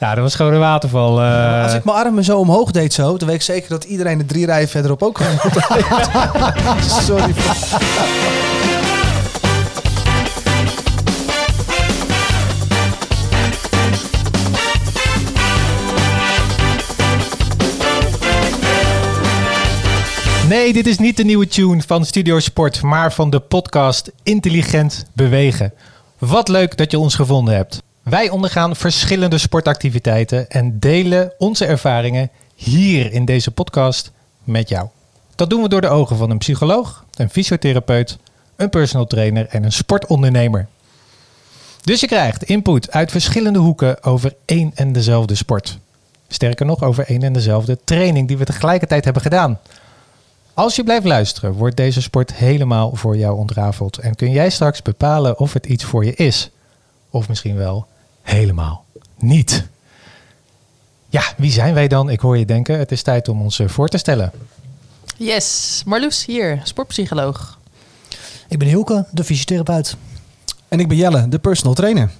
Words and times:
Nou, 0.00 0.14
dat 0.14 0.24
was 0.24 0.34
gewoon 0.34 0.52
een 0.52 0.58
waterval. 0.60 1.22
eh. 1.22 1.62
Als 1.62 1.74
ik 1.74 1.84
mijn 1.84 1.96
armen 1.96 2.24
zo 2.24 2.38
omhoog 2.38 2.70
deed 2.70 2.92
zo, 2.92 3.16
dan 3.16 3.26
weet 3.28 3.36
ik 3.36 3.42
zeker 3.42 3.68
dat 3.68 3.84
iedereen 3.84 4.18
de 4.18 4.24
drie 4.24 4.46
rijen 4.46 4.68
verderop 4.68 5.02
ook 5.02 5.18
gewoon. 5.18 5.38
Sorry. 7.06 7.34
Nee, 20.48 20.72
dit 20.72 20.86
is 20.86 20.98
niet 20.98 21.16
de 21.16 21.24
nieuwe 21.24 21.46
tune 21.46 21.82
van 21.86 22.04
Studio 22.04 22.38
Sport, 22.38 22.82
maar 22.82 23.12
van 23.12 23.30
de 23.30 23.40
podcast 23.40 24.10
Intelligent 24.22 25.04
Bewegen. 25.12 25.72
Wat 26.18 26.48
leuk 26.48 26.76
dat 26.76 26.90
je 26.90 26.98
ons 26.98 27.14
gevonden 27.14 27.54
hebt. 27.54 27.82
Wij 28.10 28.30
ondergaan 28.30 28.76
verschillende 28.76 29.38
sportactiviteiten 29.38 30.48
en 30.48 30.78
delen 30.78 31.32
onze 31.38 31.66
ervaringen 31.66 32.30
hier 32.54 33.12
in 33.12 33.24
deze 33.24 33.50
podcast 33.50 34.10
met 34.44 34.68
jou. 34.68 34.88
Dat 35.34 35.50
doen 35.50 35.62
we 35.62 35.68
door 35.68 35.80
de 35.80 35.88
ogen 35.88 36.16
van 36.16 36.30
een 36.30 36.38
psycholoog, 36.38 37.04
een 37.14 37.30
fysiotherapeut, 37.30 38.18
een 38.56 38.70
personal 38.70 39.06
trainer 39.06 39.46
en 39.46 39.64
een 39.64 39.72
sportondernemer. 39.72 40.68
Dus 41.82 42.00
je 42.00 42.06
krijgt 42.06 42.42
input 42.42 42.90
uit 42.90 43.10
verschillende 43.10 43.58
hoeken 43.58 44.02
over 44.02 44.34
één 44.44 44.72
en 44.74 44.92
dezelfde 44.92 45.34
sport. 45.34 45.78
Sterker 46.28 46.66
nog, 46.66 46.82
over 46.82 47.04
één 47.04 47.22
en 47.22 47.32
dezelfde 47.32 47.78
training 47.84 48.28
die 48.28 48.38
we 48.38 48.44
tegelijkertijd 48.44 49.04
hebben 49.04 49.22
gedaan. 49.22 49.58
Als 50.54 50.76
je 50.76 50.84
blijft 50.84 51.06
luisteren, 51.06 51.52
wordt 51.52 51.76
deze 51.76 52.02
sport 52.02 52.34
helemaal 52.34 52.94
voor 52.94 53.16
jou 53.16 53.36
ontrafeld. 53.36 53.98
En 53.98 54.14
kun 54.14 54.30
jij 54.30 54.50
straks 54.50 54.82
bepalen 54.82 55.38
of 55.38 55.52
het 55.52 55.66
iets 55.66 55.84
voor 55.84 56.04
je 56.04 56.14
is. 56.14 56.50
Of 57.10 57.28
misschien 57.28 57.56
wel 57.56 57.88
helemaal 58.22 58.84
niet. 59.18 59.68
Ja, 61.08 61.22
wie 61.36 61.50
zijn 61.50 61.74
wij 61.74 61.88
dan? 61.88 62.10
Ik 62.10 62.20
hoor 62.20 62.38
je 62.38 62.44
denken, 62.44 62.78
het 62.78 62.92
is 62.92 63.02
tijd 63.02 63.28
om 63.28 63.42
ons 63.42 63.58
eh, 63.58 63.68
voor 63.68 63.88
te 63.88 63.98
stellen. 63.98 64.32
Yes, 65.16 65.82
Marloes 65.86 66.26
hier, 66.26 66.60
sportpsycholoog. 66.64 67.58
Ik 68.48 68.58
ben 68.58 68.68
Hilke, 68.68 69.06
de 69.10 69.24
fysiotherapeut. 69.24 69.96
En 70.68 70.80
ik 70.80 70.88
ben 70.88 70.96
Jelle, 70.96 71.28
de 71.28 71.38
personal 71.38 71.74
trainer. 71.74 72.10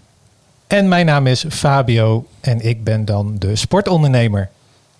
En 0.66 0.88
mijn 0.88 1.06
naam 1.06 1.26
is 1.26 1.44
Fabio 1.48 2.26
en 2.40 2.60
ik 2.60 2.84
ben 2.84 3.04
dan 3.04 3.36
de 3.38 3.56
sportondernemer. 3.56 4.50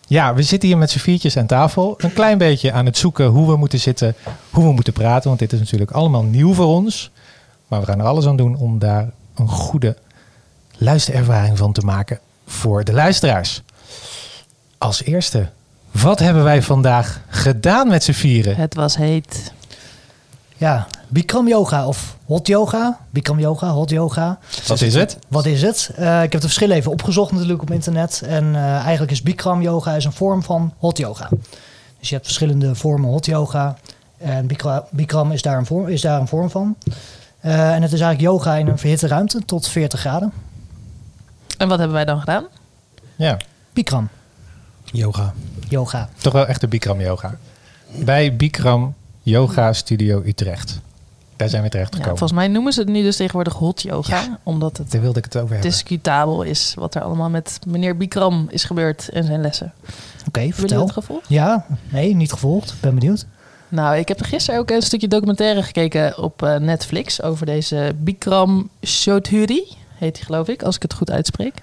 Ja, 0.07 0.35
we 0.35 0.43
zitten 0.43 0.69
hier 0.69 0.79
met 0.79 0.91
z'n 0.91 0.99
viertjes 0.99 1.37
aan 1.37 1.47
tafel. 1.47 1.95
Een 1.99 2.13
klein 2.13 2.39
beetje 2.39 2.73
aan 2.73 2.87
het 2.87 2.97
zoeken 2.97 3.27
hoe 3.27 3.47
we 3.47 3.57
moeten 3.57 3.81
zitten, 3.81 4.15
hoe 4.51 4.65
we 4.65 4.73
moeten 4.73 4.93
praten. 4.93 5.29
Want 5.29 5.39
dit 5.39 5.53
is 5.53 5.59
natuurlijk 5.59 5.91
allemaal 5.91 6.23
nieuw 6.23 6.55
voor 6.55 6.67
ons. 6.67 7.11
Maar 7.69 7.81
we 7.81 7.87
gaan 7.87 7.99
er 7.99 8.07
alles 8.07 8.27
aan 8.27 8.37
doen 8.37 8.57
om 8.57 8.79
daar 8.79 9.11
een 9.35 9.49
goede 9.49 9.97
luisterervaring 10.81 11.59
van 11.59 11.73
te 11.73 11.81
maken 11.81 12.19
voor 12.47 12.85
de 12.85 12.93
luisteraars. 12.93 13.63
Als 14.79 15.03
eerste, 15.03 15.49
wat 15.91 16.19
hebben 16.19 16.45
wij 16.45 16.63
vandaag 16.63 17.21
gedaan 17.29 17.89
met 17.89 18.05
z'n 18.05 18.13
vieren? 18.13 18.57
Het 18.57 18.75
was 18.75 18.97
heet. 18.97 19.53
Ja, 20.57 20.87
Bikram 21.09 21.49
yoga 21.49 21.87
of 21.87 22.17
hot 22.27 22.47
yoga. 22.47 22.99
Bikram 23.11 23.39
yoga, 23.39 23.69
hot 23.69 23.91
yoga. 23.91 24.39
Wat 24.67 24.81
is 24.81 24.95
het? 24.95 25.19
Wat 25.29 25.47
is 25.47 25.63
het? 25.63 25.91
Eh, 25.97 26.23
ik 26.23 26.33
heb 26.33 26.41
de 26.41 26.47
verschillen 26.47 26.77
even 26.77 26.91
opgezocht 26.93 27.33
natuurlijk 27.33 27.63
op 27.63 27.71
internet. 27.71 28.23
En 28.27 28.55
eh, 28.55 28.63
eigenlijk 28.63 29.11
is 29.13 29.23
Bikram 29.23 29.63
yoga 29.63 29.95
is 29.95 30.05
een 30.05 30.13
vorm 30.13 30.43
van 30.43 30.73
hot 30.79 30.99
yoga. 30.99 31.29
Dus 31.99 32.09
je 32.09 32.15
hebt 32.15 32.27
verschillende 32.27 32.75
vormen 32.75 33.11
hot 33.11 33.27
yoga. 33.27 33.77
En 34.19 34.47
Bikra- 34.47 34.85
Bikram 34.91 35.33
is 35.33 35.43
daar 35.43 35.59
een 35.59 35.67
vorm, 35.67 35.89
is 35.89 36.01
daar 36.01 36.21
een 36.21 36.29
vorm 36.29 36.51
van. 36.51 36.77
Eh, 37.41 37.75
en 37.75 37.83
het 37.83 37.93
is 37.93 38.01
eigenlijk 38.01 38.21
yoga 38.21 38.55
in 38.57 38.67
een 38.69 38.79
verhitte 38.79 39.07
ruimte 39.07 39.45
tot 39.45 39.69
40 39.69 40.01
graden. 40.01 40.33
En 41.61 41.69
wat 41.69 41.79
hebben 41.79 41.97
wij 41.97 42.05
dan 42.05 42.19
gedaan? 42.21 42.45
Ja, 43.17 43.37
Bikram 43.73 44.09
Yoga. 44.85 45.35
yoga. 45.69 46.09
toch 46.19 46.33
wel 46.33 46.47
echt 46.47 46.61
de 46.61 46.69
Bikram 46.69 47.01
yoga. 47.01 47.37
Bij 48.05 48.37
Bikram 48.37 48.95
Yoga 49.23 49.73
Studio 49.73 50.23
Utrecht. 50.27 50.81
Daar 51.37 51.49
zijn 51.49 51.63
we 51.63 51.69
terecht 51.69 51.91
Ja, 51.91 51.97
gekomen. 51.97 52.19
volgens 52.19 52.39
mij 52.41 52.49
noemen 52.49 52.73
ze 52.73 52.81
het 52.81 52.89
nu 52.89 53.03
dus 53.03 53.17
tegenwoordig 53.17 53.53
hot 53.53 53.83
yoga. 53.83 54.21
Ja. 54.21 54.39
Omdat 54.43 54.77
het 54.77 54.91
Daar 54.91 55.01
wilde 55.01 55.19
ik 55.19 55.25
het 55.25 55.37
over 55.37 55.51
hebben. 55.53 55.71
discutabel 55.71 56.43
is 56.43 56.75
wat 56.79 56.95
er 56.95 57.03
allemaal 57.03 57.31
met 57.31 57.59
meneer 57.67 57.97
Bikram 57.97 58.47
is 58.51 58.65
gebeurd 58.65 59.09
in 59.13 59.25
zijn 59.25 59.41
lessen. 59.41 59.73
Oké, 60.27 60.41
jullie 60.41 60.55
vertel. 60.55 60.79
dat 60.81 60.93
gevolgd? 60.93 61.29
Ja, 61.29 61.67
nee, 61.89 62.15
niet 62.15 62.33
gevolgd. 62.33 62.75
Ben 62.81 62.95
benieuwd. 62.95 63.27
Nou, 63.69 63.97
ik 63.97 64.09
heb 64.09 64.23
gisteren 64.23 64.61
ook 64.61 64.71
een 64.71 64.83
stukje 64.83 65.09
documentaire 65.09 65.63
gekeken 65.63 66.19
op 66.19 66.43
eh, 66.43 66.57
Netflix 66.57 67.23
over 67.23 67.47
deze 67.47 67.93
Bikram 67.99 68.69
Choudhury. 68.81 69.63
Heet 70.01 70.17
hij 70.17 70.27
geloof 70.27 70.49
ik, 70.49 70.63
als 70.63 70.77
ik 70.77 70.83
het 70.83 70.95
goed 70.95 71.11
uitspreek. 71.11 71.55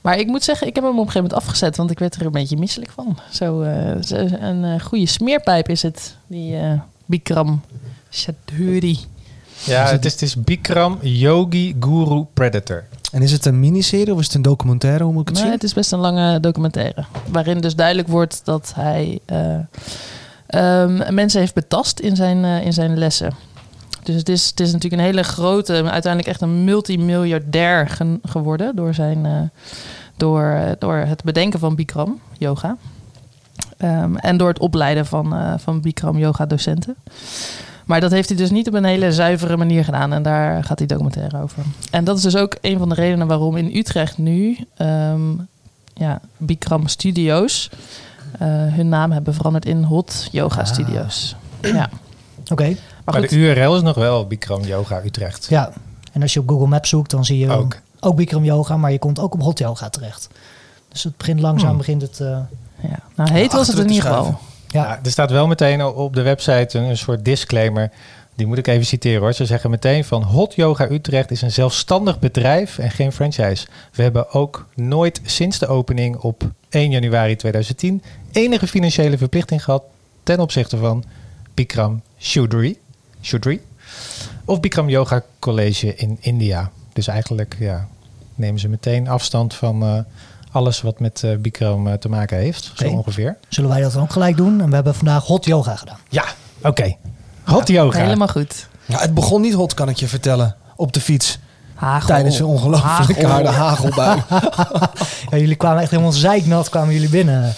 Maar 0.00 0.18
ik 0.18 0.26
moet 0.26 0.42
zeggen, 0.44 0.66
ik 0.66 0.74
heb 0.74 0.84
hem 0.84 0.92
op 0.92 0.98
een 0.98 1.06
gegeven 1.06 1.28
moment 1.28 1.42
afgezet, 1.42 1.76
want 1.76 1.90
ik 1.90 1.98
werd 1.98 2.14
er 2.14 2.26
een 2.26 2.32
beetje 2.32 2.56
misselijk 2.56 2.90
van. 2.90 3.18
Zo, 3.32 3.60
eh, 3.62 4.02
zo 4.02 4.14
een 4.16 4.64
eh, 4.64 4.80
goede 4.80 5.06
smeerpijp 5.06 5.68
is 5.68 5.82
het, 5.82 6.16
die 6.26 6.56
eh, 6.56 6.72
Bikram 7.06 7.60
Choudhury. 8.10 8.98
Ja, 9.64 9.86
het 9.86 10.04
is, 10.04 10.12
het 10.12 10.22
is 10.22 10.36
Bikram 10.36 10.98
Yogi 11.02 11.76
Guru 11.80 12.24
Predator. 12.34 12.84
En 13.12 13.22
is 13.22 13.32
het 13.32 13.46
een 13.46 13.60
miniserie 13.60 14.12
of 14.12 14.18
is 14.20 14.26
het 14.26 14.34
een 14.34 14.42
documentaire? 14.42 15.04
Hoe 15.04 15.12
moet 15.12 15.22
ik 15.22 15.28
het 15.28 15.36
Nee, 15.36 15.44
zien? 15.44 15.54
het 15.54 15.64
is 15.64 15.74
best 15.74 15.92
een 15.92 15.98
lange 15.98 16.40
documentaire. 16.40 17.04
Waarin 17.28 17.60
dus 17.60 17.74
duidelijk 17.74 18.08
wordt 18.08 18.40
dat 18.44 18.72
hij 18.74 19.18
eh, 19.24 19.58
ehm, 20.46 21.14
mensen 21.14 21.40
heeft 21.40 21.54
betast 21.54 21.98
in 22.00 22.16
zijn, 22.16 22.44
in 22.44 22.72
zijn 22.72 22.98
lessen. 22.98 23.34
Dus 24.06 24.14
het 24.16 24.28
is, 24.28 24.46
het 24.46 24.60
is 24.60 24.72
natuurlijk 24.72 25.02
een 25.02 25.08
hele 25.08 25.22
grote, 25.22 25.72
uiteindelijk 25.72 26.26
echt 26.26 26.40
een 26.40 26.64
multimiljardair 26.64 27.98
geworden 28.22 28.76
door, 28.76 28.94
zijn, 28.94 29.26
eh, 29.26 29.40
door, 30.16 30.42
eh, 30.42 30.70
door 30.78 30.94
het 30.96 31.24
bedenken 31.24 31.58
van 31.58 31.74
Bikram 31.74 32.20
yoga. 32.38 32.76
Ehm, 33.76 34.16
en 34.16 34.36
door 34.36 34.48
het 34.48 34.58
opleiden 34.58 35.06
van, 35.06 35.34
eh, 35.34 35.54
van 35.56 35.80
Bikram 35.80 36.18
yoga 36.18 36.46
docenten. 36.46 36.94
Maar 37.84 38.00
dat 38.00 38.10
heeft 38.10 38.28
hij 38.28 38.38
dus 38.38 38.50
niet 38.50 38.68
op 38.68 38.74
een 38.74 38.84
hele 38.84 39.12
zuivere 39.12 39.56
manier 39.56 39.84
gedaan. 39.84 40.12
En 40.12 40.22
daar 40.22 40.64
gaat 40.64 40.78
die 40.78 40.86
documentaire 40.86 41.42
over. 41.42 41.62
En 41.90 42.04
dat 42.04 42.16
is 42.16 42.22
dus 42.22 42.36
ook 42.36 42.56
een 42.60 42.78
van 42.78 42.88
de 42.88 42.94
redenen 42.94 43.26
waarom 43.26 43.56
in 43.56 43.76
Utrecht 43.76 44.18
nu 44.18 44.58
ehm, 44.76 45.30
ja, 45.94 46.20
Bikram 46.36 46.88
Studios 46.88 47.70
hun 48.38 48.88
naam 48.88 49.12
hebben 49.12 49.34
veranderd 49.34 49.64
in 49.66 49.82
Hot 49.82 50.28
Yoga 50.32 50.60
Ah. 50.60 50.66
Studios. 50.66 51.36
Ja, 51.60 51.88
Oké, 52.50 52.76
maar 53.12 53.20
de 53.28 53.36
URL 53.36 53.76
is 53.76 53.82
nog 53.82 53.94
wel 53.96 54.26
Bikram 54.26 54.62
Yoga 54.62 55.00
Utrecht. 55.04 55.46
ja. 55.50 55.72
En 56.12 56.22
als 56.22 56.32
je 56.32 56.40
op 56.40 56.48
Google 56.48 56.66
Maps 56.66 56.88
zoekt, 56.88 57.10
dan 57.10 57.24
zie 57.24 57.38
je 57.38 57.50
Ook. 57.50 57.76
ook 58.00 58.16
Bikram 58.16 58.44
yoga, 58.44 58.76
maar 58.76 58.92
je 58.92 58.98
komt 58.98 59.18
ook 59.20 59.34
op 59.34 59.42
hot 59.42 59.58
yoga 59.58 59.88
terecht. 59.88 60.28
Dus 60.88 61.02
het 61.02 61.16
begint 61.16 61.40
langzaam, 61.40 61.68
Hmm. 61.68 61.78
begint 61.78 62.02
het... 62.02 62.20
eh, 62.20 62.38
Ja. 62.80 62.98
Nou, 63.16 63.30
heet 63.30 63.52
was 63.52 63.68
het 63.68 63.78
in 63.78 63.88
ieder 63.90 64.02
geval. 64.08 64.38
ja, 64.68 64.84
Ja, 64.84 64.98
er 65.02 65.10
staat 65.10 65.30
wel 65.30 65.46
meteen 65.46 65.84
op 65.84 66.14
de 66.14 66.22
website 66.22 66.78
een, 66.78 66.84
een 66.84 66.96
soort 66.98 67.24
disclaimer. 67.24 67.90
Die 68.34 68.46
moet 68.46 68.58
ik 68.58 68.66
even 68.66 68.86
citeren 68.86 69.20
hoor. 69.20 69.32
Ze 69.32 69.46
zeggen 69.46 69.70
meteen 69.70 70.04
van 70.04 70.22
Hot 70.22 70.54
Yoga 70.54 70.90
Utrecht 70.90 71.30
is 71.30 71.42
een 71.42 71.52
zelfstandig 71.52 72.18
bedrijf 72.18 72.78
en 72.78 72.90
geen 72.90 73.12
franchise. 73.12 73.66
We 73.92 74.02
hebben 74.02 74.30
ook 74.32 74.66
nooit 74.74 75.20
sinds 75.24 75.58
de 75.58 75.66
opening 75.66 76.16
op 76.16 76.50
1 76.68 76.90
januari 76.90 77.36
2010 77.36 78.02
enige 78.32 78.66
financiële 78.66 79.18
verplichting 79.18 79.64
gehad 79.64 79.82
ten 80.22 80.40
opzichte 80.40 80.76
van 80.76 81.04
Bikram 81.54 82.02
Choudhury. 82.18 82.78
Choudhury 83.26 83.60
of 84.44 84.60
Bikram 84.60 84.88
Yoga 84.88 85.22
College 85.38 85.94
in 85.94 86.18
India. 86.20 86.70
Dus 86.92 87.06
eigenlijk 87.06 87.56
ja, 87.58 87.88
nemen 88.34 88.60
ze 88.60 88.68
meteen 88.68 89.08
afstand 89.08 89.54
van 89.54 89.82
eh, 89.82 89.98
alles 90.50 90.80
wat 90.80 91.00
met 91.00 91.22
eh, 91.22 91.36
Bikram 91.36 91.86
eh, 91.86 91.94
te 91.94 92.08
maken 92.08 92.38
heeft. 92.38 92.72
Zo 92.74 92.88
ongeveer. 92.88 93.36
zullen 93.48 93.70
wij 93.70 93.80
dat 93.80 93.92
dan 93.92 94.02
ook 94.02 94.12
gelijk 94.12 94.36
doen? 94.36 94.60
En 94.60 94.68
we 94.68 94.74
hebben 94.74 94.94
vandaag 94.94 95.24
hot 95.24 95.44
yoga 95.44 95.76
gedaan. 95.76 95.98
Ja, 96.08 96.24
oké. 96.62 96.96
Hot 97.44 97.68
yoga. 97.68 97.98
Helemaal 97.98 98.28
goed. 98.28 98.68
Ja, 98.84 98.98
het 98.98 99.14
begon 99.14 99.40
niet 99.40 99.54
hot, 99.54 99.74
kan 99.74 99.88
ik 99.88 99.96
je 99.96 100.08
vertellen. 100.08 100.56
Op 100.76 100.92
de 100.92 101.00
fiets. 101.00 101.38
Hagel. 101.76 102.06
Tijdens 102.06 102.38
een 102.38 102.44
ongelooflijk 102.44 103.22
harde 103.22 103.48
hagelbui. 103.48 104.22
Ja, 105.30 105.36
jullie 105.36 105.56
kwamen 105.56 105.82
echt 105.82 105.90
helemaal 105.90 106.12
zeiknat, 106.12 106.68
kwamen 106.68 106.94
jullie 106.94 107.08
binnen. 107.08 107.54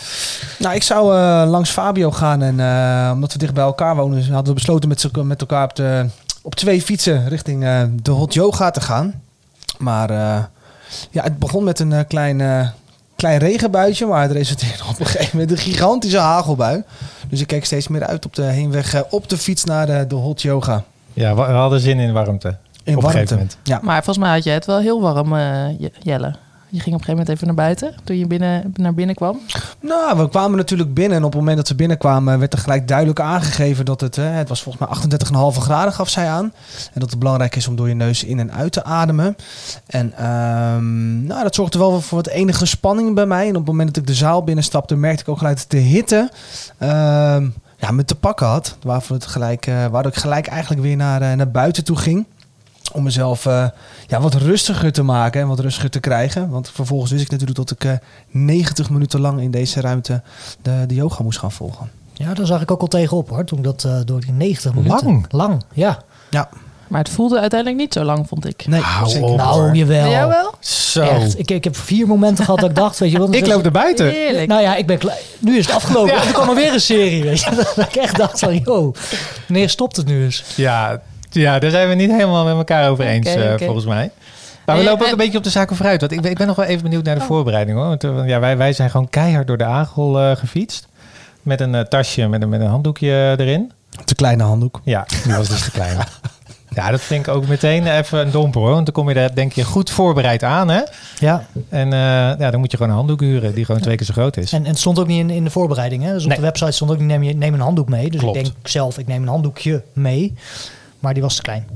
nou, 0.58 0.74
ik 0.74 0.82
zou 0.82 1.16
eh, 1.16 1.50
langs 1.50 1.70
Fabio 1.70 2.10
gaan. 2.10 2.42
En 2.42 2.60
eh, 2.60 3.10
omdat 3.14 3.32
we 3.32 3.38
dicht 3.38 3.54
bij 3.54 3.64
elkaar 3.64 3.96
wonen, 3.96 4.22
hadden 4.22 4.46
we 4.46 4.52
besloten 4.54 4.88
met, 4.88 5.12
met 5.24 5.40
elkaar 5.40 5.64
op, 5.64 5.76
de, 5.76 6.06
op 6.42 6.54
twee 6.54 6.82
fietsen 6.82 7.28
richting 7.28 7.64
eh, 7.64 7.82
de 8.02 8.10
hot 8.10 8.34
yoga 8.34 8.70
te 8.70 8.80
gaan. 8.80 9.22
Maar 9.78 10.10
eh, 10.10 10.44
ja, 11.10 11.22
het 11.22 11.38
begon 11.38 11.64
met 11.64 11.78
een 11.78 12.06
klein, 12.06 12.72
klein 13.16 13.38
regenbuitje. 13.38 14.06
Maar 14.06 14.22
het 14.22 14.32
resulteerde 14.32 14.82
op 14.90 15.00
een 15.00 15.06
gegeven 15.06 15.38
moment 15.38 15.50
een 15.50 15.64
gigantische 15.64 16.18
hagelbui. 16.18 16.82
Dus 17.28 17.40
ik 17.40 17.46
keek 17.46 17.64
steeds 17.64 17.88
meer 17.88 18.06
uit 18.06 18.24
op 18.24 18.34
de 18.34 18.42
heenweg 18.42 19.04
op 19.10 19.28
de 19.28 19.38
fiets 19.38 19.64
naar 19.64 19.86
de, 19.86 20.04
de 20.08 20.14
hot 20.14 20.42
yoga. 20.42 20.84
Ja, 21.12 21.34
we 21.34 21.42
we 21.42 21.52
hadden 21.52 21.80
zin 21.80 21.98
in 21.98 22.12
warmte. 22.12 22.56
In 22.88 22.96
Op 22.96 23.02
een 23.04 23.10
gegeven 23.10 23.36
moment. 23.36 23.56
Ja. 23.62 23.80
Maar 23.82 24.04
volgens 24.04 24.18
mij 24.24 24.34
had 24.34 24.44
jij 24.44 24.54
het 24.54 24.66
wel 24.66 24.78
heel 24.78 25.00
warm, 25.00 25.32
eh, 25.36 25.78
Je- 25.80 25.92
Jelle. 25.98 26.34
Je 26.70 26.80
ging 26.80 26.94
op 26.94 27.00
een 27.00 27.06
gegeven 27.06 27.10
moment 27.10 27.28
even 27.28 27.46
naar 27.46 27.56
buiten 27.56 27.94
toen 28.04 28.16
je 28.16 28.26
binnen, 28.26 28.72
naar 28.74 28.94
binnen 28.94 29.14
kwam. 29.14 29.40
Nou, 29.80 30.18
we 30.18 30.28
kwamen 30.28 30.56
natuurlijk 30.56 30.94
binnen 30.94 31.18
en 31.18 31.24
op 31.24 31.30
het 31.30 31.40
moment 31.40 31.56
dat 31.56 31.68
we 31.68 31.74
binnenkwamen 31.74 32.38
werd 32.38 32.52
er 32.52 32.58
gelijk 32.58 32.88
duidelijk 32.88 33.20
aangegeven 33.20 33.84
dat 33.84 34.00
het, 34.00 34.18
eh, 34.18 34.34
het 34.34 34.48
was 34.48 34.62
volgens 34.62 34.84
mij 34.84 34.96
38,5 34.96 35.58
graden 35.62 35.92
gaf 35.92 36.08
zij 36.08 36.28
aan. 36.28 36.44
En 36.92 37.00
dat 37.00 37.10
het 37.10 37.18
belangrijk 37.18 37.56
is 37.56 37.68
om 37.68 37.76
door 37.76 37.88
je 37.88 37.94
neus 37.94 38.24
in 38.24 38.38
en 38.38 38.52
uit 38.52 38.72
te 38.72 38.84
ademen. 38.84 39.36
En 39.86 40.12
ehm, 40.16 41.26
nou, 41.26 41.42
dat 41.42 41.54
zorgde 41.54 41.78
wel 41.78 42.00
voor 42.00 42.18
wat 42.18 42.26
enige 42.28 42.66
spanning 42.66 43.14
bij 43.14 43.26
mij. 43.26 43.42
En 43.44 43.48
op 43.50 43.56
het 43.56 43.66
moment 43.66 43.88
dat 43.88 43.96
ik 43.96 44.06
de 44.06 44.14
zaal 44.14 44.44
binnenstapte 44.44 44.96
merkte 44.96 45.22
ik 45.22 45.28
ook 45.28 45.38
gelijk 45.38 45.56
dat 45.56 45.70
de 45.70 45.78
hitte 45.78 46.30
ehm, 46.78 47.48
ja, 47.76 47.90
me 47.90 48.04
te 48.04 48.14
pakken 48.14 48.46
had. 48.46 48.76
Waarvoor, 48.82 49.16
het 49.16 49.26
gelijk, 49.26 49.66
eh, 49.66 49.86
waardoor 49.86 50.12
ik 50.12 50.18
gelijk 50.18 50.46
eigenlijk 50.46 50.82
weer 50.82 50.96
naar, 50.96 51.36
naar 51.36 51.50
buiten 51.50 51.84
toe 51.84 51.96
ging. 51.96 52.26
Om 52.92 53.02
mezelf 53.02 53.46
eh, 53.46 53.66
ja, 54.06 54.20
wat 54.20 54.34
rustiger 54.34 54.92
te 54.92 55.02
maken 55.02 55.40
en 55.40 55.48
wat 55.48 55.60
rustiger 55.60 55.90
te 55.90 56.00
krijgen. 56.00 56.48
Want 56.48 56.70
vervolgens 56.70 57.10
wist 57.10 57.22
ik 57.24 57.30
natuurlijk 57.30 57.58
dat 57.58 57.70
ik 57.70 57.84
eh 57.84 57.92
90 58.30 58.90
minuten 58.90 59.20
lang 59.20 59.40
in 59.40 59.50
deze 59.50 59.80
ruimte 59.80 60.22
de, 60.62 60.84
de 60.86 60.94
yoga 60.94 61.22
moest 61.22 61.38
gaan 61.38 61.52
volgen. 61.52 61.90
Ja, 62.12 62.34
daar 62.34 62.46
zag 62.46 62.60
ik 62.62 62.70
ook 62.70 62.80
al 62.80 62.86
tegenop 62.86 63.28
hoor. 63.28 63.44
Toen 63.44 63.58
ik 63.58 63.64
dat 63.64 63.84
eh, 63.84 63.96
door 64.04 64.20
die 64.20 64.32
90 64.32 64.74
minuten. 64.74 65.06
Lang? 65.06 65.26
Lang, 65.30 65.62
ja. 65.72 65.98
Ja, 66.30 66.48
Maar 66.88 67.00
het 67.00 67.08
voelde 67.08 67.40
uiteindelijk 67.40 67.80
niet 67.80 67.92
zo 67.92 68.02
lang, 68.04 68.28
vond 68.28 68.46
ik. 68.46 68.66
nee, 68.66 68.80
Hou 68.80 69.08
zeker 69.08 69.22
op. 69.24 69.28
niet. 69.28 69.38
nou, 69.38 69.60
hoor. 69.60 69.74
jawel. 69.76 70.10
Jij 70.10 70.26
wel? 70.28 70.54
Zo. 70.60 71.02
Echt. 71.02 71.38
Ik, 71.38 71.50
ik 71.50 71.64
heb 71.64 71.76
vier 71.76 72.06
momenten 72.06 72.44
gehad 72.44 72.60
dat 72.60 72.70
ik 72.70 72.76
dacht, 72.76 72.98
weet 72.98 73.10
je 73.10 73.18
wat. 73.18 73.34
Ik 73.40 73.46
loop 73.46 73.64
er 73.64 73.70
buiten. 73.70 74.08
Heerlijk. 74.10 74.48
Nou 74.48 74.62
ja, 74.62 74.76
ik 74.76 74.86
ben 74.86 74.98
klaar. 74.98 75.18
Nu 75.38 75.56
is 75.58 75.66
het 75.66 75.74
afgelopen. 75.74 76.14
Ja. 76.14 76.20
En 76.20 76.26
er 76.26 76.32
kwam 76.32 76.48
er 76.48 76.54
weer 76.54 76.72
een 76.72 76.80
serie, 76.80 77.22
weet 77.22 77.40
je. 77.40 77.50
Dat 77.76 77.86
ik 77.88 77.96
echt 77.96 78.16
dacht 78.16 78.38
van, 78.38 78.56
joh, 78.58 78.94
wanneer 79.48 79.68
stopt 79.68 79.96
het 79.96 80.06
nu 80.06 80.24
eens? 80.24 80.44
Ja, 80.54 81.00
ja, 81.30 81.58
daar 81.58 81.70
zijn 81.70 81.88
we 81.88 81.94
niet 81.94 82.10
helemaal 82.10 82.44
met 82.44 82.54
elkaar 82.54 82.90
over 82.90 83.04
eens, 83.04 83.34
eh, 83.34 83.54
volgens 83.56 83.86
mij. 83.86 84.10
Maar 84.66 84.76
we 84.76 84.82
lopen 84.82 84.98
ook 85.00 85.04
en- 85.06 85.10
een 85.12 85.16
beetje 85.18 85.38
op 85.38 85.44
de 85.44 85.50
zaken 85.50 85.76
vooruit. 85.76 86.00
Want 86.00 86.12
ik 86.12 86.20
ben, 86.20 86.30
ik 86.30 86.36
ben 86.38 86.46
nog 86.46 86.56
wel 86.56 86.64
even 86.66 86.82
benieuwd 86.82 87.04
naar 87.04 87.14
de 87.18 87.24
voorbereiding. 87.24 87.78
Hoor. 87.78 87.86
Want 87.88 88.04
eh, 88.04 88.26
ja, 88.26 88.40
wij, 88.40 88.56
wij 88.56 88.72
zijn 88.72 88.90
gewoon 88.90 89.08
keihard 89.08 89.46
door 89.46 89.58
de 89.58 89.64
Agel 89.64 90.20
eh, 90.20 90.36
gefietst. 90.36 90.88
Met 91.42 91.60
een 91.60 91.86
tasje 91.88 92.26
met 92.28 92.42
een, 92.42 92.48
met 92.48 92.60
een 92.60 92.66
handdoekje 92.66 93.34
erin. 93.38 93.72
Te 94.04 94.14
kleine 94.14 94.42
handdoek. 94.42 94.80
Ja, 94.84 95.06
die 95.24 95.34
was 95.36 95.48
dus 95.48 95.62
te 95.64 95.70
klein. 95.70 95.96
Ja, 96.74 96.90
dat 96.90 97.00
vind 97.00 97.26
ik 97.26 97.34
ook 97.34 97.46
meteen 97.46 97.86
even 97.86 98.18
een 98.18 98.30
domper 98.30 98.60
hoor. 98.60 98.70
Want 98.70 98.84
dan 98.84 98.94
kom 98.94 99.08
je 99.08 99.14
daar 99.14 99.34
denk 99.34 99.52
je 99.52 99.64
goed 99.64 99.90
voorbereid 99.90 100.42
aan. 100.42 100.68
Hè? 100.68 100.80
Ja, 101.18 101.44
En 101.68 101.92
eh, 101.92 101.98
ja, 102.38 102.50
dan 102.50 102.60
moet 102.60 102.70
je 102.70 102.76
gewoon 102.76 102.92
een 102.92 102.98
handdoek 102.98 103.20
huren 103.20 103.54
die 103.54 103.64
gewoon 103.64 103.80
twee 103.80 103.96
keer 103.96 104.06
zo 104.06 104.12
groot 104.12 104.36
is. 104.36 104.52
en, 104.52 104.62
en 104.64 104.68
het 104.70 104.78
stond 104.78 104.98
ook 104.98 105.06
niet 105.06 105.18
in, 105.18 105.30
in 105.30 105.44
de 105.44 105.50
voorbereiding. 105.50 106.02
Hè? 106.02 106.12
Dus 106.12 106.22
op 106.22 106.28
Nee. 106.28 106.36
de 106.38 106.42
website 106.44 106.70
stond 106.70 106.90
ook 106.90 106.98
niet, 106.98 107.06
neem, 107.06 107.22
je, 107.22 107.34
neem 107.34 107.54
een 107.54 107.60
handdoek 107.60 107.88
mee. 107.88 108.10
Dus 108.10 108.20
Klopt. 108.20 108.36
ik 108.36 108.42
denk 108.44 108.54
zelf, 108.62 108.98
ik 108.98 109.06
neem 109.06 109.22
een 109.22 109.28
handdoekje 109.28 109.82
mee. 109.92 110.34
Maar 110.98 111.14
die 111.14 111.22
was 111.22 111.36
te 111.36 111.42
klein. 111.42 111.66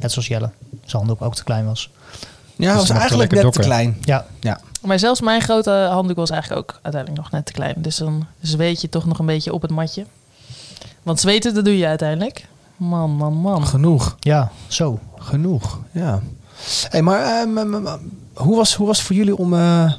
Net 0.00 0.12
zoals 0.12 0.28
Jelle. 0.28 0.50
Zijn 0.70 1.02
handdoek 1.04 1.22
ook 1.22 1.34
te 1.34 1.44
klein 1.44 1.64
was. 1.66 1.90
Ja, 2.56 2.72
Dus 2.72 2.88
was 2.88 2.98
eigenlijk 2.98 3.30
net 3.30 3.52
te 3.52 3.60
klein. 3.60 3.96
Ja, 4.00 4.26
Ja. 4.40 4.60
Maar 4.82 4.98
zelfs 4.98 5.20
mijn 5.20 5.40
grote 5.40 5.70
handdoek 5.70 6.16
was 6.16 6.30
eigenlijk 6.30 6.60
ook 6.60 6.78
uiteindelijk 6.82 7.22
nog 7.22 7.32
net 7.32 7.46
te 7.46 7.52
klein. 7.52 7.74
Dus 7.76 7.96
dan 7.96 8.26
zweet 8.40 8.80
je 8.80 8.88
toch 8.88 9.04
nog 9.04 9.18
een 9.18 9.26
beetje 9.26 9.52
op 9.52 9.62
het 9.62 9.70
matje. 9.70 10.06
Want 11.02 11.20
zweten, 11.20 11.54
dat 11.54 11.64
doe 11.64 11.78
je 11.78 11.86
uiteindelijk. 11.86 12.46
Man, 12.76 13.10
man, 13.10 13.34
man. 13.34 13.66
Genoeg. 13.66 14.16
ja, 14.20 14.50
zo. 14.68 14.98
Genoeg, 15.18 15.78
ja. 15.92 16.20
Hey, 16.88 17.02
maar 17.02 17.22
ehm, 17.22 17.58
ehm, 17.58 17.86
ehm, 17.86 17.98
hoe, 18.34 18.56
was, 18.56 18.74
hoe 18.74 18.86
was 18.86 18.96
het 18.98 19.06
voor 19.06 19.16
jullie 19.16 19.36
om, 19.36 19.54
eh, 19.54 19.92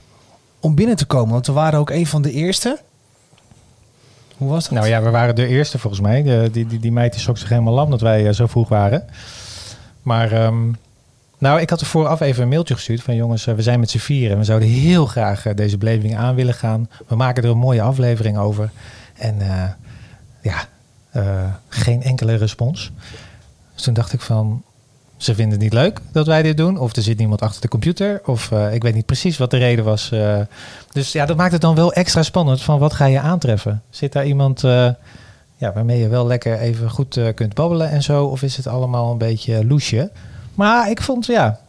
om 0.59 0.75
binnen 0.75 0.95
te 0.95 1.05
komen? 1.05 1.33
Want 1.33 1.47
we 1.47 1.53
waren 1.53 1.79
ook 1.79 1.89
een 1.89 2.07
van 2.07 2.21
de 2.21 2.31
eerste. 2.31 2.79
Hoe 4.39 4.49
was 4.49 4.63
dat? 4.63 4.73
Nou 4.73 4.87
ja, 4.87 5.01
we 5.01 5.09
waren 5.09 5.35
de 5.35 5.47
eerste 5.47 5.79
volgens 5.79 6.01
mij. 6.01 6.23
De, 6.23 6.49
die, 6.51 6.67
die, 6.67 6.79
die 6.79 6.91
meid 6.91 7.11
die 7.11 7.21
schrok 7.21 7.37
zich 7.37 7.49
helemaal 7.49 7.73
lam 7.73 7.89
dat 7.89 8.01
wij 8.01 8.27
eh, 8.27 8.33
zo 8.33 8.47
vroeg 8.47 8.69
waren. 8.69 9.05
Maar 10.01 10.31
ehm, 10.31 10.71
nou, 11.37 11.61
ik 11.61 11.69
had 11.69 11.81
er 11.81 11.87
vooraf 11.87 12.19
even 12.19 12.43
een 12.43 12.49
mailtje 12.49 12.73
gestuurd 12.73 13.01
van 13.01 13.15
jongens, 13.15 13.47
eh, 13.47 13.55
we 13.55 13.61
zijn 13.61 13.79
met 13.79 13.89
z'n 13.89 13.97
vieren. 13.97 14.31
En 14.31 14.37
we 14.37 14.43
zouden 14.43 14.67
heel 14.67 15.05
graag 15.05 15.45
eh, 15.45 15.55
deze 15.55 15.77
beleving 15.77 16.17
aan 16.17 16.35
willen 16.35 16.53
gaan. 16.53 16.89
We 17.07 17.15
maken 17.15 17.43
er 17.43 17.49
een 17.49 17.57
mooie 17.57 17.81
aflevering 17.81 18.37
over. 18.37 18.69
En 19.17 19.37
ja, 20.41 20.67
geen 21.69 22.03
enkele 22.03 22.35
respons. 22.35 22.91
Dus 23.73 23.83
toen 23.83 23.93
dacht 23.93 24.13
ik 24.13 24.21
van, 24.21 24.63
ze 25.19 25.35
vinden 25.35 25.53
het 25.53 25.61
niet 25.61 25.73
leuk 25.73 26.01
dat 26.11 26.25
wij 26.27 26.41
dit 26.41 26.57
doen. 26.57 26.77
Of 26.77 26.95
er 26.95 27.01
zit 27.01 27.17
niemand 27.17 27.41
achter 27.41 27.61
de 27.61 27.67
computer. 27.67 28.21
Of 28.25 28.51
eh, 28.51 28.73
ik 28.73 28.81
weet 28.83 28.93
niet 28.95 29.05
precies 29.05 29.37
wat 29.37 29.51
de 29.51 29.57
reden 29.57 29.85
was. 29.85 30.11
eh. 30.11 30.39
dus 30.91 31.11
ja, 31.11 31.25
dat 31.25 31.37
maakt 31.37 31.51
het 31.51 31.61
dan 31.61 31.75
wel 31.75 31.93
extra 31.93 32.23
spannend. 32.23 32.61
Van 32.61 32.79
wat 32.79 32.93
ga 32.93 33.05
je 33.05 33.19
aantreffen? 33.19 33.81
Zit 33.89 34.13
daar 34.13 34.25
iemand 34.25 34.63
eh, 34.63 34.89
ja, 35.57 35.73
waarmee 35.73 35.99
je 35.99 36.07
wel 36.07 36.27
lekker 36.27 36.59
even 36.59 36.89
goed 36.89 37.17
eh, 37.17 37.33
kunt 37.35 37.53
babbelen 37.53 37.89
en 37.89 38.03
zo? 38.03 38.25
Of 38.25 38.41
is 38.41 38.57
het 38.57 38.67
allemaal 38.67 39.11
een 39.11 39.17
beetje 39.17 39.65
loesje? 39.65 40.11
Maar 40.53 40.89
ik 40.89 41.01
vond, 41.01 41.25
ja, 41.25 41.59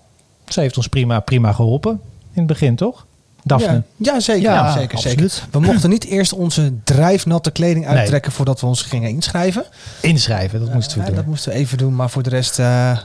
ze 0.49 0.61
heeft 0.61 0.77
ons 0.77 0.87
prima, 0.89 1.21
prima 1.21 1.53
geholpen. 1.53 2.01
In 2.33 2.39
het 2.39 2.47
begin, 2.47 2.77
toch? 2.77 3.07
Daphne. 3.43 3.83
Ja, 3.97 4.13
ja, 4.13 4.21
zeker. 4.21 4.43
Ja, 4.43 4.55
Ja, 4.55 4.73
zeker, 4.73 4.97
absoluut. 4.97 5.33
zeker. 5.33 5.49
We 5.51 5.61
mochten 5.61 5.91
niet 5.91 6.05
eerst 6.05 6.33
onze 6.33 6.73
drijfnatte 6.85 7.51
kleding 7.51 7.87
uittrekken 7.87 8.33
voordat 8.33 8.61
we 8.61 8.67
ons 8.67 8.83
gingen 8.83 9.09
inschrijven. 9.11 9.65
Inschrijven, 10.01 10.61
dat 10.61 10.73
moesten 10.75 10.99
we 10.99 11.05
doen. 11.05 11.15
Dat 11.15 11.27
moesten 11.27 11.53
we 11.53 11.59
even 11.59 11.79
doen, 11.79 11.95
maar 11.95 12.11
voor 12.11 12.23
de 12.23 12.31
rest 12.31 12.59
eh, 12.59 12.99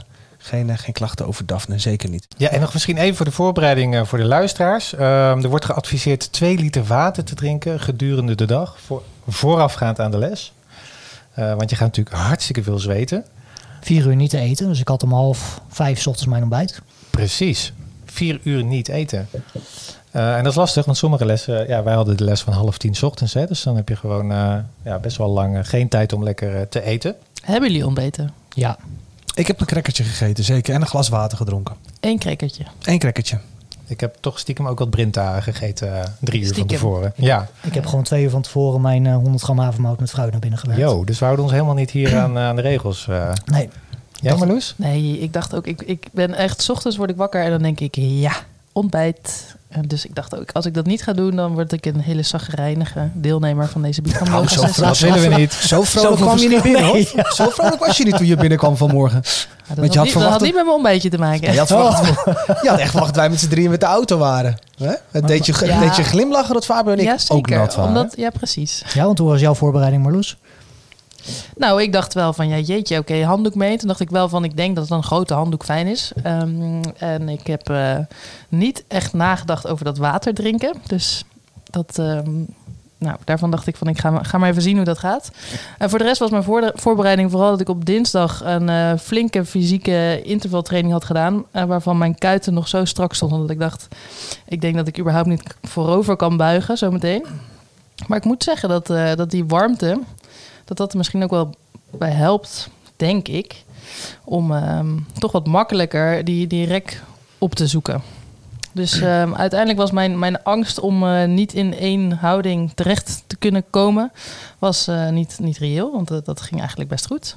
geen, 0.46 0.70
eh, 0.70 0.78
geen 0.78 0.94
klachten 0.94 1.26
over 1.26 1.46
Daphne. 1.46 1.78
Zeker 1.78 2.08
niet. 2.08 2.26
Ja, 2.36 2.48
en 2.48 2.60
nog 2.60 2.72
misschien 2.72 2.96
even 2.96 3.16
voor 3.16 3.24
de 3.24 3.32
voorbereiding 3.32 3.94
eh, 3.94 4.04
voor 4.04 4.18
de 4.18 4.24
luisteraars. 4.24 4.94
Ehm, 4.94 5.42
er 5.42 5.48
wordt 5.48 5.64
geadviseerd 5.64 6.32
2 6.32 6.58
liter 6.58 6.84
water 6.84 7.24
te 7.24 7.34
drinken 7.34 7.80
gedurende 7.80 8.34
de 8.34 8.46
dag. 8.46 8.76
Voor, 8.80 9.02
voorafgaand 9.26 10.00
aan 10.00 10.10
de 10.10 10.18
les. 10.18 10.52
Eh, 11.36 11.54
want 11.54 11.70
je 11.70 11.76
gaat 11.76 11.86
natuurlijk 11.86 12.16
hartstikke 12.16 12.62
veel 12.62 12.78
zweten. 12.78 13.24
Vier 13.80 14.06
uur 14.06 14.16
niet 14.16 14.30
te 14.30 14.38
eten. 14.38 14.68
Dus 14.68 14.80
ik 14.80 14.88
had 14.88 15.02
om 15.02 15.12
half 15.12 15.60
vijf 15.68 16.00
's 16.00 16.06
ochtends 16.06 16.30
mijn 16.30 16.42
ontbijt. 16.42 16.80
Precies. 17.10 17.72
Vier 18.04 18.40
uur 18.42 18.64
niet 18.64 18.88
eten. 18.88 19.28
Eh, 20.10 20.36
en 20.36 20.42
dat 20.42 20.52
is 20.52 20.58
lastig, 20.58 20.84
want 20.84 20.96
sommige 20.96 21.24
lessen... 21.24 21.68
Ja, 21.68 21.82
wij 21.82 21.94
hadden 21.94 22.16
de 22.16 22.24
les 22.24 22.42
van 22.42 22.52
half 22.52 22.78
tien 22.78 22.94
's 22.94 23.02
ochtends. 23.02 23.34
Hè, 23.34 23.46
dus 23.46 23.62
dan 23.62 23.76
heb 23.76 23.88
je 23.88 23.96
gewoon 23.96 24.32
eh, 24.32 24.56
ja, 24.84 24.98
best 24.98 25.16
wel 25.16 25.28
lang 25.28 25.68
geen 25.68 25.88
tijd 25.88 26.12
om 26.12 26.22
lekker 26.22 26.68
te 26.68 26.82
eten. 26.82 27.14
Hebben 27.42 27.70
jullie 27.70 27.86
ontbeten? 27.86 28.32
Ja, 28.48 28.78
Ik 29.36 29.46
heb 29.46 29.60
een 29.60 29.66
crackertje 29.66 30.04
gegeten, 30.04 30.44
zeker. 30.44 30.74
En 30.74 30.80
een 30.80 30.86
glas 30.86 31.08
water 31.08 31.36
gedronken. 31.38 31.76
Eén 32.00 32.18
crackertje. 32.18 32.64
Eén 32.82 32.98
crackertje. 32.98 33.38
Ik 33.86 34.00
heb 34.00 34.16
toch 34.20 34.38
stiekem 34.38 34.66
ook 34.68 34.78
wat 34.78 34.90
Brinta 34.90 35.40
gegeten 35.40 35.98
eh, 36.00 36.04
drie 36.20 36.42
uur 36.44 36.54
van 36.54 36.66
tevoren. 36.66 37.12
Ja, 37.16 37.48
ik 37.62 37.74
heb 37.74 37.86
gewoon 37.86 38.04
twee 38.04 38.22
uur 38.22 38.30
van 38.30 38.42
tevoren 38.42 38.80
mijn 38.80 39.06
eh, 39.06 39.14
100 39.14 39.42
gram 39.42 39.58
havermout 39.58 40.00
met 40.00 40.10
fruit 40.10 40.30
naar 40.30 40.40
binnen 40.40 40.58
gewerkt. 40.58 40.82
yo, 40.82 41.04
dus 41.04 41.18
we 41.18 41.24
houden 41.24 41.44
ons 41.44 41.54
helemaal 41.54 41.74
niet 41.74 41.90
hier 41.90 42.16
aan, 42.18 42.38
aan 42.38 42.56
de 42.56 42.62
regels. 42.62 43.08
eh. 43.08 43.32
Nee, 43.44 43.68
Jij 44.20 44.36
Marloes? 44.36 44.74
Nee, 44.76 45.18
ik 45.18 45.32
dacht 45.32 45.54
ook, 45.54 45.66
ik, 45.66 45.82
ik 45.82 46.06
ben 46.12 46.34
echt, 46.34 46.62
's 46.62 46.68
ochtends 46.68 46.96
word 46.96 47.10
ik 47.10 47.16
wakker 47.16 47.42
en 47.42 47.50
dan 47.50 47.62
denk 47.62 47.80
ik, 47.80 47.94
ja, 47.96 48.32
ontbijt. 48.72 49.54
En 49.76 49.82
dus 49.88 50.04
ik 50.04 50.14
dacht 50.14 50.38
ook, 50.40 50.50
als 50.52 50.66
ik 50.66 50.74
dat 50.74 50.86
niet 50.86 51.02
ga 51.02 51.12
doen, 51.12 51.36
dan 51.36 51.52
word 51.52 51.72
ik 51.72 51.86
een 51.86 52.00
hele 52.00 52.22
zagrijnige 52.22 53.08
deelnemer 53.12 53.68
van 53.68 53.82
deze 53.82 54.02
Bikram 54.02 54.28
Nou, 54.30 54.48
zo 54.48 55.06
willen 55.12 55.30
we 55.30 55.34
niet. 55.36 55.52
Zo 55.52 55.82
vrolijk 55.82 56.20
kwam 56.20 56.38
je 56.38 56.48
niet 56.48 56.62
binnen, 56.62 56.82
hoor. 56.84 56.94
verschil. 56.96 57.16
Nee, 57.22 57.32
Zo 57.46 57.48
vrolijk 57.48 57.86
was 57.86 57.96
je 57.96 58.04
niet 58.04 58.16
toen 58.16 58.26
je 58.26 58.36
binnenkwam 58.36 58.76
vanmorgen. 58.76 59.22
Ja, 59.24 59.74
dat, 59.74 59.76
Want 59.76 59.92
je 59.92 59.98
had 59.98 60.06
niet, 60.06 60.14
dat 60.14 60.22
had 60.22 60.32
verwacht 60.32 60.40
niet 60.40 60.54
met 60.54 60.62
mijn 60.64 60.74
ontbijtje 60.76 61.08
te 61.10 61.18
maken. 61.18 61.46
Ja, 61.46 61.52
je, 61.52 61.58
had 61.58 61.68
verwacht, 61.68 62.06
je 62.62 62.68
had 62.68 62.78
echt 62.78 62.90
verwacht 62.90 63.14
dat 63.14 63.16
wij 63.22 63.30
met 63.30 63.40
z'n 63.40 63.48
drieën 63.48 63.70
met 63.70 63.80
de 63.80 63.86
auto 63.86 64.18
waren. 64.18 64.56
Hè? 64.76 64.92
Het 65.10 65.26
deed 65.26 65.46
je, 65.46 65.54
Ja. 65.64 65.80
deed 65.80 65.96
je 65.96 66.02
glimlachen 66.02 66.54
dat 66.54 66.64
Fabio 66.64 66.92
en 66.92 66.98
ik 66.98 67.04
Ja, 67.04 67.16
ook 67.28 67.48
nat 67.48 67.74
waren. 67.74 67.88
Omdat, 67.96 68.14
ja, 68.16 68.30
precies. 68.30 68.82
ja, 68.94 69.04
want 69.04 69.18
hoe 69.18 69.28
was 69.28 69.40
jouw 69.40 69.54
voorbereiding 69.54 70.02
Marloes? 70.02 70.36
Nou, 71.56 71.82
ik 71.82 71.92
dacht 71.92 72.14
wel 72.14 72.32
van, 72.32 72.48
ja, 72.48 72.58
jeetje, 72.58 72.98
oké, 72.98 73.22
handdoek 73.24 73.54
mee. 73.54 73.78
Toen 73.78 73.88
dacht 73.88 74.00
ik 74.00 74.10
wel 74.10 74.28
van, 74.28 74.44
ik 74.44 74.56
denk 74.56 74.76
dat 74.76 74.90
een 74.90 75.02
grote 75.02 75.34
handdoek 75.34 75.64
fijn 75.64 75.86
is. 75.86 76.12
Ehm, 76.22 76.82
en 76.98 77.28
ik 77.28 77.46
heb 77.46 77.70
eh, 77.70 77.98
niet 78.48 78.84
echt 78.88 79.12
nagedacht 79.12 79.66
over 79.66 79.84
dat 79.84 79.98
water 79.98 80.34
drinken. 80.34 80.74
Dus 80.86 81.24
dat, 81.64 81.98
ehm, 81.98 82.30
nou, 82.98 83.16
daarvan 83.24 83.50
dacht 83.50 83.66
ik 83.66 83.76
van, 83.76 83.88
ik 83.88 83.98
ga, 83.98 84.22
ga 84.22 84.38
maar 84.38 84.50
even 84.50 84.62
zien 84.62 84.76
hoe 84.76 84.84
dat 84.84 84.98
gaat. 84.98 85.30
En 85.78 85.90
voor 85.90 85.98
de 85.98 86.04
rest 86.04 86.18
was 86.18 86.30
mijn 86.30 86.72
voorbereiding 86.74 87.30
vooral 87.30 87.50
dat 87.50 87.60
ik 87.60 87.68
op 87.68 87.84
dinsdag 87.84 88.42
een 88.44 88.68
eh, 88.68 88.92
flinke 88.98 89.44
fysieke 89.44 90.22
intervaltraining 90.22 90.92
had 90.92 91.04
gedaan. 91.04 91.44
eh, 91.50 91.64
waarvan 91.64 91.98
mijn 91.98 92.18
kuiten 92.18 92.54
nog 92.54 92.68
zo 92.68 92.84
strak 92.84 93.14
stonden 93.14 93.40
dat 93.40 93.50
ik 93.50 93.58
dacht, 93.58 93.88
ik 94.48 94.60
denk 94.60 94.74
dat 94.76 94.88
ik 94.88 94.98
überhaupt 94.98 95.28
niet 95.28 95.56
voorover 95.62 96.16
kan 96.16 96.36
buigen 96.36 96.78
zometeen. 96.78 97.24
Maar 98.06 98.18
ik 98.18 98.24
moet 98.24 98.44
zeggen 98.44 98.68
dat, 98.68 98.86
dat 99.16 99.30
die 99.30 99.44
warmte, 99.44 100.00
dat 100.66 100.76
dat 100.76 100.94
misschien 100.94 101.22
ook 101.22 101.30
wel 101.30 101.54
bij 101.90 102.10
helpt, 102.10 102.68
denk 102.96 103.28
ik, 103.28 103.64
om 104.24 104.52
ehm, 104.52 104.96
toch 105.18 105.32
wat 105.32 105.46
makkelijker 105.46 106.24
die, 106.24 106.46
die 106.46 106.66
rek 106.66 107.02
op 107.38 107.54
te 107.54 107.66
zoeken. 107.66 108.02
Dus 108.72 109.00
ehm, 109.00 109.34
uiteindelijk 109.34 109.78
was 109.78 109.90
mijn, 109.90 110.18
mijn 110.18 110.42
angst 110.42 110.80
om 110.80 111.04
eh, 111.04 111.24
niet 111.24 111.52
in 111.52 111.74
één 111.74 112.12
houding 112.12 112.72
terecht 112.74 113.24
te 113.26 113.36
kunnen 113.36 113.64
komen, 113.70 114.12
was 114.58 114.88
eh, 114.88 115.08
niet, 115.08 115.38
niet 115.40 115.58
reëel, 115.58 115.92
want 115.92 116.08
dat, 116.08 116.24
dat 116.24 116.40
ging 116.40 116.60
eigenlijk 116.60 116.90
best 116.90 117.06
goed. 117.06 117.36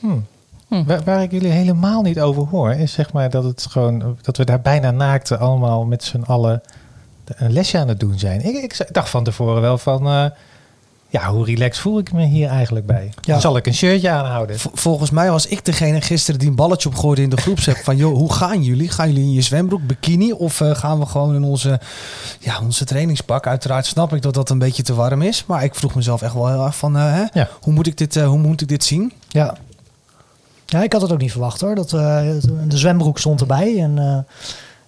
Hmm. 0.00 0.26
Hm. 0.68 0.84
Waar, 0.84 1.04
waar 1.04 1.22
ik 1.22 1.30
jullie 1.30 1.50
helemaal 1.50 2.02
niet 2.02 2.20
over 2.20 2.46
hoor, 2.46 2.72
is 2.72 2.92
zeg 2.92 3.12
maar 3.12 3.30
dat 3.30 3.44
het 3.44 3.66
gewoon 3.70 4.16
dat 4.22 4.36
we 4.36 4.44
daar 4.44 4.60
bijna 4.60 4.90
naakt 4.90 5.38
allemaal 5.38 5.84
met 5.84 6.04
z'n 6.04 6.22
allen 6.22 6.62
een 7.24 7.52
lesje 7.52 7.78
aan 7.78 7.88
het 7.88 8.00
doen 8.00 8.18
zijn. 8.18 8.40
Ik, 8.40 8.54
ik 8.56 8.88
dacht 8.92 9.08
van 9.08 9.24
tevoren 9.24 9.60
wel 9.60 9.78
van, 9.78 10.06
eh, 10.06 10.26
ja, 11.12 11.30
hoe 11.30 11.44
relaxed 11.44 11.78
voel 11.82 11.98
ik 11.98 12.12
me 12.12 12.24
hier 12.24 12.48
eigenlijk 12.48 12.86
bij? 12.86 13.10
Ja. 13.20 13.40
Zal 13.40 13.56
ik 13.56 13.66
een 13.66 13.74
shirtje 13.74 14.10
aanhouden? 14.10 14.58
V- 14.58 14.66
volgens 14.72 15.10
mij 15.10 15.30
was 15.30 15.46
ik 15.46 15.64
degene 15.64 16.00
gisteren 16.00 16.40
die 16.40 16.48
een 16.48 16.54
balletje 16.54 16.88
opgooide 16.88 17.22
in 17.22 17.28
de 17.30 17.36
groepsapp. 17.36 17.76
Van 17.76 17.96
joh, 17.96 18.14
hoe 18.16 18.32
gaan 18.32 18.62
jullie? 18.62 18.88
Gaan 18.90 19.08
jullie 19.08 19.22
in 19.24 19.32
je 19.32 19.40
zwembroek, 19.42 19.86
bikini? 19.86 20.32
Of 20.32 20.60
eh, 20.60 20.74
gaan 20.74 20.98
we 20.98 21.06
gewoon 21.06 21.34
in 21.34 21.44
onze, 21.44 21.80
ja, 22.38 22.60
onze 22.60 22.84
trainingspak? 22.84 23.46
Uiteraard 23.46 23.86
snap 23.86 24.12
ik 24.14 24.22
dat 24.22 24.34
dat 24.34 24.50
een 24.50 24.58
beetje 24.58 24.82
te 24.82 24.94
warm 24.94 25.22
is. 25.22 25.44
Maar 25.46 25.64
ik 25.64 25.74
vroeg 25.74 25.94
mezelf 25.94 26.22
echt 26.22 26.34
wel 26.34 26.48
heel 26.48 26.64
erg 26.64 26.76
van, 26.76 26.96
eh, 26.96 27.02
hè? 27.14 27.24
Ja. 27.40 27.48
Hoe, 27.60 27.72
moet 27.72 27.86
ik 27.86 27.96
dit, 27.98 28.16
eh, 28.16 28.26
hoe 28.26 28.38
moet 28.38 28.60
ik 28.60 28.68
dit 28.68 28.84
zien? 28.84 29.12
Ja. 29.28 29.56
Ja, 30.66 30.82
ik 30.82 30.92
had 30.92 31.02
het 31.02 31.12
ook 31.12 31.18
niet 31.20 31.30
verwacht 31.30 31.60
hoor. 31.60 31.74
Dat, 31.74 31.92
eh, 31.92 32.18
de 32.68 32.78
zwembroek 32.78 33.18
stond 33.18 33.40
erbij. 33.40 33.78
En 33.82 33.98
eh, 33.98 34.18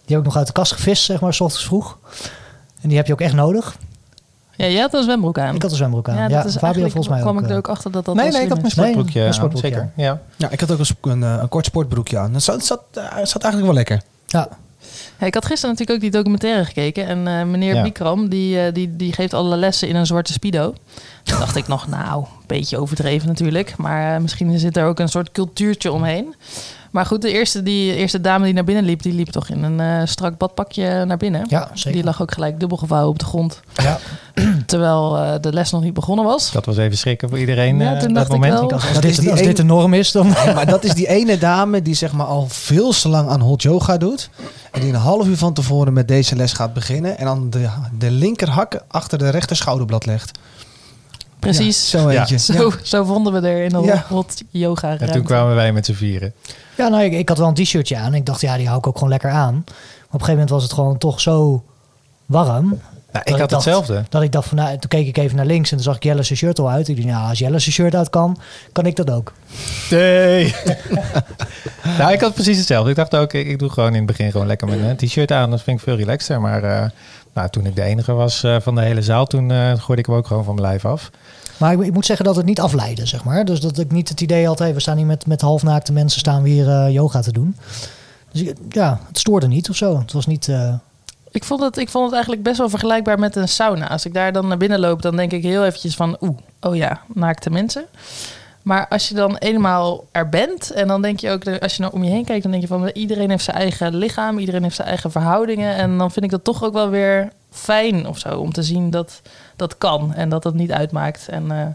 die 0.04 0.16
heb 0.16 0.18
ik 0.18 0.24
nog 0.24 0.36
uit 0.36 0.46
de 0.46 0.52
kast 0.52 0.72
gevist, 0.72 1.04
zeg 1.04 1.20
maar, 1.20 1.34
s 1.34 1.40
ochtends 1.40 1.64
vroeg. 1.66 1.98
En 2.80 2.88
die 2.88 2.96
heb 2.96 3.06
je 3.06 3.12
ook 3.12 3.20
echt 3.20 3.34
nodig. 3.34 3.76
Ja, 4.56 4.66
jij 4.66 4.80
had 4.80 4.94
een 4.94 5.02
zwembroek 5.02 5.38
aan. 5.38 5.54
Ik 5.54 5.62
had 5.62 5.70
een 5.70 5.76
zwembroek 5.76 6.08
aan. 6.08 6.28
Ja, 6.28 6.48
Fabio 6.48 6.82
volgens 6.82 7.08
mij 7.08 7.20
kwam 7.20 7.36
ook. 7.36 7.42
ik 7.42 7.46
er 7.46 7.52
eh. 7.52 7.56
ook 7.58 7.68
achter 7.68 7.90
dat 7.90 8.04
dat 8.04 8.14
nee, 8.14 8.30
nee, 8.30 8.42
ik 8.42 8.48
had 8.48 8.58
mijn 8.58 8.70
sportbroekje 8.70 9.12
Nee, 9.12 9.22
een 9.22 9.28
aan, 9.28 9.34
sportbroekje, 9.34 9.68
zeker. 9.68 9.90
Ja. 9.96 10.20
Ja, 10.36 10.50
ik 10.50 10.60
had 10.60 10.72
ook 10.72 10.78
een, 10.78 11.10
een, 11.10 11.22
eh, 11.22 11.38
een 11.42 11.48
kort 11.48 11.64
sportbroekje 11.66 12.18
aan. 12.18 12.32
Dat 12.32 12.42
zat, 12.42 12.64
zat, 12.64 12.82
eh, 12.92 13.02
zat 13.04 13.42
eigenlijk 13.42 13.64
wel 13.64 13.74
lekker. 13.74 14.00
Ja, 14.26 14.48
Ja, 15.18 15.26
ik 15.26 15.34
had 15.34 15.44
gisteren 15.44 15.70
natuurlijk 15.70 15.96
ook 15.96 16.10
die 16.10 16.20
documentaire 16.20 16.64
gekeken. 16.64 17.06
En 17.06 17.26
eh, 17.26 17.44
meneer 17.44 17.74
Ja. 17.74 17.82
Bikram, 17.82 18.28
die, 18.28 18.72
die, 18.72 18.96
die 18.96 19.12
geeft 19.12 19.34
alle 19.34 19.56
lessen 19.56 19.88
in 19.88 19.96
een 19.96 20.06
zwarte 20.06 20.32
speedo. 20.32 20.74
Toen 21.22 21.38
dacht 21.38 21.56
ik 21.56 21.68
nog, 21.68 21.88
nou, 21.98 22.22
een 22.22 22.28
beetje 22.46 22.78
overdreven 22.78 23.28
natuurlijk. 23.28 23.76
Maar 23.76 24.14
eh, 24.14 24.20
misschien 24.20 24.58
zit 24.58 24.76
er 24.76 24.86
ook 24.86 24.98
een 24.98 25.08
soort 25.08 25.32
cultuurtje 25.32 25.92
omheen. 25.92 26.34
Maar 26.94 27.06
goed, 27.06 27.22
de 27.22 27.32
eerste, 27.32 27.62
die, 27.62 27.94
eerste 27.94 28.20
dame 28.20 28.44
die 28.44 28.54
naar 28.54 28.64
binnen 28.64 28.84
liep, 28.84 29.02
die 29.02 29.12
liep 29.12 29.30
toch 29.30 29.48
in 29.48 29.62
een 29.62 29.80
eh, 29.80 30.06
strak 30.06 30.38
badpakje 30.38 31.04
naar 31.04 31.16
binnen. 31.16 31.46
ja 31.48 31.68
zeker. 31.72 31.92
Die 31.92 32.04
lag 32.04 32.22
ook 32.22 32.32
gelijk 32.32 32.60
dubbel 32.60 32.78
gevouwen 32.78 33.10
op 33.10 33.18
de 33.18 33.24
grond. 33.24 33.60
Ja. 33.74 33.98
Terwijl 34.66 35.18
eh, 35.18 35.34
de 35.40 35.52
les 35.52 35.70
nog 35.70 35.82
niet 35.82 35.94
begonnen 35.94 36.24
was. 36.24 36.52
Dat 36.52 36.66
was 36.66 36.76
even 36.76 36.96
schrikken 36.96 37.28
voor 37.28 37.38
iedereen 37.38 37.78
Ja, 37.78 37.94
eh, 37.94 37.98
toen 37.98 38.14
dat 38.14 38.16
dacht 38.16 38.26
ik 38.26 38.32
moment. 38.32 38.52
wel. 38.52 38.72
Als, 38.72 38.84
als, 38.84 38.92
Dat 38.92 39.04
is 39.04 39.14
dit, 39.14 39.20
die 39.20 39.30
als 39.30 39.42
dit 39.42 39.56
de 39.56 39.64
norm 39.64 39.94
is, 39.94 40.12
dan... 40.12 40.28
Maar 40.54 40.66
dat 40.66 40.84
is 40.84 40.94
die 40.94 41.08
ene 41.08 41.38
dame 41.38 41.82
die 41.82 41.94
zeg 41.94 42.12
maar 42.12 42.26
al 42.26 42.46
veel 42.48 42.90
te 42.90 43.08
lang 43.08 43.28
aan 43.28 43.40
hot 43.40 43.62
yoga 43.62 43.96
doet. 43.96 44.30
En 44.72 44.80
die 44.80 44.88
een 44.88 44.94
half 44.94 45.26
uur 45.26 45.36
van 45.36 45.52
tevoren 45.52 45.92
met 45.92 46.08
deze 46.08 46.36
les 46.36 46.52
gaat 46.52 46.72
beginnen. 46.74 47.18
En 47.18 47.24
dan 47.24 47.50
de, 47.50 47.68
de 47.98 48.10
linkerhak 48.10 48.80
achter 48.88 49.18
de 49.18 49.28
rechter 49.28 49.56
schouderblad 49.56 50.06
legt. 50.06 50.38
Precies. 51.44 51.90
Ja, 51.90 51.98
zo 52.00 52.10
Ja. 52.10 52.38
Zo, 52.38 52.72
zo 52.82 53.04
vonden 53.04 53.32
we 53.32 53.48
er 53.48 53.62
in 53.64 53.68
de 53.68 53.80
Ja. 53.80 54.04
hot 54.08 54.42
yoga 54.50 54.98
En 54.98 55.12
toen 55.12 55.22
kwamen 55.22 55.54
wij 55.54 55.72
met 55.72 55.86
z'n 55.86 55.92
vieren. 55.92 56.32
Ja, 56.76 56.88
nou, 56.88 57.02
ik, 57.04 57.12
ik 57.12 57.28
had 57.28 57.38
wel 57.38 57.48
een 57.48 57.54
t-shirtje 57.54 57.96
aan. 57.96 58.14
Ik 58.14 58.26
dacht, 58.26 58.40
ja, 58.40 58.56
die 58.56 58.66
hou 58.66 58.78
ik 58.78 58.86
ook 58.86 58.94
gewoon 58.94 59.08
lekker 59.08 59.30
aan. 59.30 59.54
Maar 59.54 59.62
op 59.66 60.12
een 60.12 60.26
gegeven 60.26 60.32
moment 60.32 60.50
was 60.50 60.62
het 60.62 60.72
gewoon 60.72 60.98
toch 60.98 61.20
zo 61.20 61.64
warm. 62.26 62.80
Nou, 63.14 63.26
ik 63.26 63.32
ik 63.34 63.40
had 63.40 63.50
dacht- 63.50 63.64
hetzelfde. 63.64 64.04
Dat 64.08 64.22
ik 64.22 64.32
dacht 64.32 64.48
van, 64.48 64.56
nou, 64.56 64.78
toen 64.78 64.88
keek 64.90 65.06
ik 65.06 65.16
even 65.16 65.36
naar 65.36 65.46
links 65.46 65.70
en 65.70 65.76
toen 65.76 65.84
zag 65.84 65.96
ik 65.96 66.02
Jelle 66.02 66.22
zijn 66.22 66.38
shirt 66.38 66.58
al 66.58 66.70
uit. 66.70 66.88
Ik 66.88 66.96
dacht, 66.96 67.08
nou, 67.08 67.28
als 67.28 67.38
Jelle 67.38 67.58
zijn 67.58 67.74
shirt 67.74 67.94
uit 67.94 68.10
kan, 68.10 68.38
kan 68.72 68.86
ik 68.86 68.96
dat 68.96 69.10
ook. 69.10 69.32
Nee. 69.90 70.54
nou, 71.98 72.12
ik 72.12 72.20
had 72.20 72.34
precies 72.34 72.56
hetzelfde. 72.56 72.90
Ik 72.90 72.96
dacht 72.96 73.16
ook, 73.16 73.32
ik, 73.32 73.46
ik 73.46 73.58
doe 73.58 73.68
gewoon 73.70 73.88
in 73.90 73.96
het 73.96 74.06
begin 74.06 74.30
gewoon 74.30 74.46
lekker 74.46 74.68
met 74.68 74.78
een 74.80 74.96
t-shirt 74.96 75.32
aan. 75.32 75.50
Dat 75.50 75.62
vind 75.62 75.78
ik 75.78 75.84
veel 75.84 75.96
relaxter. 75.96 76.40
Maar 76.40 76.62
eh, 76.62 76.90
nou, 77.32 77.48
toen 77.50 77.66
ik 77.66 77.76
de 77.76 77.82
enige 77.82 78.12
was 78.12 78.42
eh, 78.42 78.56
van 78.60 78.74
de 78.74 78.80
hele 78.80 79.02
zaal, 79.02 79.26
toen 79.26 79.50
eh, 79.50 79.56
gooide 79.58 80.02
ik 80.02 80.06
hem 80.06 80.14
ook 80.14 80.26
gewoon 80.26 80.44
van 80.44 80.54
mijn 80.54 80.66
lijf 80.66 80.84
af. 80.84 81.10
Maar 81.56 81.72
ik, 81.72 81.80
ik 81.80 81.92
moet 81.92 82.06
zeggen 82.06 82.24
dat 82.24 82.36
het 82.36 82.46
niet 82.46 82.60
afleidde, 82.60 83.06
zeg 83.06 83.24
maar. 83.24 83.44
Dus 83.44 83.60
dat 83.60 83.78
ik 83.78 83.90
niet 83.92 84.08
het 84.08 84.20
idee 84.20 84.46
had, 84.46 84.58
hey, 84.58 84.74
we 84.74 84.80
staan 84.80 84.96
hier 84.96 85.06
met, 85.06 85.26
met 85.26 85.40
halfnaakte 85.40 85.92
mensen 85.92 86.20
staan 86.20 86.42
we 86.42 86.48
hier 86.48 86.68
eh, 86.68 86.90
yoga 86.92 87.20
te 87.20 87.32
doen. 87.32 87.56
Dus 88.32 88.42
ja, 88.68 89.00
het 89.08 89.18
stoorde 89.18 89.46
niet 89.46 89.70
of 89.70 89.76
zo. 89.76 89.98
Het 89.98 90.12
was 90.12 90.26
niet... 90.26 90.48
Ik 91.34 91.44
vond, 91.44 91.60
het, 91.60 91.76
ik 91.76 91.88
vond 91.88 92.04
het 92.04 92.12
eigenlijk 92.12 92.42
best 92.42 92.58
wel 92.58 92.68
vergelijkbaar 92.68 93.18
met 93.18 93.36
een 93.36 93.48
sauna. 93.48 93.88
Als 93.88 94.04
ik 94.04 94.14
daar 94.14 94.32
dan 94.32 94.48
naar 94.48 94.56
binnen 94.56 94.80
loop, 94.80 95.02
dan 95.02 95.16
denk 95.16 95.32
ik 95.32 95.42
heel 95.42 95.64
eventjes 95.64 95.96
van... 95.96 96.16
Oeh, 96.20 96.38
oh 96.60 96.76
ja, 96.76 97.00
naakte 97.14 97.50
mensen. 97.50 97.86
Maar 98.62 98.88
als 98.88 99.08
je 99.08 99.14
dan 99.14 99.36
eenmaal 99.36 100.04
er 100.12 100.28
bent... 100.28 100.70
en 100.70 100.88
dan 100.88 101.02
denk 101.02 101.20
je 101.20 101.30
ook, 101.30 101.48
als 101.60 101.76
je 101.76 101.82
naar 101.82 101.90
om 101.90 102.04
je 102.04 102.10
heen 102.10 102.24
kijkt... 102.24 102.42
dan 102.42 102.50
denk 102.50 102.62
je 102.62 102.68
van 102.68 102.88
iedereen 102.88 103.30
heeft 103.30 103.44
zijn 103.44 103.56
eigen 103.56 103.94
lichaam... 103.94 104.38
iedereen 104.38 104.62
heeft 104.62 104.76
zijn 104.76 104.88
eigen 104.88 105.10
verhoudingen. 105.10 105.74
En 105.74 105.98
dan 105.98 106.10
vind 106.10 106.24
ik 106.24 106.30
dat 106.30 106.44
toch 106.44 106.64
ook 106.64 106.72
wel 106.72 106.88
weer 106.88 107.32
fijn 107.50 108.06
of 108.06 108.18
zo... 108.18 108.38
om 108.38 108.52
te 108.52 108.62
zien 108.62 108.90
dat 108.90 109.20
dat 109.56 109.78
kan 109.78 110.14
en 110.14 110.28
dat 110.28 110.42
dat 110.42 110.54
niet 110.54 110.72
uitmaakt. 110.72 111.28
En 111.28 111.50
eh, 111.50 111.66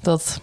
dat 0.00 0.40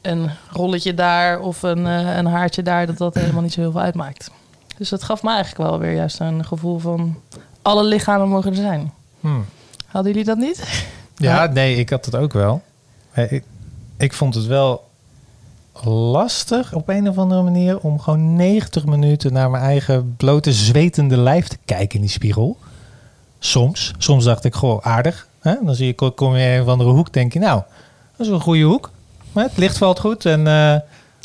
een 0.00 0.30
rolletje 0.50 0.94
daar 0.94 1.40
of 1.40 1.62
een, 1.62 1.86
eh, 1.86 2.16
een 2.16 2.26
haartje 2.26 2.62
daar... 2.62 2.86
dat 2.86 2.98
dat 2.98 3.14
helemaal 3.14 3.42
niet 3.42 3.52
zo 3.52 3.60
heel 3.60 3.72
veel 3.72 3.80
uitmaakt. 3.80 4.30
Dus 4.76 4.88
dat 4.88 5.02
gaf 5.02 5.22
me 5.22 5.30
eigenlijk 5.30 5.70
wel 5.70 5.78
weer 5.78 5.94
juist 5.94 6.20
een 6.20 6.44
gevoel 6.44 6.78
van... 6.78 7.16
alle 7.62 7.84
lichamen 7.84 8.28
mogen 8.28 8.50
er 8.50 8.56
zijn. 8.56 8.92
Hmm. 9.20 9.44
Hadden 9.86 10.12
jullie 10.12 10.26
dat 10.26 10.38
niet? 10.38 10.84
Ja, 11.16 11.46
nee, 11.46 11.76
ik 11.76 11.90
had 11.90 12.04
het 12.04 12.16
ook 12.16 12.32
wel. 12.32 12.62
Eh, 13.12 13.32
Ik, 13.32 13.44
ik 13.96 14.12
vond 14.12 14.34
het 14.34 14.46
wel 14.46 14.84
lastig 15.84 16.74
op 16.74 16.88
een 16.88 17.08
of 17.08 17.18
andere 17.18 17.42
manier 17.42 17.78
om 17.78 18.00
gewoon 18.00 18.36
90 18.36 18.86
minuten 18.86 19.32
naar 19.32 19.50
mijn 19.50 19.62
eigen 19.62 20.14
blote 20.16 20.52
zwetende 20.52 21.16
lijf 21.16 21.48
te 21.48 21.58
kijken 21.64 21.94
in 21.94 22.00
die 22.00 22.10
spiegel. 22.10 22.56
Soms. 23.38 23.92
Soms 23.98 24.24
dacht 24.24 24.44
ik, 24.44 24.54
goh, 24.54 24.86
aardig. 24.86 25.26
Hè? 25.40 25.54
Dan 25.64 25.74
zie 25.74 25.86
je, 25.86 26.10
kom 26.10 26.36
je 26.36 26.42
in 26.44 26.50
een 26.54 26.62
of 26.62 26.68
andere 26.68 26.90
hoek, 26.90 27.12
denk 27.12 27.32
je, 27.32 27.38
nou, 27.38 27.62
dat 28.16 28.26
is 28.26 28.32
een 28.32 28.40
goede 28.40 28.62
hoek. 28.62 28.90
Maar 29.32 29.44
het 29.44 29.56
licht 29.56 29.78
valt 29.78 30.00
goed. 30.00 30.24
En, 30.26 30.46
eh, 30.46 30.76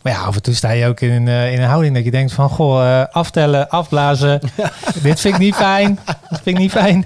maar 0.08 0.16
ja, 0.16 0.26
af 0.26 0.36
en 0.36 0.42
toe 0.42 0.54
sta 0.54 0.70
je 0.70 0.88
ook 0.88 1.00
in, 1.00 1.28
eh, 1.28 1.54
in 1.54 1.62
een 1.62 1.68
houding 1.68 1.96
dat 1.96 2.04
je 2.04 2.12
denkt 2.12 2.34
van, 2.34 2.50
goh, 2.50 3.00
eh, 3.00 3.06
aftellen, 3.12 3.70
afblazen. 3.70 4.40
Dit 5.04 5.20
vind 5.20 5.34
ik 5.34 5.40
niet 5.40 5.56
fijn. 5.56 6.00
Dat 6.06 6.42
vind 6.44 6.46
ik 6.56 6.58
niet 6.58 6.72
fijn. 6.72 7.06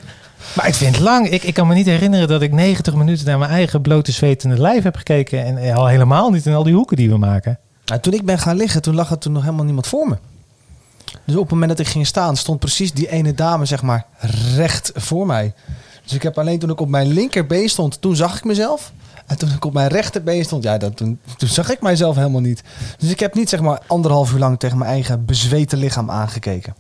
Maar 0.56 0.68
ik 0.68 0.74
vind 0.74 0.96
het 0.96 1.04
lang. 1.04 1.30
Ik, 1.30 1.44
ik 1.44 1.54
kan 1.54 1.68
me 1.68 1.74
niet 1.74 1.86
herinneren 1.86 2.28
dat 2.28 2.42
ik 2.42 2.52
90 2.52 2.96
minuten 2.96 3.26
naar 3.26 3.38
mijn 3.38 3.52
eigen 3.52 3.82
blote 3.82 4.12
zwetende 4.12 4.62
lijf 4.62 4.84
heb 4.84 4.96
gekeken. 4.96 5.46
En 5.46 5.58
eh, 5.58 5.76
al 5.76 5.88
helemaal 5.88 6.30
niet 6.30 6.46
in 6.46 6.54
al 6.54 6.64
die 6.64 6.74
hoeken 6.74 6.98
die 6.98 7.10
we 7.10 7.18
maken. 7.18 7.60
Nou, 7.86 8.02
toen 8.02 8.14
ik 8.14 8.26
ben 8.26 8.40
gaan 8.40 8.56
liggen, 8.56 8.82
toen 8.82 8.96
lag 8.96 9.12
er 9.12 9.18
toen 9.18 9.34
nog 9.34 9.44
helemaal 9.44 9.66
niemand 9.66 9.88
voor 9.88 10.08
me. 10.08 10.18
Dus 11.26 11.36
op 11.36 11.42
het 11.42 11.52
moment 11.52 11.70
dat 11.70 11.80
ik 11.80 11.88
ging 11.88 12.08
staan, 12.08 12.38
stond 12.38 12.60
precies 12.60 12.94
die 12.94 13.10
ene 13.10 13.34
dame, 13.34 13.66
zeg 13.66 13.82
maar, 13.82 14.06
recht 14.56 14.92
voor 14.96 15.26
mij. 15.26 15.54
Dus 16.04 16.14
ik 16.14 16.24
heb 16.24 16.38
alleen 16.38 16.60
toen 16.60 16.70
ik 16.70 16.80
op 16.82 16.90
mijn 16.90 17.08
linkerbeen 17.08 17.70
stond, 17.70 18.02
toen 18.02 18.16
zag 18.16 18.38
ik 18.38 18.44
mezelf. 18.44 18.92
En 19.28 19.38
toen 19.38 19.50
ik 19.50 19.66
op 19.66 19.74
mijn 19.74 19.88
rechterbeen 19.88 20.44
stond, 20.44 20.64
ja, 20.64 20.78
dat, 20.78 20.98
toen, 20.98 21.20
toen 21.38 21.50
zag 21.50 21.72
ik 21.72 21.82
mijzelf 21.82 22.16
helemaal 22.16 22.42
niet. 22.42 22.64
Dus 22.98 23.10
ik 23.10 23.20
heb 23.20 23.36
niet, 23.36 23.50
zeg 23.50 23.60
maar, 23.62 23.80
anderhalf 23.88 24.34
uur 24.34 24.40
lang 24.40 24.60
tegen 24.60 24.78
mijn 24.78 24.90
eigen 24.92 25.26
bezweten 25.26 25.78
lichaam 25.78 26.10
aangekeken. 26.12 26.76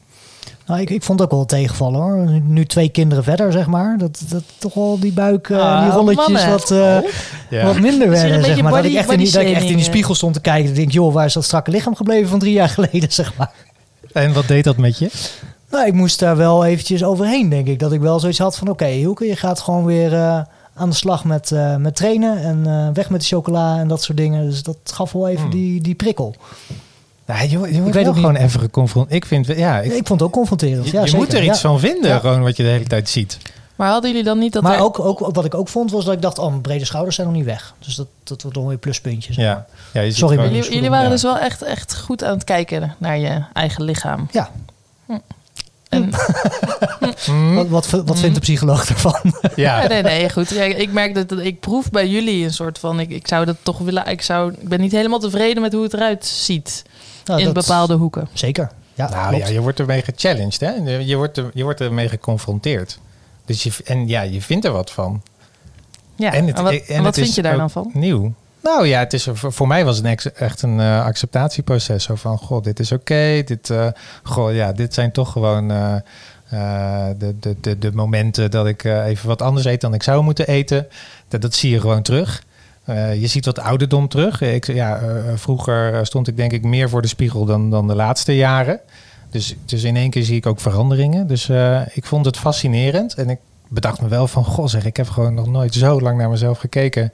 nou, 0.65 0.81
ik, 0.81 0.89
ik 0.89 1.03
vond 1.03 1.19
het 1.19 1.29
ook 1.31 1.35
wel 1.35 1.45
tegenvallen 1.45 1.99
hoor. 2.01 2.27
Nu, 2.41 2.65
twee 2.65 2.89
kinderen 2.89 3.23
verder, 3.23 3.51
zeg 3.51 3.67
maar. 3.67 3.97
Dat, 3.97 4.21
dat 4.29 4.43
toch 4.57 4.73
wel 4.73 4.99
die 4.99 5.11
buik, 5.13 5.49
eh, 5.49 5.57
Ah, 5.57 5.83
die 5.83 5.91
rolletjes 5.91 6.27
mannen. 6.27 6.49
wat, 6.49 6.71
eh, 6.71 6.97
Ja. 7.49 7.65
wat 7.65 7.79
minder 7.79 8.09
werden, 8.09 8.43
zeg 8.43 8.61
maar. 8.61 8.71
dat, 8.71 8.85
ik 8.85 8.95
echt 8.95 9.11
in 9.11 9.17
die, 9.17 9.31
dat 9.31 9.41
ik 9.41 9.47
echt 9.47 9.47
in 9.47 9.51
die 9.51 9.51
bodyshaming, 9.53 9.83
spiegel 9.85 10.15
stond 10.15 10.33
te 10.33 10.41
kijken. 10.41 10.69
En 10.69 10.75
denk, 10.75 10.91
joh, 10.91 11.13
waar 11.13 11.25
is 11.25 11.33
dat 11.33 11.43
strakke 11.43 11.71
lichaam 11.71 11.95
gebleven 11.95 12.29
van 12.29 12.39
drie 12.39 12.53
jaar 12.53 12.69
geleden, 12.69 13.11
zeg 13.21 13.37
maar. 13.37 13.51
En 14.13 14.33
wat 14.33 14.47
deed 14.47 14.63
dat 14.63 14.77
met 14.77 14.97
je? 14.97 15.09
Nou, 15.71 15.85
ik 15.87 15.93
moest 15.93 16.19
daar 16.19 16.37
wel 16.37 16.65
eventjes 16.65 17.03
overheen, 17.03 17.49
denk 17.49 17.67
ik. 17.67 17.79
Dat 17.79 17.91
ik 17.91 17.99
wel 17.99 18.19
zoiets 18.19 18.39
had 18.39 18.57
van, 18.57 18.67
oké, 18.69 18.85
Hielke, 18.85 19.25
je 19.25 19.35
gaat 19.35 19.59
gewoon 19.59 19.85
weer 19.85 20.13
eh, 20.13 20.39
aan 20.73 20.89
de 20.89 20.95
slag 20.95 21.23
met, 21.25 21.51
eh, 21.51 21.75
met 21.75 21.95
trainen. 21.95 22.37
En 22.43 22.61
eh, 22.65 22.87
weg 22.93 23.09
met 23.09 23.21
de 23.21 23.27
chocola 23.27 23.77
en 23.77 23.87
dat 23.87 24.03
soort 24.03 24.17
dingen. 24.17 24.49
Dus 24.49 24.63
dat 24.63 24.77
gaf 24.83 25.11
wel 25.11 25.27
even 25.27 25.41
Hmm. 25.41 25.51
die, 25.51 25.81
die 25.81 25.95
prikkel. 25.95 26.35
Nou, 27.25 27.41
je, 27.43 27.49
je 27.73 27.81
wordt 27.81 27.95
weet 27.95 28.07
ook 28.07 28.15
gewoon 28.15 28.35
even 28.35 28.59
geconfronteerd. 28.59 29.15
Ik 29.23 29.25
vind, 29.25 29.45
ja, 29.47 29.79
ik, 29.79 29.91
Ik, 29.91 30.07
vond 30.07 30.09
het 30.19 30.21
ook 30.21 30.31
confronterend. 30.31 30.85
je, 30.85 30.91
ja, 30.91 30.99
je 31.01 31.05
zeker. 31.09 31.23
moet 31.25 31.33
er 31.33 31.43
iets 31.43 31.61
Ja. 31.61 31.69
van 31.69 31.79
vinden, 31.79 32.09
Ja. 32.09 32.19
gewoon 32.19 32.41
wat 32.41 32.57
je 32.57 32.63
de 32.63 32.69
hele 32.69 32.87
tijd 32.87 33.09
ziet. 33.09 33.37
Maar 33.75 33.89
hadden 33.89 34.09
jullie 34.09 34.25
dan 34.25 34.39
niet 34.39 34.53
dat 34.53 34.63
maar 34.63 34.75
er- 34.77 34.83
ook, 34.83 34.99
ook 34.99 35.19
wat 35.35 35.45
ik 35.45 35.53
ook 35.55 35.67
vond, 35.67 35.91
was 35.91 36.05
dat 36.05 36.13
ik 36.13 36.21
dacht, 36.21 36.37
oh, 36.39 36.47
mijn 36.49 36.61
brede 36.61 36.85
schouders 36.85 37.15
zijn 37.15 37.27
nog 37.27 37.35
niet 37.35 37.45
weg. 37.45 37.73
Dus 37.79 37.95
dat, 37.95 38.07
dat 38.23 38.41
wordt 38.41 38.57
dan 38.57 38.67
weer 38.67 38.77
pluspuntjes. 38.77 39.35
Ja. 39.35 39.65
Ja, 39.93 40.11
Sorry, 40.11 40.39
Jullie, 40.41 40.73
jullie 40.73 40.89
waren 40.89 41.05
Ja. 41.05 41.11
dus 41.11 41.21
wel 41.21 41.37
echt, 41.37 41.61
echt 41.61 41.95
goed 41.99 42.23
aan 42.23 42.33
het 42.33 42.43
kijken 42.43 42.95
naar 42.97 43.17
je 43.17 43.43
eigen 43.53 43.83
lichaam. 43.83 44.27
Ja. 44.31 44.49
En, 45.91 46.09
Hmm, 47.25 47.55
Wat, 47.69 47.89
wat, 47.89 48.03
wat 48.05 48.19
vindt 48.19 48.35
de 48.35 48.41
psycholoog 48.41 48.89
ervan? 48.89 49.33
ja. 49.55 49.77
nee, 49.79 49.87
nee, 49.87 50.01
nee, 50.03 50.29
goed. 50.29 50.49
Ja, 50.49 50.63
ik 50.63 50.91
merk 50.91 51.15
dat, 51.15 51.29
dat 51.29 51.39
ik 51.39 51.59
proef 51.59 51.89
bij 51.89 52.07
jullie 52.07 52.43
een 52.43 52.53
soort 52.53 52.79
van. 52.79 52.99
Ik, 52.99 53.09
ik 53.09 53.27
zou 53.27 53.45
dat 53.45 53.55
toch 53.61 53.77
willen. 53.77 54.05
Ik, 54.07 54.21
zou, 54.21 54.51
ik 54.59 54.67
ben 54.69 54.79
niet 54.79 54.91
helemaal 54.91 55.19
tevreden 55.19 55.61
met 55.61 55.73
hoe 55.73 55.83
het 55.83 55.93
eruit 55.93 56.25
ziet 56.25 56.83
Nou, 57.25 57.39
in 57.39 57.45
dat- 57.45 57.53
bepaalde 57.53 57.93
hoeken. 57.93 58.27
Zeker. 58.33 58.71
Ja, 58.93 59.09
Nou 59.09 59.29
klopt. 59.29 59.47
ja, 59.47 59.53
je 59.53 59.61
wordt 59.61 59.79
ermee 59.79 60.01
gechallenged, 60.01 60.59
hè? 60.59 60.71
Je 60.99 61.15
wordt, 61.15 61.37
er, 61.37 61.49
je 61.53 61.63
wordt 61.63 61.81
ermee 61.81 62.09
geconfronteerd. 62.09 62.99
Dus 63.45 63.63
je, 63.63 63.71
en 63.85 64.07
ja, 64.07 64.21
je 64.21 64.41
vindt 64.41 64.65
er 64.65 64.71
wat 64.71 64.91
van. 64.91 65.21
Ja. 66.15 66.33
En 66.33 66.45
wat, 66.63 66.73
en 66.73 67.03
wat 67.03 67.17
is 67.17 67.23
vind 67.23 67.35
je 67.35 67.41
daar 67.41 67.57
dan 67.57 67.69
van? 67.69 67.89
Nieuw. 67.93 68.33
Nou 68.63 68.87
ja, 68.87 68.99
het 68.99 69.13
is, 69.13 69.27
voor 69.33 69.67
mij 69.67 69.85
was 69.85 69.97
het 69.97 70.31
echt 70.31 70.61
een 70.61 70.79
eh, 70.79 71.05
acceptatieproces. 71.05 72.03
Zo 72.03 72.15
van, 72.15 72.37
goh, 72.37 72.63
dit 72.63 72.79
is 72.79 72.91
oké. 72.91 73.41
dit, 73.45 73.73
goh, 74.23 74.53
ja, 74.55 74.71
dit 74.71 74.93
zijn 74.93 75.11
toch 75.11 75.31
gewoon 75.31 75.71
eh, 75.71 75.95
de, 77.17 77.35
de, 77.39 77.55
de, 77.61 77.77
de 77.77 77.91
momenten 77.91 78.51
dat 78.51 78.67
ik 78.67 78.83
even 78.83 79.27
wat 79.27 79.41
anders 79.41 79.65
eet 79.65 79.81
dan 79.81 79.93
ik 79.93 80.03
zou 80.03 80.23
moeten 80.23 80.47
eten. 80.47 80.87
Dat, 81.27 81.41
dat 81.41 81.53
zie 81.53 81.71
je 81.71 81.79
gewoon 81.79 82.01
terug. 82.01 82.43
Je 83.19 83.27
ziet 83.27 83.45
wat 83.45 83.59
ouderdom 83.59 84.07
terug. 84.07 84.41
Ik, 84.41 84.65
ja, 84.65 85.01
vroeger 85.35 86.05
stond 86.05 86.27
ik 86.27 86.37
denk 86.37 86.51
ik 86.51 86.63
meer 86.63 86.89
voor 86.89 87.01
de 87.01 87.07
spiegel 87.07 87.45
dan, 87.45 87.69
dan 87.69 87.87
de 87.87 87.95
laatste 87.95 88.35
jaren. 88.35 88.79
Dus, 89.29 89.55
dus 89.65 89.83
in 89.83 89.95
één 89.95 90.09
keer 90.09 90.23
zie 90.23 90.35
ik 90.35 90.45
ook 90.45 90.59
veranderingen. 90.59 91.27
Dus 91.27 91.49
ik 91.93 92.05
vond 92.05 92.25
het 92.25 92.37
fascinerend. 92.37 93.13
En 93.13 93.29
ik 93.29 93.39
bedacht 93.67 94.01
me 94.01 94.07
wel 94.07 94.27
van, 94.27 94.45
goh 94.45 94.67
zeg, 94.67 94.85
ik 94.85 94.97
heb 94.97 95.09
gewoon 95.09 95.33
nog 95.33 95.47
nooit 95.47 95.73
zo 95.73 96.01
lang 96.01 96.17
naar 96.17 96.29
mezelf 96.29 96.57
gekeken. 96.57 97.11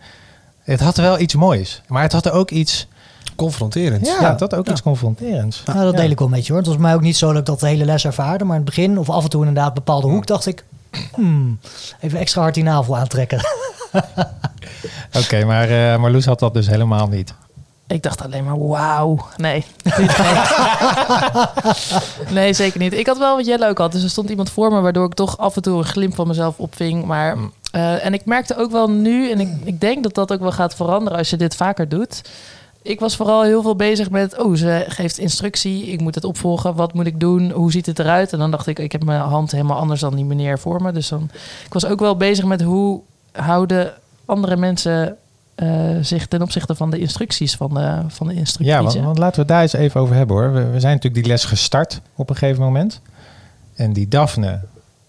Het 0.68 0.80
had 0.80 0.98
wel 0.98 1.20
iets 1.20 1.36
moois. 1.36 1.82
Maar 1.88 2.02
het 2.02 2.12
had 2.12 2.30
ook 2.32 2.52
iets... 2.52 2.88
Confronterend. 3.36 4.06
Ja, 4.08 4.30
het 4.32 4.40
had 4.40 4.56
ook 4.56 4.68
iets 4.70 4.82
confronterends. 4.82 5.64
Nou, 5.66 5.80
dat 5.84 5.94
Ja. 5.94 6.00
deel 6.02 6.10
ik 6.10 6.20
wel 6.20 6.28
met 6.28 6.46
je 6.46 6.52
hoor. 6.52 6.62
Het 6.62 6.70
was 6.70 6.78
mij 6.78 6.94
ook 6.94 7.02
niet 7.02 7.18
zo 7.18 7.28
dat 7.28 7.38
ik 7.38 7.46
dat 7.46 7.60
de 7.60 7.68
hele 7.68 7.86
les 7.86 8.06
ervaarde. 8.06 8.44
Maar 8.44 8.58
in 8.58 8.62
het 8.66 8.76
begin, 8.76 9.00
of 9.00 9.10
af 9.10 9.24
en 9.24 9.30
toe 9.30 9.40
inderdaad, 9.46 9.68
een 9.68 9.74
bepaalde 9.74 10.08
hoek, 10.08 10.26
dacht 10.28 10.46
ik... 10.46 10.64
Hmm, 11.16 11.60
even 12.00 12.20
extra 12.20 12.42
hard 12.42 12.54
die 12.54 12.64
navel 12.64 12.98
aantrekken. 12.98 13.40
Oké, 15.24 15.46
maar 15.46 15.70
eh 15.70 15.98
Marloes 16.00 16.26
had 16.26 16.40
dat 16.40 16.54
dus 16.54 16.68
helemaal 16.68 17.08
niet. 17.08 17.34
Ik 17.88 18.04
dacht 18.04 18.22
alleen 18.24 18.44
maar, 18.44 18.68
wauw. 18.68 19.26
Nee. 19.38 19.66
nee. 19.98 20.08
Nee, 22.30 22.54
zeker 22.54 22.80
niet. 22.80 22.94
Ik 22.94 23.08
had 23.08 23.18
wel 23.18 23.36
wat 23.36 23.46
Jelle 23.46 23.68
ook 23.70 23.78
had. 23.78 23.92
Dus 23.92 24.04
er 24.04 24.10
stond 24.10 24.30
iemand 24.30 24.50
voor 24.50 24.72
me, 24.72 24.80
waardoor 24.82 25.06
ik 25.06 25.14
toch 25.14 25.38
af 25.38 25.56
en 25.56 25.62
toe 25.62 25.78
een 25.78 25.86
glimp 25.86 26.16
van 26.16 26.28
mezelf 26.28 26.58
opving. 26.58 27.06
Maar, 27.06 27.38
Eh, 27.78 28.06
en 28.06 28.14
ik 28.14 28.26
merkte 28.26 28.58
ook 28.58 28.72
wel 28.72 28.90
nu, 28.90 29.32
en 29.32 29.40
ik, 29.40 29.50
ik 29.64 29.82
denk 29.82 30.04
dat 30.04 30.14
dat 30.14 30.32
ook 30.32 30.40
wel 30.40 30.52
gaat 30.52 30.76
veranderen 30.76 31.18
als 31.18 31.30
je 31.30 31.38
dit 31.38 31.56
vaker 31.56 31.90
doet. 31.90 32.22
Ik 32.82 33.00
was 33.00 33.16
vooral 33.16 33.44
heel 33.44 33.62
veel 33.62 33.76
bezig 33.76 34.10
met, 34.10 34.38
oh, 34.38 34.56
ze 34.56 34.86
geeft 34.88 35.18
instructie, 35.18 35.86
ik 35.86 36.02
moet 36.02 36.16
het 36.16 36.24
opvolgen, 36.24 36.76
wat 36.76 36.94
moet 36.94 37.06
ik 37.06 37.20
doen, 37.20 37.52
hoe 37.52 37.72
ziet 37.72 37.86
het 37.86 38.00
eruit? 38.00 38.34
En 38.34 38.40
dan 38.40 38.52
dacht 38.52 38.68
ik, 38.68 38.80
ik 38.80 38.92
heb 38.92 39.04
mijn 39.04 39.22
hand 39.22 39.52
helemaal 39.52 39.78
anders 39.78 40.00
dan 40.00 40.16
die 40.16 40.26
meneer 40.26 40.60
voor 40.60 40.82
me. 40.82 40.92
Dus 40.92 41.08
dan, 41.08 41.30
ik 41.66 41.74
was 41.74 41.86
ook 41.86 42.00
wel 42.00 42.18
bezig 42.18 42.46
met 42.46 42.62
hoe 42.62 43.02
houden 43.32 43.94
andere 44.26 44.56
mensen 44.56 45.18
eh, 45.56 45.70
zich 46.02 46.28
ten 46.28 46.42
opzichte 46.42 46.76
van 46.76 46.90
de 46.90 47.00
instructies 47.00 47.56
van 47.56 47.74
de, 47.74 48.02
van 48.08 48.28
de 48.28 48.34
instructrice. 48.34 48.98
Ja, 48.98 49.04
want, 49.04 49.18
laten 49.18 49.42
we 49.42 49.48
daar 49.48 49.62
eens 49.62 49.74
even 49.74 50.02
over 50.02 50.16
hebben 50.16 50.36
hoor. 50.36 50.54
We, 50.54 50.66
we 50.66 50.80
zijn 50.80 50.94
natuurlijk 50.94 51.24
die 51.24 51.32
les 51.32 51.46
gestart 51.46 52.02
op 52.16 52.30
een 52.30 52.36
gegeven 52.36 52.64
moment. 52.64 53.02
En 53.76 53.94
die 53.94 54.08
Daphne, 54.08 54.60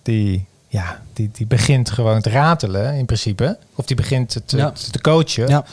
die, 0.03 0.47
ja, 0.69 1.01
die, 1.13 1.31
die 1.33 1.47
begint 1.47 1.91
gewoon 1.91 2.21
te 2.21 2.31
ratelen 2.31 2.95
in 2.95 3.05
principe. 3.07 3.59
Of 3.75 3.87
die 3.87 3.97
begint 3.97 4.41
te, 4.47 4.57
Ja. 4.57 4.73
te 4.91 5.01
coachen. 5.01 5.49
Ja. 5.49 5.65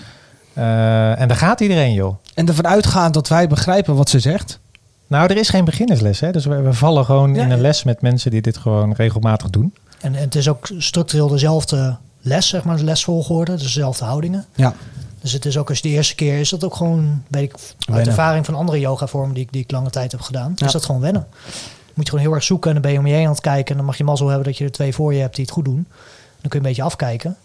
Eh, 0.54 1.22
en 1.22 1.28
daar 1.28 1.38
gaat 1.38 1.60
iedereen 1.60 1.94
joh. 1.94 2.16
En 2.34 2.48
ervan 2.48 2.68
uitgaand 2.68 3.14
dat 3.14 3.28
wij 3.28 3.48
begrijpen 3.48 3.96
wat 3.96 4.10
ze 4.10 4.20
zegt. 4.20 4.60
Nou, 5.08 5.30
er 5.30 5.38
is 5.38 5.50
geen 5.50 5.66
beginnersles 5.66 6.20
hè. 6.20 6.32
Dus 6.32 6.46
we, 6.46 6.62
we 6.62 6.74
vallen 6.74 7.06
gewoon 7.06 7.36
Ja. 7.36 7.44
in 7.44 7.52
een 7.52 7.62
les 7.62 7.84
met 7.84 8.02
mensen 8.02 8.32
die 8.32 8.42
dit 8.42 8.58
gewoon 8.58 8.94
regelmatig 8.94 9.50
doen. 9.50 9.74
En, 10.02 10.16
en 10.16 10.22
het 10.22 10.36
is 10.36 10.48
ook 10.50 10.68
structureel 10.78 11.28
dezelfde 11.28 11.98
les, 12.22 12.48
zeg 12.48 12.64
maar, 12.64 12.78
de 12.78 12.84
lesvolgorde. 12.84 13.52
Dus 13.52 13.62
dezelfde 13.64 14.06
houdingen. 14.06 14.46
Ja. 14.56 14.74
Dus 15.22 15.32
het 15.32 15.46
is 15.46 15.58
ook 15.58 15.70
als 15.70 15.82
de 15.82 15.90
eerste 15.90 16.16
keer 16.16 16.40
is 16.40 16.50
dat 16.50 16.64
ook 16.64 16.75
gewoon, 16.75 17.24
weet 17.28 17.44
ik, 17.44 17.52
uit 17.54 17.74
Wennen. 17.88 18.08
ervaring 18.08 18.46
van 18.46 18.56
andere 18.56 18.80
yogavormen 18.80 19.34
die, 19.34 19.44
ik- 19.44 19.52
die 19.52 19.62
ik 19.62 19.72
lange 19.72 19.90
tijd 19.90 20.12
heb 20.12 20.22
gedaan, 20.22 20.52
Ja. 20.56 20.66
is 20.66 20.72
dat 20.72 20.86
gewoon 20.86 21.02
wennen. 21.02 21.28
Moet 21.96 22.06
je 22.06 22.10
gewoon 22.10 22.25
heel 22.25 22.36
erg 22.36 22.44
zoeken 22.44 22.68
en 22.68 22.74
dan 22.74 22.84
ben 22.84 22.92
je 22.92 23.00
om 23.00 23.08
je 23.08 23.14
heen 23.14 23.25
aan 23.25 23.32
het 23.32 23.42
kijken. 23.42 23.72
En 23.72 23.78
dan 23.78 23.86
mag 23.86 23.98
je 23.98 24.04
mazzel 24.04 24.28
hebben 24.28 24.46
dat 24.46 24.58
je 24.58 24.64
er 24.64 24.72
twee 24.72 24.94
voor 24.94 25.14
je 25.14 25.22
hebt 25.22 25.36
die 25.36 25.46
het 25.46 25.54
goed 25.54 25.66
doen. 25.66 25.88
Dan 26.42 26.50
kun 26.50 26.50
je 26.50 26.56
een 26.56 26.62
beetje 26.62 26.84
afkijken. 26.84 27.38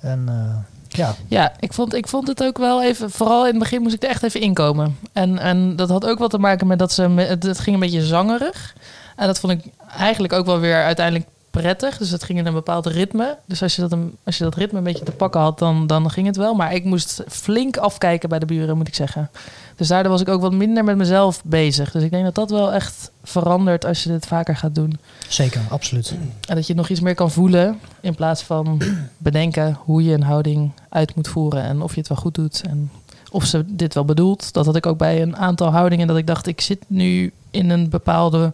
En 0.00 0.24
eh, 0.28 0.56
ja, 0.88 1.14
Ja, 1.28 1.52
ik 1.60 1.72
vond, 1.72 1.94
ik 1.94 2.08
vond 2.08 2.28
het 2.28 2.42
ook 2.42 2.58
wel 2.58 2.82
even... 2.82 3.10
Vooral 3.10 3.40
in 3.40 3.50
het 3.50 3.58
begin 3.58 3.82
moest 3.82 3.94
ik 3.94 4.02
er 4.02 4.08
echt 4.08 4.22
even 4.22 4.40
inkomen. 4.40 4.98
En, 5.12 5.38
en 5.38 5.76
dat 5.76 5.88
had 5.88 6.06
ook 6.06 6.18
wat 6.18 6.30
te 6.30 6.38
maken 6.38 6.66
met 6.66 6.78
dat 6.78 6.92
ze... 6.92 7.02
het 7.02 7.58
ging 7.58 7.74
een 7.74 7.82
beetje 7.82 8.04
zangerig. 8.06 8.74
En 9.16 9.26
dat 9.26 9.40
vond 9.40 9.52
ik 9.52 9.72
eigenlijk 9.96 10.32
ook 10.32 10.46
wel 10.46 10.58
weer 10.58 10.82
uiteindelijk 10.82 11.28
prettig. 11.52 11.98
Dus 11.98 12.10
het 12.10 12.22
ging 12.22 12.38
in 12.38 12.46
een 12.46 12.52
bepaald 12.52 12.86
ritme. 12.86 13.38
Dus 13.46 13.62
als 13.62 13.76
je 13.76 13.82
dat, 13.82 13.92
een, 13.92 14.16
als 14.24 14.38
je 14.38 14.44
dat 14.44 14.54
ritme 14.54 14.78
een 14.78 14.84
beetje 14.84 15.04
te 15.04 15.12
pakken 15.12 15.40
had, 15.40 15.58
dan, 15.58 15.86
dan 15.86 16.10
ging 16.10 16.26
het 16.26 16.36
wel. 16.36 16.54
Maar 16.54 16.74
ik 16.74 16.84
moest 16.84 17.22
flink 17.28 17.76
afkijken 17.76 18.28
bij 18.28 18.38
de 18.38 18.46
buren, 18.46 18.76
moet 18.76 18.88
ik 18.88 18.94
zeggen. 18.94 19.30
Dus 19.76 19.88
daardoor 19.88 20.12
was 20.12 20.20
ik 20.20 20.28
ook 20.28 20.40
wat 20.40 20.52
minder 20.52 20.84
met 20.84 20.96
mezelf 20.96 21.42
bezig. 21.44 21.90
Dus 21.90 22.02
ik 22.02 22.10
denk 22.10 22.24
dat 22.24 22.34
dat 22.34 22.50
wel 22.50 22.72
echt 22.72 23.10
verandert 23.24 23.84
als 23.84 24.02
je 24.02 24.08
dit 24.08 24.26
vaker 24.26 24.56
gaat 24.56 24.74
doen. 24.74 24.98
zeker, 25.28 25.60
absoluut. 25.68 26.14
En 26.48 26.54
dat 26.54 26.66
je 26.66 26.74
nog 26.74 26.88
iets 26.88 27.00
meer 27.00 27.14
kan 27.14 27.30
voelen 27.30 27.78
in 28.00 28.14
plaats 28.14 28.42
van 28.42 28.82
bedenken 29.18 29.78
hoe 29.84 30.04
je 30.04 30.14
een 30.14 30.22
houding 30.22 30.72
uit 30.88 31.14
moet 31.14 31.28
voeren 31.28 31.62
en 31.62 31.82
of 31.82 31.92
je 31.92 31.98
het 31.98 32.08
wel 32.08 32.18
goed 32.18 32.34
doet 32.34 32.62
en 32.68 32.90
of 33.30 33.44
ze 33.44 33.64
dit 33.66 33.94
wel 33.94 34.04
bedoelt. 34.04 34.52
Dat 34.52 34.66
had 34.66 34.76
ik 34.76 34.86
ook 34.86 34.98
bij 34.98 35.22
een 35.22 35.36
aantal 35.36 35.70
houdingen 35.70 36.06
dat 36.06 36.16
ik 36.16 36.26
dacht 36.26 36.46
ik 36.46 36.60
zit 36.60 36.84
nu 36.86 37.32
in 37.50 37.70
een 37.70 37.88
bepaalde 37.88 38.52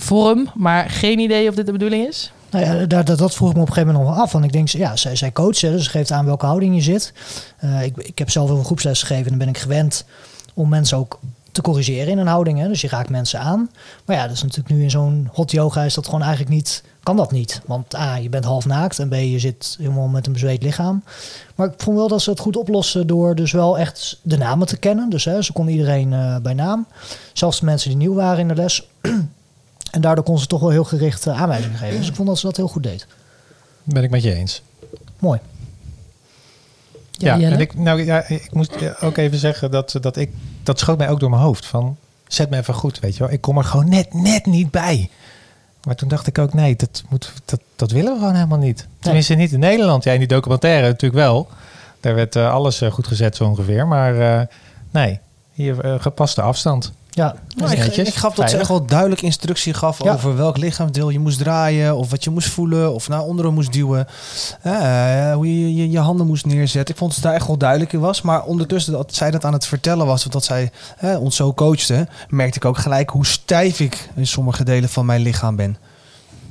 vorm, 0.00 0.50
maar 0.54 0.90
geen 0.90 1.18
idee 1.18 1.48
of 1.48 1.54
dit 1.54 1.66
de 1.66 1.72
bedoeling 1.72 2.08
is. 2.08 2.32
Nou 2.50 2.64
ja, 2.64 2.86
dat, 2.86 3.06
dat, 3.06 3.18
dat 3.18 3.34
vroeg 3.34 3.54
me 3.54 3.60
op 3.60 3.66
een 3.66 3.72
gegeven 3.72 3.92
moment 3.92 4.06
nog 4.06 4.14
wel 4.14 4.24
af. 4.24 4.32
Want 4.32 4.44
ik 4.44 4.52
denk, 4.52 4.68
ja, 4.68 4.96
zij, 4.96 5.16
zij 5.16 5.32
coacht, 5.32 5.60
hè, 5.60 5.70
dus 5.70 5.84
ze 5.84 5.90
geeft 5.90 6.12
aan 6.12 6.24
welke 6.24 6.46
houding 6.46 6.74
je 6.74 6.82
zit. 6.82 7.12
Eh, 7.56 7.82
ik, 7.82 7.96
ik 7.96 8.18
heb 8.18 8.30
zelf 8.30 8.48
veel 8.48 8.62
groepsles 8.62 9.00
gegeven 9.00 9.24
en 9.24 9.28
dan 9.28 9.38
ben 9.38 9.48
ik 9.48 9.58
gewend 9.58 10.04
om 10.54 10.68
mensen 10.68 10.98
ook 10.98 11.18
te 11.52 11.62
corrigeren 11.62 12.08
in 12.08 12.18
een 12.18 12.26
houding. 12.26 12.66
Dus 12.66 12.80
je 12.80 12.88
raakt 12.88 13.08
mensen 13.08 13.40
aan. 13.40 13.70
Maar 14.04 14.16
ja, 14.16 14.22
dat 14.22 14.36
is 14.36 14.42
natuurlijk 14.42 14.74
nu 14.74 14.82
in 14.82 14.90
zo'n 14.90 15.28
hot 15.32 15.50
yoga 15.50 15.82
is 15.82 15.94
dat 15.94 16.04
gewoon 16.04 16.22
eigenlijk 16.22 16.50
niet, 16.50 16.82
kan 17.02 17.16
dat 17.16 17.32
niet. 17.32 17.60
Want 17.66 17.94
A, 17.94 18.16
je 18.16 18.28
bent 18.28 18.44
half 18.44 18.66
naakt 18.66 18.98
en 18.98 19.08
B, 19.08 19.14
je 19.14 19.38
zit 19.38 19.76
helemaal 19.78 20.08
met 20.08 20.26
een 20.26 20.32
bezweet 20.32 20.62
lichaam. 20.62 21.04
Maar 21.54 21.66
ik 21.66 21.74
vond 21.76 21.96
wel 21.96 22.08
dat 22.08 22.22
ze 22.22 22.30
het 22.30 22.40
goed 22.40 22.56
oplossen 22.56 23.06
door 23.06 23.34
dus 23.34 23.52
wel 23.52 23.78
echt 23.78 24.18
de 24.22 24.36
namen 24.36 24.66
te 24.66 24.76
kennen. 24.76 25.10
Dus 25.10 25.24
hè, 25.24 25.42
ze 25.42 25.52
kon 25.52 25.68
iedereen 25.68 26.12
eh, 26.12 26.36
bij 26.36 26.54
naam. 26.54 26.86
Zelfs 27.32 27.60
mensen 27.60 27.88
die 27.88 27.98
nieuw 27.98 28.14
waren 28.14 28.38
in 28.38 28.48
de 28.48 28.54
les. 28.54 28.88
En 29.90 30.00
daardoor 30.00 30.24
kon 30.24 30.38
ze 30.38 30.46
toch 30.46 30.60
wel 30.60 30.70
heel 30.70 30.84
gericht 30.84 31.26
eh, 31.26 31.40
aanwijzingen 31.40 31.78
geven. 31.78 31.96
Dus 31.96 32.08
ik 32.08 32.14
vond 32.14 32.28
dat 32.28 32.38
ze 32.38 32.46
dat 32.46 32.56
heel 32.56 32.68
goed 32.68 32.82
deed. 32.82 33.06
Ben 33.82 34.02
ik 34.02 34.10
met 34.10 34.22
je 34.22 34.34
eens. 34.34 34.62
Mooi. 35.18 35.40
Ja, 37.10 37.40
en 37.40 37.60
ik, 37.60 37.74
nou, 37.74 38.04
ja, 38.04 38.28
ik 38.28 38.52
moest 38.52 39.00
ook 39.02 39.16
even 39.16 39.38
zeggen 39.38 39.70
dat, 39.70 39.96
dat 40.00 40.16
ik... 40.16 40.30
Dat 40.62 40.78
schoot 40.78 40.98
mij 40.98 41.08
ook 41.08 41.20
door 41.20 41.30
mijn 41.30 41.42
hoofd. 41.42 41.66
Van, 41.66 41.96
zet 42.26 42.50
me 42.50 42.56
even 42.56 42.74
goed, 42.74 42.98
weet 42.98 43.16
je 43.16 43.22
wel. 43.22 43.32
Ik 43.32 43.40
kom 43.40 43.58
er 43.58 43.64
gewoon 43.64 43.88
net, 43.88 44.14
net 44.14 44.46
niet 44.46 44.70
bij. 44.70 45.10
Maar 45.84 45.94
toen 45.94 46.08
dacht 46.08 46.26
ik 46.26 46.38
ook, 46.38 46.54
nee, 46.54 46.76
dat, 46.76 47.02
moet, 47.08 47.32
dat, 47.44 47.60
dat 47.76 47.90
willen 47.90 48.12
we 48.12 48.18
gewoon 48.18 48.34
helemaal 48.34 48.58
niet. 48.58 48.86
Tenminste, 48.98 49.34
niet 49.34 49.52
in 49.52 49.58
Nederland. 49.58 50.04
Ja, 50.04 50.12
in 50.12 50.18
die 50.18 50.28
documentaire 50.28 50.86
natuurlijk 50.86 51.22
wel. 51.22 51.48
Daar 52.00 52.14
werd 52.14 52.36
eh, 52.36 52.52
alles 52.52 52.80
eh, 52.80 52.90
goed 52.90 53.06
gezet 53.06 53.36
zo 53.36 53.44
ongeveer. 53.44 53.86
Maar 53.86 54.40
eh, 54.40 54.46
nee, 54.90 55.20
hier 55.52 55.80
eh, 55.80 55.94
gepaste 56.00 56.42
afstand. 56.42 56.92
Ja, 57.10 57.34
Nou, 57.56 57.72
ik, 57.76 58.14
gaf 58.14 58.34
dat 58.34 58.50
ze 58.50 58.56
echt 58.56 58.68
wel 58.68 58.86
duidelijk 58.86 59.22
instructie 59.22 59.74
gaf 59.74 60.04
Ja. 60.04 60.12
over 60.12 60.36
welk 60.36 60.56
lichaamsdeel 60.56 61.10
je 61.10 61.18
moest 61.18 61.38
draaien, 61.38 61.96
of 61.96 62.10
wat 62.10 62.24
je 62.24 62.30
moest 62.30 62.48
voelen, 62.48 62.94
of 62.94 63.08
naar 63.08 63.22
onderen 63.22 63.54
moest 63.54 63.72
duwen, 63.72 64.06
Eh, 64.62 65.32
hoe 65.34 65.60
je, 65.60 65.74
je 65.74 65.90
je 65.90 65.98
handen 65.98 66.26
moest 66.26 66.46
neerzetten. 66.46 66.94
Ik 66.94 67.00
vond 67.00 67.10
dat 67.10 67.20
het 67.20 67.28
daar 67.28 67.34
echt 67.38 67.46
wel 67.46 67.56
duidelijk 67.58 67.92
in 67.92 68.00
was. 68.00 68.22
Maar 68.22 68.42
ondertussen 68.44 68.92
dat 68.92 69.14
zij 69.14 69.30
dat 69.30 69.44
aan 69.44 69.52
het 69.52 69.66
vertellen 69.66 70.06
was, 70.06 70.26
of 70.26 70.32
dat 70.32 70.44
zij 70.44 70.70
eh, 70.98 71.20
ons 71.20 71.36
zo 71.36 71.54
coachte, 71.54 72.08
merkte 72.28 72.56
ik 72.58 72.64
ook 72.64 72.78
gelijk 72.78 73.10
hoe 73.10 73.26
stijf 73.26 73.80
ik 73.80 74.08
in 74.16 74.26
sommige 74.26 74.64
delen 74.64 74.88
van 74.88 75.06
mijn 75.06 75.20
lichaam 75.20 75.56
ben. 75.56 75.76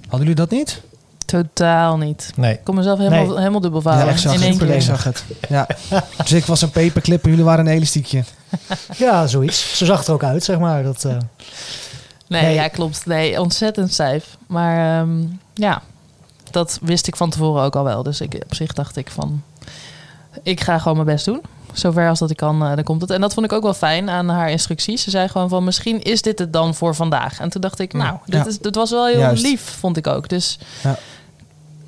Hadden 0.01 0.19
jullie 0.19 0.35
dat 0.35 0.49
niet? 0.49 0.81
Totaal 1.29 1.97
niet. 1.97 2.31
Nee, 2.35 2.53
Ik 2.53 2.63
kon 2.63 2.75
mezelf 2.75 2.97
helemaal, 2.97 3.25
Nee. 3.27 3.37
helemaal 3.37 3.59
dubbel 3.59 3.81
vouwen. 3.81 4.09
ik 4.09 4.17
zag 4.17 4.33
in 4.33 4.41
één 4.69 4.81
zag 4.81 5.03
het. 5.03 5.23
Ja. 5.49 5.67
Dus 6.17 6.31
ik 6.31 6.45
was 6.45 6.61
een 6.61 6.69
paperclip 6.69 7.23
en 7.23 7.29
jullie 7.29 7.45
waren 7.45 7.65
een 7.67 7.71
elastiekje. 7.73 8.23
ja, 8.97 9.27
zoiets. 9.27 9.77
Ze 9.77 9.85
zag 9.85 10.05
er 10.05 10.13
ook 10.13 10.23
uit, 10.23 10.43
zeg 10.43 10.59
maar. 10.59 10.83
Dat, 10.83 11.05
eh, 11.05 11.11
Nee, 12.27 12.41
Nee. 12.41 12.53
ja, 12.53 12.67
klopt. 12.67 13.05
Nee, 13.05 13.41
ontzettend 13.41 13.93
stijf. 13.93 14.37
Maar 14.47 14.99
ehm, 15.01 15.17
ja, 15.53 15.81
dat 16.51 16.79
wist 16.81 17.07
ik 17.07 17.15
van 17.15 17.29
tevoren 17.29 17.63
ook 17.63 17.75
al 17.75 17.83
wel. 17.83 18.03
Dus 18.03 18.21
ik, 18.21 18.33
op 18.45 18.55
zich 18.55 18.73
dacht 18.73 18.95
ik 18.97 19.09
van, 19.11 19.43
ik 20.43 20.61
ga 20.61 20.77
gewoon 20.79 20.93
mijn 20.97 21.07
best 21.15 21.25
doen. 21.25 21.41
Zover 21.73 22.09
als 22.09 22.19
dat 22.19 22.29
ik 22.29 22.37
kan, 22.37 22.63
eh, 22.65 22.75
dan 22.75 22.83
komt 22.83 23.01
het. 23.01 23.09
En 23.09 23.21
dat 23.21 23.33
vond 23.33 23.45
ik 23.45 23.51
ook 23.53 23.63
wel 23.63 23.73
fijn 23.73 24.09
aan 24.09 24.29
haar 24.29 24.49
instructies. 24.51 25.03
Ze 25.03 25.09
zei 25.09 25.27
gewoon 25.27 25.49
van, 25.49 25.63
misschien 25.63 26.01
is 26.01 26.21
dit 26.21 26.39
het 26.39 26.53
dan 26.53 26.75
voor 26.75 26.95
vandaag. 26.95 27.39
En 27.39 27.49
toen 27.49 27.61
dacht 27.61 27.79
ik, 27.79 27.93
nou, 27.93 28.17
dit, 28.25 28.35
Ja. 28.43 28.47
is, 28.47 28.59
dit 28.59 28.75
was 28.75 28.89
wel 28.91 29.05
heel 29.07 29.17
Juist. 29.17 29.43
lief, 29.43 29.61
vond 29.79 29.97
ik 29.97 30.07
ook. 30.07 30.29
Dus 30.29 30.59
Ja. 30.83 30.97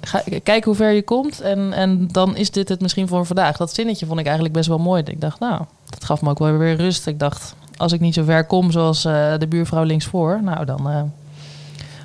Ga, 0.02 0.22
kijk 0.44 0.64
hoe 0.64 0.76
ver 0.76 0.92
je 0.92 1.04
komt. 1.04 1.42
En, 1.42 1.74
en 1.74 2.08
dan 2.12 2.36
is 2.36 2.52
dit 2.52 2.70
het 2.70 2.82
misschien 2.82 3.08
voor 3.08 3.26
vandaag. 3.26 3.58
Dat 3.58 3.74
zinnetje 3.74 4.06
vond 4.06 4.20
ik 4.20 4.26
eigenlijk 4.26 4.56
best 4.56 4.68
wel 4.68 4.78
mooi. 4.80 5.04
Ik 5.06 5.22
dacht, 5.22 5.40
nou, 5.40 5.62
dat 5.90 6.04
gaf 6.06 6.22
me 6.22 6.30
ook 6.30 6.40
wel 6.40 6.58
weer 6.58 6.76
rust. 6.76 7.08
Ik 7.08 7.20
dacht, 7.20 7.54
als 7.78 7.92
ik 7.92 8.00
niet 8.00 8.14
zo 8.14 8.24
ver 8.24 8.46
kom 8.46 8.72
zoals 8.72 9.06
eh, 9.06 9.34
de 9.38 9.48
buurvrouw 9.48 9.84
linksvoor, 9.84 10.40
nou 10.44 10.66
dan. 10.66 10.90
eh, 10.90 11.02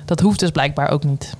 dat 0.05 0.19
hoeft 0.19 0.39
dus 0.39 0.51
blijkbaar 0.51 0.89
ook 0.89 1.03
niet. 1.03 1.33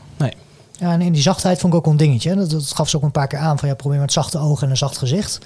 ja, 0.80 0.92
en 0.92 1.02
in 1.02 1.12
die 1.14 1.22
zachtheid 1.22 1.60
vond 1.60 1.74
ik 1.74 1.80
ook 1.80 1.86
een 1.86 1.98
dingetje. 1.98 2.36
Dat, 2.36 2.50
dat 2.50 2.72
gaf 2.76 2.90
ze 2.90 2.98
ook 2.98 3.04
een 3.04 3.12
paar 3.12 3.28
keer 3.28 3.40
aan. 3.40 3.60
Van 3.60 3.68
ja, 3.70 3.76
probeer 3.76 4.00
met 4.00 4.12
zachte 4.14 4.38
ogen 4.40 4.64
en 4.64 4.70
een 4.70 4.78
zacht 4.78 4.98
gezicht. 4.98 5.40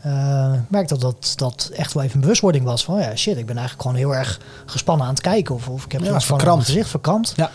Eh, 0.00 0.52
ik 0.54 0.70
merkte 0.70 0.98
dat, 0.98 1.14
dat 1.14 1.32
dat 1.36 1.70
echt 1.76 1.92
wel 1.92 2.02
even 2.02 2.14
een 2.14 2.20
bewustwording 2.20 2.64
was. 2.64 2.84
Van 2.84 2.98
ja, 3.00 3.16
shit, 3.16 3.36
ik 3.36 3.46
ben 3.46 3.56
eigenlijk 3.56 3.82
gewoon 3.88 3.96
heel 3.96 4.14
erg 4.14 4.40
gespannen 4.66 5.06
aan 5.06 5.12
het 5.12 5.22
kijken. 5.22 5.54
Of, 5.54 5.68
of 5.68 5.84
ik 5.84 5.92
heb 5.92 6.02
Ja, 6.04 6.20
verkrampt. 6.20 6.64
gezicht 6.64 6.88
verkrampt. 6.90 7.32
Ja. 7.36 7.50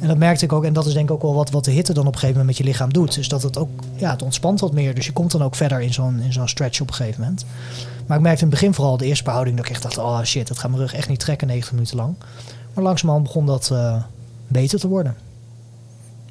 En 0.00 0.08
dat 0.08 0.16
merkte 0.16 0.44
ik 0.44 0.52
ook. 0.52 0.64
En 0.64 0.72
dat 0.72 0.86
is 0.86 0.92
denk 0.92 1.08
ik 1.08 1.14
ook 1.14 1.22
wel 1.22 1.34
wat, 1.34 1.50
wat 1.50 1.64
de 1.64 1.70
hitte 1.70 1.92
dan 1.92 2.06
op 2.06 2.12
een 2.12 2.18
gegeven 2.18 2.40
moment 2.40 2.58
met 2.58 2.66
je 2.66 2.72
lichaam 2.72 2.92
doet. 2.92 3.14
Dus 3.14 3.28
dat 3.28 3.42
het 3.42 3.58
ook, 3.58 3.68
ja, 3.96 4.10
het 4.10 4.22
ontspant 4.22 4.60
wat 4.60 4.72
meer. 4.72 4.94
Dus 4.94 5.06
je 5.06 5.12
komt 5.12 5.30
dan 5.30 5.42
ook 5.42 5.54
verder 5.54 5.80
in 5.80 5.92
zo'n, 5.92 6.20
in 6.20 6.32
zo'n 6.32 6.48
stretch 6.48 6.80
op 6.80 6.88
een 6.88 6.94
gegeven 6.94 7.20
moment. 7.20 7.44
Maar 8.06 8.16
ik 8.16 8.22
merkte 8.22 8.44
in 8.44 8.50
het 8.50 8.60
begin 8.60 8.74
vooral 8.74 8.96
de 8.96 9.06
eerste 9.06 9.24
paar 9.24 9.32
houdingen 9.32 9.58
dat 9.58 9.68
ik 9.68 9.74
echt 9.74 9.82
dacht, 9.82 9.98
oh 9.98 10.22
shit, 10.22 10.48
dat 10.48 10.58
gaat 10.58 10.70
mijn 10.70 10.82
rug 10.82 10.94
echt 10.94 11.08
niet 11.08 11.20
trekken 11.20 11.46
90 11.46 11.72
minuten 11.72 11.96
lang. 11.96 12.14
Maar 12.74 12.84
langzamerhand 12.84 13.26
begon 13.26 13.46
dat 13.46 13.70
eh, 13.70 14.02
beter 14.46 14.78
te 14.78 14.88
worden. 14.88 15.16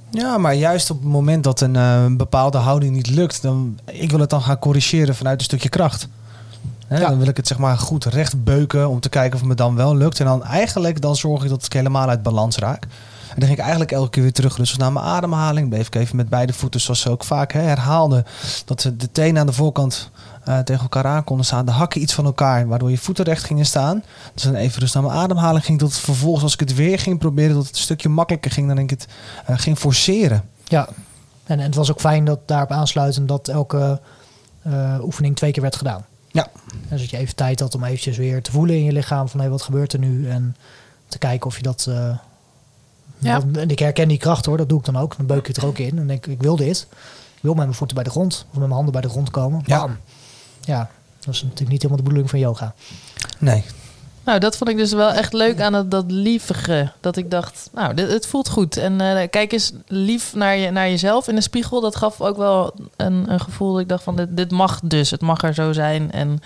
Ja, 0.09 0.37
maar 0.37 0.53
juist 0.53 0.89
op 0.89 0.97
het 0.97 1.07
moment 1.07 1.43
dat 1.43 1.61
een 1.61 1.75
eh, 1.75 2.05
bepaalde 2.05 2.57
houding 2.57 2.95
niet 2.95 3.09
lukt, 3.09 3.41
dan 3.41 3.79
ik 3.85 4.11
wil 4.11 4.19
het 4.19 4.29
dan 4.29 4.41
gaan 4.41 4.59
corrigeren 4.59 5.15
vanuit 5.15 5.39
een 5.39 5.45
stukje 5.45 5.69
kracht. 5.69 6.07
Ja. 6.89 6.99
Dan 6.99 7.17
wil 7.17 7.27
ik 7.27 7.37
het 7.37 7.47
zeg 7.47 7.57
maar 7.57 7.77
goed 7.77 8.05
recht 8.05 8.43
beuken 8.43 8.89
om 8.89 8.99
te 8.99 9.09
kijken 9.09 9.33
of 9.33 9.39
het 9.39 9.49
me 9.49 9.55
dan 9.55 9.75
wel 9.75 9.95
lukt. 9.95 10.19
En 10.19 10.25
dan 10.25 10.43
eigenlijk 10.43 11.01
dan 11.01 11.15
zorg 11.15 11.43
ik 11.43 11.49
dat 11.49 11.65
ik 11.65 11.73
helemaal 11.73 12.09
uit 12.09 12.23
balans 12.23 12.57
raak. 12.57 12.87
Dan 13.39 13.47
ging 13.47 13.59
ik 13.59 13.65
eigenlijk 13.65 13.91
elke 13.91 14.09
keer 14.09 14.23
weer 14.23 14.33
terug. 14.33 14.55
Dus 14.55 14.77
naar 14.77 14.91
mijn 14.91 15.05
ademhaling. 15.05 15.69
Bleef 15.69 15.87
ik 15.87 15.95
even 15.95 16.15
met 16.15 16.29
beide 16.29 16.53
voeten, 16.53 16.79
zoals 16.81 16.99
ze 16.99 17.09
ook 17.09 17.23
vaak 17.23 17.51
hè, 17.51 17.59
herhaalden. 17.59 18.25
Dat 18.65 18.81
ze 18.81 18.95
de 18.95 19.11
tenen 19.11 19.39
aan 19.41 19.47
de 19.47 19.53
voorkant 19.53 20.09
eh, 20.43 20.59
tegen 20.59 20.81
elkaar 20.81 21.05
aan 21.05 21.23
konden 21.23 21.45
staan. 21.45 21.65
De 21.65 21.71
hakken 21.71 22.01
iets 22.01 22.13
van 22.13 22.25
elkaar, 22.25 22.67
waardoor 22.67 22.89
je 22.89 22.97
voeten 22.97 23.25
recht 23.25 23.43
gingen 23.43 23.65
staan. 23.65 24.03
Dus 24.33 24.43
dan 24.43 24.55
even 24.55 24.79
dus 24.79 24.93
naar 24.93 25.03
mijn 25.03 25.15
ademhaling 25.15 25.65
ging. 25.65 25.79
Tot 25.79 25.95
vervolgens, 25.95 26.43
als 26.43 26.53
ik 26.53 26.59
het 26.59 26.75
weer 26.75 26.99
ging 26.99 27.19
proberen, 27.19 27.55
dat 27.55 27.65
het 27.65 27.75
een 27.75 27.81
stukje 27.81 28.09
makkelijker 28.09 28.51
ging 28.51 28.67
dan 28.67 28.77
ik 28.77 28.89
het 28.89 29.07
eh, 29.45 29.57
ging 29.57 29.77
forceren. 29.77 30.43
Ja, 30.63 30.89
en, 31.43 31.59
en 31.59 31.65
het 31.65 31.75
was 31.75 31.91
ook 31.91 31.99
fijn 31.99 32.25
dat 32.25 32.39
daarop 32.45 32.71
aansluitend 32.71 33.27
dat 33.27 33.47
elke 33.47 34.01
eh, 34.61 34.97
oefening 35.01 35.35
twee 35.35 35.51
keer 35.51 35.61
werd 35.61 35.75
gedaan. 35.75 36.05
Ja. 36.31 36.47
Dus 36.89 37.01
dat 37.01 37.09
je 37.09 37.17
even 37.17 37.35
tijd 37.35 37.59
had 37.59 37.75
om 37.75 37.83
eventjes 37.83 38.17
weer 38.17 38.41
te 38.41 38.51
voelen 38.51 38.75
in 38.75 38.83
je 38.83 38.91
lichaam 38.91 39.29
van 39.29 39.39
hé, 39.39 39.49
wat 39.49 39.61
gebeurt 39.61 39.93
er 39.93 39.99
nu? 39.99 40.29
En 40.29 40.55
te 41.07 41.17
kijken 41.17 41.47
of 41.47 41.57
je 41.57 41.63
dat... 41.63 41.89
Ja. 43.19 43.39
dat- 43.39 43.57
en 43.63 43.69
ik 43.69 43.79
herken 43.79 44.07
die 44.07 44.17
kracht 44.17 44.45
hoor, 44.45 44.57
dat 44.57 44.69
doe 44.69 44.79
ik 44.79 44.85
dan 44.85 44.97
ook. 44.97 45.17
Dan 45.17 45.25
beuk 45.25 45.37
ik 45.39 45.47
het 45.47 45.57
er 45.57 45.65
ook 45.65 45.77
in 45.77 45.97
en 45.97 46.07
denk 46.07 46.25
ik, 46.25 46.33
ik 46.33 46.41
wil 46.41 46.55
dit. 46.55 46.87
Ik 47.35 47.43
wil 47.43 47.53
met 47.53 47.63
mijn 47.65 47.77
voeten 47.77 47.95
bij 47.95 48.03
de 48.05 48.09
grond 48.11 48.33
of 48.47 48.51
met 48.51 48.59
mijn 48.59 48.71
handen 48.71 48.91
bij 48.91 49.01
de 49.01 49.09
grond 49.09 49.31
komen. 49.31 49.61
Ja. 49.65 49.79
Bam. 49.79 49.97
Ja, 50.61 50.89
dat 51.19 51.33
is 51.33 51.41
natuurlijk 51.41 51.69
niet 51.71 51.81
helemaal 51.81 51.97
de 51.97 52.03
bedoeling 52.03 52.29
van 52.29 52.39
yoga. 52.39 52.73
Nee. 53.39 53.63
Nou, 54.23 54.39
dat 54.39 54.57
vond 54.57 54.69
ik 54.69 54.77
dus 54.77 54.93
wel 54.93 55.09
echt 55.11 55.33
leuk 55.33 55.61
aan 55.61 55.73
het, 55.73 55.91
dat 55.91 56.11
lievige. 56.11 56.91
Dat 56.99 57.17
ik 57.17 57.31
dacht, 57.31 57.69
nou, 57.73 57.93
dit, 57.93 58.11
het 58.11 58.25
voelt 58.27 58.49
goed. 58.49 58.77
En 58.77 59.01
eh, 59.01 59.27
kijk 59.29 59.51
eens 59.51 59.71
lief 59.87 60.33
naar, 60.35 60.57
je, 60.57 60.71
naar 60.71 60.89
jezelf 60.89 61.27
in 61.27 61.35
de 61.35 61.41
spiegel. 61.41 61.81
Dat 61.81 61.95
gaf 61.95 62.21
ook 62.21 62.37
wel 62.37 62.73
een, 62.95 63.31
een 63.31 63.39
gevoel 63.39 63.71
dat 63.71 63.81
ik 63.81 63.89
dacht 63.89 64.03
van, 64.03 64.15
dit, 64.15 64.37
dit 64.37 64.51
mag 64.51 64.79
dus. 64.83 65.11
Het 65.11 65.21
mag 65.21 65.41
er 65.43 65.53
zo 65.53 65.73
zijn. 65.73 66.11
En 66.11 66.39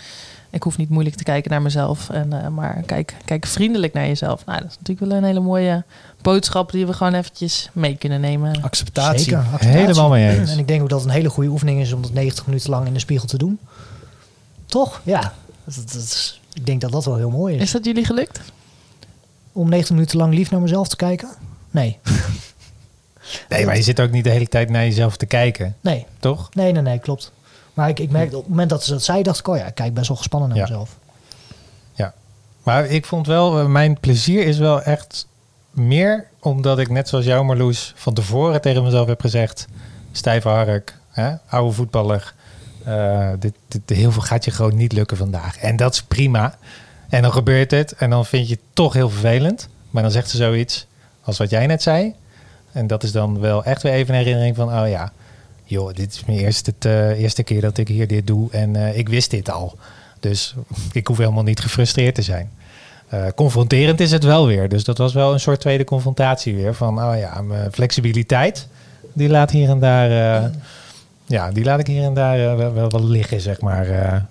ik 0.49 0.63
hoef 0.63 0.77
niet 0.77 0.89
moeilijk 0.89 1.15
te 1.15 1.23
kijken 1.23 1.51
naar 1.51 1.61
mezelf. 1.61 2.09
En, 2.09 2.43
eh, 2.43 2.47
maar 2.47 2.83
kijk, 2.85 3.15
kijk 3.25 3.45
vriendelijk 3.45 3.93
naar 3.93 4.07
jezelf. 4.07 4.45
Nou, 4.45 4.59
dat 4.61 4.69
is 4.69 4.77
natuurlijk 4.77 5.07
wel 5.07 5.17
een 5.17 5.23
hele 5.23 5.39
mooie 5.39 5.83
boodschap... 6.21 6.71
die 6.71 6.85
we 6.85 6.93
gewoon 6.93 7.13
eventjes 7.13 7.69
mee 7.73 7.95
kunnen 7.95 8.21
nemen. 8.21 8.61
Acceptatie. 8.61 9.19
Zeker, 9.19 9.37
acceptatie. 9.37 9.67
Helemaal 9.67 10.09
mee 10.09 10.37
eens. 10.39 10.51
En 10.51 10.59
ik 10.59 10.67
denk 10.67 10.81
ook 10.81 10.89
dat 10.89 10.99
het 10.99 11.07
een 11.09 11.15
hele 11.15 11.29
goede 11.29 11.49
oefening 11.49 11.81
is 11.81 11.93
om 11.93 12.01
dat 12.01 12.13
90 12.13 12.45
minuten 12.45 12.69
lang 12.69 12.87
in 12.87 12.93
de 12.93 12.99
spiegel 12.99 13.27
te 13.27 13.37
doen. 13.37 13.59
Toch? 14.65 15.01
Ja. 15.03 15.33
Dat, 15.65 16.39
ik 16.53 16.65
denk 16.65 16.81
dat 16.81 16.91
dat 16.91 17.05
wel 17.05 17.15
heel 17.15 17.29
mooi 17.29 17.55
is. 17.55 17.61
Is 17.61 17.71
dat 17.71 17.85
jullie 17.85 18.05
gelukt? 18.05 18.39
Om 19.51 19.69
90 19.69 19.95
minuten 19.95 20.17
lang 20.17 20.33
lief 20.33 20.51
naar 20.51 20.61
mezelf 20.61 20.87
te 20.87 20.95
kijken? 20.95 21.29
Nee. 21.71 21.97
Nee, 23.49 23.65
maar 23.65 23.75
je 23.75 23.81
zit 23.81 23.99
ook 24.01 24.11
niet 24.11 24.23
de 24.23 24.29
hele 24.29 24.47
tijd 24.47 24.69
naar 24.69 24.83
jezelf 24.83 25.17
te 25.17 25.25
kijken, 25.25 25.75
Nee, 25.81 26.05
toch? 26.19 26.49
nee, 26.53 26.71
nee, 26.71 26.81
nee 26.81 26.99
klopt. 26.99 27.31
Maar 27.73 27.89
ik, 27.89 27.99
ik 27.99 28.09
merkte 28.11 28.35
op 28.35 28.41
het 28.41 28.49
moment 28.49 28.69
dat 28.69 28.83
ze 28.83 28.91
dat 28.91 29.03
zei, 29.03 29.23
dacht 29.23 29.39
ik, 29.39 29.47
oh 29.47 29.57
ja, 29.57 29.65
ik 29.65 29.75
kijk 29.75 29.93
best 29.93 30.07
wel 30.07 30.17
gespannen 30.17 30.49
naar 30.49 30.57
Ja. 30.57 30.63
mezelf. 30.63 30.97
Maar 32.63 32.85
ik 32.85 33.05
vond 33.05 33.27
wel, 33.27 33.59
eh, 33.59 33.65
mijn 33.65 33.99
plezier 33.99 34.45
is 34.45 34.57
wel 34.57 34.81
echt 34.81 35.27
meer 35.71 36.27
omdat 36.39 36.79
ik 36.79 36.89
net 36.89 37.09
zoals 37.09 37.25
jou 37.25 37.45
Marloes 37.45 37.93
van 37.95 38.13
tevoren 38.13 38.61
tegen 38.61 38.83
mezelf 38.83 39.07
heb 39.07 39.21
gezegd, 39.21 39.67
stijve 40.11 40.47
hark, 40.47 40.97
hè, 41.09 41.33
oude 41.47 41.71
voetballer, 41.71 42.33
eh, 42.83 43.29
dit, 43.39 43.53
dit, 43.67 43.97
heel 43.97 44.11
veel 44.11 44.21
gaat 44.21 44.45
je 44.45 44.51
gewoon 44.51 44.75
niet 44.75 44.93
lukken 44.93 45.17
vandaag. 45.17 45.57
En 45.57 45.75
dat 45.75 45.93
is 45.93 46.03
prima. 46.03 46.57
En 47.09 47.21
dan 47.21 47.31
gebeurt 47.31 47.71
het 47.71 47.91
en 47.91 48.09
dan 48.09 48.25
vind 48.25 48.47
je 48.47 48.53
het 48.53 48.63
toch 48.73 48.93
heel 48.93 49.09
vervelend. 49.09 49.69
Maar 49.89 50.03
dan 50.03 50.11
zegt 50.11 50.29
ze 50.29 50.37
zoiets 50.37 50.87
als 51.21 51.37
wat 51.37 51.49
jij 51.49 51.67
net 51.67 51.81
zei. 51.81 52.15
En 52.71 52.87
dat 52.87 53.03
is 53.03 53.11
dan 53.11 53.39
wel 53.39 53.63
echt 53.63 53.83
weer 53.83 53.93
even 53.93 54.13
een 54.13 54.19
herinnering 54.19 54.55
van, 54.55 54.67
oh 54.67 54.89
ja, 54.89 55.11
joh, 55.63 55.93
dit 55.93 56.13
is 56.13 56.25
mijn 56.25 56.39
eerste, 56.39 56.73
eh, 56.79 57.19
eerste 57.19 57.43
keer 57.43 57.61
dat 57.61 57.77
ik 57.77 57.87
hier 57.87 58.07
dit 58.07 58.27
doe 58.27 58.51
en 58.51 58.75
eh, 58.75 58.97
ik 58.97 59.09
wist 59.09 59.31
dit 59.31 59.49
al. 59.49 59.77
Dus 60.19 60.55
ik 60.91 61.07
hoef 61.07 61.17
helemaal 61.17 61.43
niet 61.43 61.59
gefrustreerd 61.59 62.15
te 62.15 62.21
zijn. 62.21 62.51
Eh, 63.11 63.23
confronterend 63.35 63.99
is 63.99 64.11
het 64.11 64.23
wel 64.23 64.45
weer. 64.45 64.69
Dus 64.69 64.83
dat 64.83 64.97
was 64.97 65.13
wel 65.13 65.33
een 65.33 65.39
soort 65.39 65.59
tweede 65.59 65.83
confrontatie 65.83 66.55
weer. 66.55 66.73
Van, 66.73 67.03
oh 67.03 67.17
ja, 67.17 67.41
mijn 67.41 67.71
flexibiliteit, 67.71 68.67
die 69.13 69.29
laat 69.29 69.51
hier 69.51 69.69
en 69.69 69.79
daar... 69.79 70.41
eh, 70.43 70.49
ja, 71.25 71.51
die 71.51 71.63
laat 71.63 71.79
ik 71.79 71.87
hier 71.87 72.03
en 72.03 72.13
daar 72.13 72.39
eh, 72.39 72.55
wel, 72.55 72.73
wel, 72.73 72.89
wel 72.89 73.05
liggen, 73.05 73.41
zeg 73.41 73.61
maar. 73.61 73.87
eh. 73.89 74.21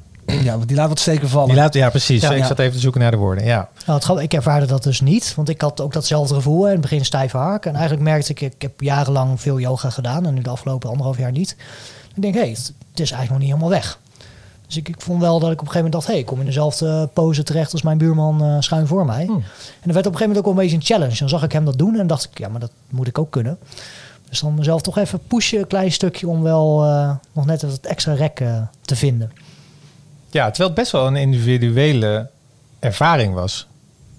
Ja, 0.42 0.56
want 0.56 0.68
die 0.68 0.76
laat 0.76 0.88
wat 0.88 0.98
steken 0.98 1.28
vallen. 1.28 1.48
die 1.48 1.56
laat, 1.56 1.74
ja, 1.74 1.90
precies. 1.90 2.22
Ja, 2.22 2.30
ik 2.30 2.38
ja. 2.38 2.46
zat 2.46 2.58
even 2.58 2.72
te 2.72 2.78
zoeken 2.78 3.00
naar 3.00 3.10
de 3.10 3.16
woorden. 3.16 3.44
Ja, 3.44 3.68
Nou, 3.86 4.00
het, 4.06 4.22
ik 4.22 4.34
ervaarde 4.34 4.66
dat 4.66 4.82
dus 4.82 5.00
niet, 5.00 5.32
want 5.36 5.48
ik 5.48 5.60
had 5.60 5.80
ook 5.80 5.92
datzelfde 5.92 6.34
gevoel. 6.34 6.64
In 6.66 6.72
het 6.72 6.80
begin 6.80 7.04
stijve 7.04 7.36
hark. 7.36 7.66
En 7.66 7.72
eigenlijk 7.74 8.02
merkte 8.02 8.30
ik, 8.32 8.40
ik 8.40 8.62
heb 8.62 8.80
jarenlang 8.80 9.40
veel 9.40 9.60
yoga 9.60 9.90
gedaan 9.90 10.26
en 10.26 10.34
nu 10.34 10.40
de 10.40 10.50
afgelopen 10.50 10.88
anderhalf 10.88 11.18
jaar 11.18 11.32
niet. 11.32 11.56
Ik 12.14 12.22
denk, 12.22 12.34
hé, 12.34 12.40
hey, 12.40 12.50
het 12.50 13.00
is 13.00 13.10
eigenlijk 13.10 13.30
nog 13.30 13.38
niet 13.38 13.48
helemaal 13.48 13.70
weg. 13.70 13.98
Dus 14.70 14.78
ik, 14.78 14.88
ik 14.88 15.00
vond 15.00 15.20
wel 15.20 15.40
dat 15.40 15.50
ik 15.50 15.60
op 15.60 15.66
een 15.66 15.72
gegeven 15.72 15.76
moment 15.76 15.92
dacht, 15.92 16.06
hé, 16.06 16.12
hey, 16.12 16.20
ik 16.20 16.26
kom 16.26 16.40
in 16.40 16.46
dezelfde 16.46 17.08
pose 17.12 17.42
terecht 17.42 17.72
als 17.72 17.82
mijn 17.82 17.98
buurman 17.98 18.44
eh, 18.44 18.56
schuin 18.60 18.86
voor 18.86 19.04
mij. 19.06 19.24
Hmm. 19.24 19.34
En 19.36 19.42
dat 19.82 19.94
werd 19.94 20.06
op 20.06 20.12
een 20.12 20.18
gegeven 20.18 20.20
moment 20.20 20.38
ook 20.38 20.44
wel 20.44 20.52
een 20.52 20.60
beetje 20.60 20.76
een 20.76 20.82
challenge. 20.82 21.18
Dan 21.18 21.28
zag 21.28 21.42
ik 21.42 21.52
hem 21.52 21.64
dat 21.64 21.78
doen 21.78 21.98
en 21.98 22.06
dacht 22.06 22.24
ik, 22.24 22.38
ja, 22.38 22.48
maar 22.48 22.60
dat 22.60 22.70
moet 22.88 23.06
ik 23.06 23.18
ook 23.18 23.30
kunnen. 23.30 23.58
Dus 24.28 24.40
dan 24.40 24.54
mezelf 24.54 24.82
toch 24.82 24.98
even 24.98 25.20
pushen, 25.26 25.58
een 25.58 25.66
klein 25.66 25.92
stukje, 25.92 26.28
om 26.28 26.42
wel 26.42 26.84
eh, 26.84 27.14
nog 27.32 27.46
net 27.46 27.60
het 27.62 27.86
extra 27.86 28.12
rek 28.12 28.40
eh, 28.40 28.62
te 28.80 28.96
vinden. 28.96 29.32
ja 30.30 30.46
terwijl 30.46 30.68
het 30.68 30.78
best 30.78 30.92
wel 30.92 31.06
een 31.06 31.16
individuele 31.16 32.30
ervaring 32.78 33.34
was. 33.34 33.66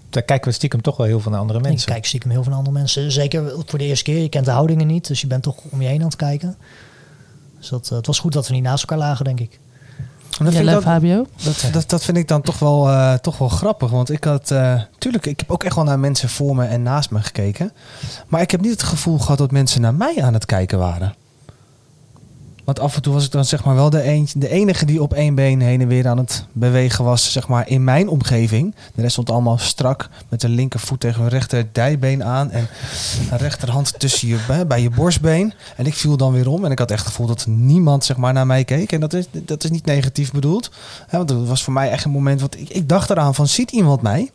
Daar 0.10 0.24
kijken 0.24 0.48
we 0.48 0.54
stiekem 0.56 0.82
toch 0.82 0.98
wel 0.98 1.08
heel 1.08 1.20
veel 1.20 1.32
naar 1.32 1.40
andere 1.40 1.60
Ik 1.60 1.66
mensen. 1.66 1.92
kijk 1.92 2.06
stiekem 2.06 2.32
heel 2.32 2.42
veel 2.42 2.50
naar 2.50 2.60
andere 2.60 2.78
mensen. 2.78 3.12
Zeker 3.12 3.54
voor 3.66 3.80
de 3.80 3.86
eerste 3.86 4.04
keer. 4.04 4.22
Je 4.22 4.30
kent 4.30 4.46
de 4.46 4.52
houdingen 4.52 4.88
niet, 4.88 5.08
dus 5.08 5.22
je 5.22 5.28
bent 5.28 5.44
toch 5.44 5.58
om 5.70 5.82
je 5.82 5.88
heen 5.88 6.00
aan 6.00 6.06
het 6.06 6.16
kijken. 6.16 6.56
Dus 7.60 7.70
dat, 7.70 7.90
het 7.90 8.08
was 8.08 8.20
goed 8.20 8.34
dat 8.34 8.48
we 8.48 8.54
niet 8.54 8.64
naast 8.64 8.82
elkaar 8.82 8.98
lagen, 8.98 9.26
denk 9.26 9.40
ik. 9.40 9.60
Dat 10.38 10.54
vind 10.54 10.54
Jelle, 10.54 10.78
ik 10.78 10.84
dan- 10.84 10.94
Fabio? 10.94 11.26
Dat, 11.44 11.66
dat, 11.72 11.90
dat 11.90 12.04
vind 12.04 12.18
ik 12.18 12.28
dan 12.28 12.42
toch 12.42 12.60
wel, 12.60 12.90
eh, 12.90 13.14
toch 13.14 13.38
wel 13.38 13.48
grappig. 13.50 13.90
Want 13.90 14.10
ik 14.12 14.24
had, 14.24 14.52
eh, 14.52 14.82
tuurlijk, 14.98 15.26
ik 15.26 15.40
heb 15.40 15.52
ook 15.52 15.64
echt 15.64 15.76
wel 15.76 15.84
naar 15.84 16.00
mensen 16.00 16.30
voor 16.30 16.56
me 16.56 16.66
en 16.66 16.84
naast 16.84 17.12
me 17.12 17.22
gekeken. 17.22 17.72
Maar 18.28 18.42
ik 18.42 18.52
heb 18.52 18.62
niet 18.62 18.72
het 18.72 18.84
gevoel 18.84 19.18
gehad 19.20 19.38
dat 19.38 19.52
mensen 19.52 19.82
naar 19.82 19.94
mij 19.94 20.24
aan 20.24 20.34
het 20.34 20.46
kijken 20.46 20.78
waren. 20.80 21.14
Want 22.64 22.80
af 22.80 22.96
en 22.96 23.02
toe 23.02 23.14
was 23.14 23.26
ik 23.26 23.32
dan 23.32 23.46
zeg 23.46 23.64
maar 23.64 23.76
wel 23.76 23.90
de, 23.90 24.02
eentje, 24.02 24.40
de 24.40 24.50
enige 24.50 24.86
die 24.86 25.02
op 25.02 25.14
één 25.14 25.36
been 25.36 25.62
heen 25.62 25.82
en 25.82 25.88
weer 25.88 26.08
aan 26.08 26.18
het 26.18 26.46
bewegen 26.52 27.04
was, 27.04 27.32
zeg 27.32 27.48
maar 27.48 27.70
in 27.70 27.84
mijn 27.84 28.10
omgeving. 28.10 28.76
De 28.96 29.02
rest 29.02 29.12
stond 29.12 29.30
allemaal 29.30 29.58
strak 29.58 30.10
met 30.30 30.42
de 30.42 30.50
linkervoet 30.50 31.00
tegen 31.00 31.22
hun 31.22 31.30
rechter 31.30 31.68
dijbeen 31.72 32.24
aan 32.24 32.52
en 32.52 32.68
een 33.32 33.38
rechterhand 33.38 34.00
tussen 34.00 34.28
je 34.28 34.64
bij, 34.68 34.82
je 34.82 34.90
borstbeen. 34.90 35.54
En 35.76 35.86
ik 35.86 35.94
viel 35.94 36.18
dan 36.18 36.32
weer 36.34 36.48
om 36.48 36.66
en 36.66 36.72
ik 36.72 36.80
had 36.80 36.92
echt 36.92 37.00
het 37.00 37.10
gevoel 37.10 37.28
dat 37.28 37.46
niemand 37.48 38.06
zeg 38.06 38.18
maar 38.18 38.34
naar 38.34 38.48
mij 38.48 38.64
keek. 38.64 38.92
En 38.92 39.00
dat 39.00 39.14
is, 39.14 39.26
dat 39.32 39.64
is 39.64 39.70
niet 39.70 39.86
negatief 39.86 40.32
bedoeld. 40.32 40.72
Ja, 41.12 41.18
want 41.18 41.30
dat 41.30 41.48
was 41.48 41.64
voor 41.64 41.74
mij 41.74 41.90
echt 41.90 42.06
een 42.06 42.12
moment, 42.12 42.42
wat 42.42 42.56
ik, 42.56 42.70
ik 42.70 42.90
dacht 42.90 43.10
eraan 43.10 43.36
van, 43.36 43.48
ziet 43.48 43.72
iemand 43.72 44.02
mij? 44.02 44.32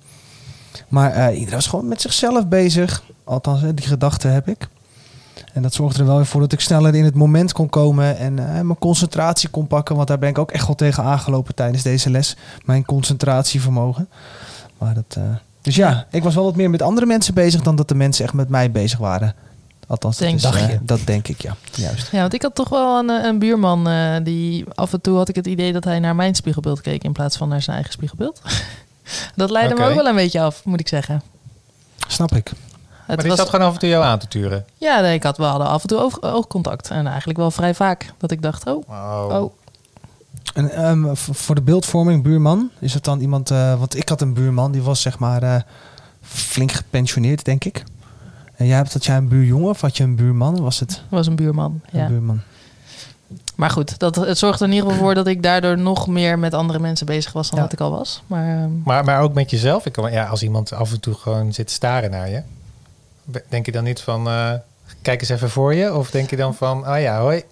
Maar 0.89 1.13
eh, 1.13 1.33
iedereen 1.33 1.55
was 1.55 1.67
gewoon 1.67 1.89
met 1.89 2.01
zichzelf 2.01 2.47
bezig. 2.47 3.03
Althans, 3.25 3.61
hè, 3.61 3.75
die 3.75 3.87
gedachte 3.87 4.29
heb 4.29 4.49
ik. 4.49 4.69
En 5.53 5.63
dat 5.63 5.75
zorgde 5.75 5.99
er 6.01 6.07
wel 6.07 6.17
weer 6.17 6.27
voor 6.27 6.41
dat 6.41 6.53
ik 6.53 6.61
sneller 6.61 6.95
in 6.95 7.05
het 7.05 7.15
moment 7.15 7.53
kon 7.53 7.69
komen 7.69 8.19
en 8.19 8.39
eh, 8.39 8.61
mijn 8.61 8.79
concentratie 8.79 9.49
kon 9.49 9.67
pakken. 9.67 9.97
Want 9.97 10.09
daar 10.09 10.19
ben 10.19 10.29
ik 10.29 10.39
ook 10.39 10.51
echt 10.51 10.67
wel 10.67 10.77
tegen 10.77 11.03
aangelopen 11.03 11.55
tijdens 11.55 11.83
deze 11.83 12.11
les. 12.11 12.37
Mijn 12.65 12.85
concentratievermogen. 12.85 14.09
Maar 14.79 14.95
dat, 14.95 15.17
eh, 15.17 15.23
dus 15.61 15.77
ja, 15.77 16.07
ik 16.11 16.23
was 16.23 16.35
wel 16.35 16.45
wat 16.45 16.57
meer 16.57 16.71
met 16.71 16.83
andere 16.83 17.07
mensen 17.07 17.35
bezig 17.35 17.63
dan 17.63 17.77
dat 17.77 17.89
de 17.89 17.95
mensen 17.95 18.25
echt 18.25 18.35
met 18.35 18.49
mij 18.49 18.71
bezig 18.71 18.99
waren. 18.99 19.35
Althans, 19.87 20.19
dat, 20.19 20.29
is, 20.29 20.45
eh, 20.45 20.69
je. 20.69 20.79
dat 20.83 21.01
denk 21.05 21.29
ik, 21.29 21.43
ja. 21.43 21.57
Juist. 21.75 22.09
Ja, 22.13 22.21
want 22.21 22.35
ik 22.35 22.43
had 22.43 22.55
toch 22.55 22.69
wel 22.69 22.99
een, 22.99 23.09
een 23.09 23.39
buurman 23.39 23.89
die 24.23 24.65
af 24.75 24.93
en 24.93 25.01
toe 25.01 25.17
had 25.17 25.29
ik 25.29 25.35
het 25.35 25.47
idee 25.47 25.73
dat 25.73 25.85
hij 25.85 25.99
naar 25.99 26.15
mijn 26.15 26.35
spiegelbeeld 26.35 26.81
keek 26.81 27.05
in 27.05 27.13
plaats 27.13 27.37
van 27.37 27.49
naar 27.49 27.63
zijn 27.63 27.77
eigen 27.77 27.93
spiegelbeeld. 27.95 28.41
dat 29.37 29.51
leidde 29.51 29.75
me 29.75 29.85
ook 29.85 29.95
wel 29.95 30.07
een 30.07 30.15
beetje 30.15 30.41
af, 30.41 30.65
moet 30.65 30.81
ik 30.81 30.89
zeggen. 30.89 31.23
Snap 32.09 32.35
ik. 32.35 32.53
Het 33.07 33.17
maar 33.17 33.25
die 33.27 33.37
zat 33.37 33.49
gewoon 33.49 33.67
af 33.67 33.73
en 33.73 33.79
toe 33.79 33.89
jou 33.89 34.05
aan 34.05 34.19
te 34.19 34.29
turen. 34.29 34.65
Ja, 34.77 35.01
nee, 35.01 35.15
ik 35.15 35.23
had 35.23 35.37
wel 35.37 35.63
af 35.65 35.83
en 35.83 35.89
toe 35.89 35.99
oog- 35.99 36.23
oogcontact. 36.23 36.91
En 36.91 37.07
eigenlijk 37.07 37.39
wel 37.39 37.51
vrij 37.51 37.75
vaak 37.75 38.13
dat 38.19 38.31
ik 38.31 38.43
dacht, 38.43 38.67
oh, 38.67 38.89
Oh. 38.89 39.27
oh. 39.31 39.53
En 40.55 40.71
ehm, 40.71 41.15
voor 41.15 41.55
de 41.55 41.61
beeldvorming, 41.63 42.23
buurman, 42.23 42.71
is 42.79 42.95
het 42.95 43.05
dan 43.05 43.21
iemand... 43.21 43.51
eh, 43.51 43.79
want 43.79 43.97
ik 43.97 44.09
had 44.09 44.21
een 44.21 44.35
buurman, 44.35 44.73
die 44.73 44.83
was 44.83 45.01
zeg 45.01 45.19
maar 45.19 45.43
eh, 45.43 45.55
flink 46.23 46.73
gepensioneerd, 46.73 47.45
denk 47.45 47.65
ik. 47.65 47.83
En 48.57 48.67
jij 48.67 48.77
hebt 48.77 48.93
dat 48.93 49.05
jij 49.05 49.17
een 49.17 49.29
buurjongen 49.29 49.69
of 49.69 49.81
had 49.81 49.97
je 49.97 50.03
een 50.05 50.17
buurman? 50.17 50.61
Was 50.61 50.81
het 50.81 51.03
was 51.09 51.27
een 51.27 51.37
buurman. 51.37 51.81
een 51.93 52.01
Ja. 52.01 52.07
buurman? 52.07 52.41
Maar 53.55 53.71
goed, 53.71 53.99
dat, 53.99 54.15
het 54.17 54.39
zorgde 54.39 54.65
er 54.65 54.71
in 54.71 54.77
ieder 54.77 54.91
geval 54.91 55.05
voor 55.05 55.15
dat 55.15 55.27
ik 55.27 55.43
daardoor 55.43 55.79
nog 55.79 56.07
meer 56.07 56.39
met 56.39 56.55
andere 56.55 56.79
mensen 56.79 57.07
bezig 57.07 57.33
was 57.33 57.49
dan 57.51 57.59
Ja. 57.59 57.65
dat 57.65 57.73
ik 57.73 57.81
al 57.81 57.91
was. 57.91 58.23
Maar 58.27 58.59
ehm, 58.63 58.71
Maar, 58.85 59.05
maar 59.05 59.21
ook 59.21 59.35
met 59.35 59.51
jezelf. 59.51 59.87
Ik 59.87 59.93
kan, 59.93 60.13
ja, 60.13 60.27
als 60.27 60.43
iemand 60.43 60.73
af 60.73 60.93
en 60.93 61.01
toe 61.01 61.15
gewoon 61.15 61.53
zit 61.53 61.67
te 61.67 61.73
staren 61.73 62.11
naar 62.11 62.29
je. 62.31 62.43
Denk 63.49 63.67
je 63.67 63.73
dan 63.73 63.85
niet 63.85 64.01
van, 64.01 64.27
eh, 64.29 64.53
kijk 65.03 65.21
eens 65.21 65.31
even 65.31 65.51
voor 65.51 65.75
je? 65.75 65.95
Of 65.95 66.11
denk 66.11 66.31
je 66.31 66.37
dan 66.37 66.55
van, 66.55 66.89
oh 66.89 67.01
ja, 67.01 67.21
hoi. 67.21 67.43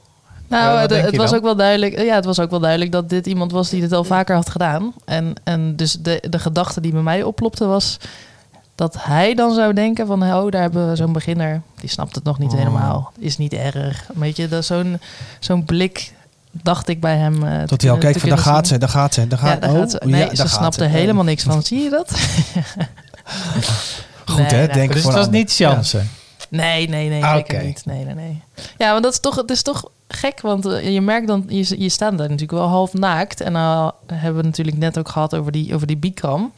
Nou, 0.49 0.81
wat 0.81 0.91
het, 0.91 1.17
was 1.17 1.35
ook 1.35 1.43
wel 1.43 1.57
duidelijk. 1.57 1.99
Ja, 2.03 2.15
het 2.15 2.25
was 2.25 2.41
ook 2.41 2.51
wel 2.51 2.61
duidelijk 2.61 2.93
dat 2.93 3.09
dit 3.09 3.27
iemand 3.27 3.53
was 3.53 3.71
die 3.71 3.83
het 3.83 3.93
al 3.93 4.05
vaker 4.05 4.35
had 4.35 4.51
gedaan. 4.51 4.93
En, 5.05 5.35
en 5.45 5.77
dus 5.77 5.93
de, 5.93 6.23
de 6.29 6.39
gedachte 6.39 6.81
die 6.81 6.93
bij 6.93 7.03
mij 7.03 7.23
oplopte 7.23 7.67
was 7.67 7.97
dat 8.75 8.97
hij 8.99 9.35
dan 9.35 9.55
zou 9.55 9.73
denken 9.73 10.07
van, 10.07 10.23
oh, 10.23 10.51
daar 10.51 10.61
hebben 10.63 10.89
we 10.89 10.97
zo'n 10.97 11.13
beginner. 11.13 11.61
Die 11.81 11.91
snapt 11.91 12.15
het 12.15 12.25
nog 12.25 12.39
niet 12.39 12.53
Oh. 12.53 12.59
helemaal. 12.59 13.13
Is 13.19 13.39
niet 13.39 13.53
erg. 13.53 14.07
Weet 14.15 14.37
je, 14.37 14.49
dat 14.49 14.61
is 14.61 14.67
zo'n 14.67 15.01
zo'n 15.39 15.65
blik 15.65 16.13
dacht 16.51 16.89
ik 16.89 17.01
bij 17.01 17.17
hem. 17.17 17.45
eh, 17.45 17.61
te 17.61 17.67
Dat 17.67 17.81
hij 17.83 17.91
al 17.91 17.99
kijkt 17.99 18.21
van, 18.21 18.29
daar 18.29 18.39
gaat 18.39 18.67
ze, 18.67 18.79
daar 18.79 18.89
gaat 18.89 19.15
ze, 19.15 19.27
daar 19.27 19.39
Ja, 19.45 19.47
gaat 19.51 19.61
daar 19.63 19.71
oh, 19.71 19.79
gaat 19.79 19.91
ze. 19.91 20.01
Nee, 20.05 20.25
ja, 20.25 20.35
ze 20.35 20.49
snapte 20.49 20.85
ze. 20.85 20.91
helemaal 20.91 21.25
niks 21.25 21.43
van. 21.43 21.63
Zie 21.73 21.83
je 21.83 21.91
dat? 21.91 22.11
Goed 24.25 24.37
Nee, 24.51 24.61
hè, 24.61 24.67
denk 24.67 24.93
Dus 24.93 25.03
voor 25.03 25.11
het 25.11 25.21
was 25.21 25.31
niet 25.31 25.55
chance. 25.55 25.97
Nee, 25.97 26.07
Nee, 26.51 26.89
nee, 26.89 27.09
nee, 27.09 27.25
Ah, 27.25 27.35
zeker 27.35 27.55
oké. 27.57 27.65
niet. 27.67 27.83
Nee, 27.87 28.05
nee, 28.05 28.15
nee. 28.15 28.43
Ja, 28.79 28.91
want 28.91 29.03
dat 29.03 29.13
is 29.13 29.21
toch, 29.21 29.35
het 29.37 29.51
is 29.51 29.63
toch 29.63 29.91
gek, 30.09 30.41
want 30.41 30.67
eh, 30.67 30.93
je 30.93 31.01
merkt 31.01 31.27
dan, 31.27 31.45
je, 31.49 31.75
je 31.81 31.89
staat 31.89 32.11
daar 32.19 32.29
natuurlijk 32.29 32.59
wel 32.59 32.69
half 32.69 32.93
naakt. 32.93 33.41
En 33.41 33.53
dan 33.53 33.93
hebben 34.13 34.41
we 34.41 34.47
natuurlijk 34.47 34.77
net 34.77 34.99
ook 34.99 35.09
gehad 35.09 35.35
over 35.35 35.53
die, 35.53 35.75
over 35.75 35.87
die 35.87 35.97
Bikram. 35.97 36.53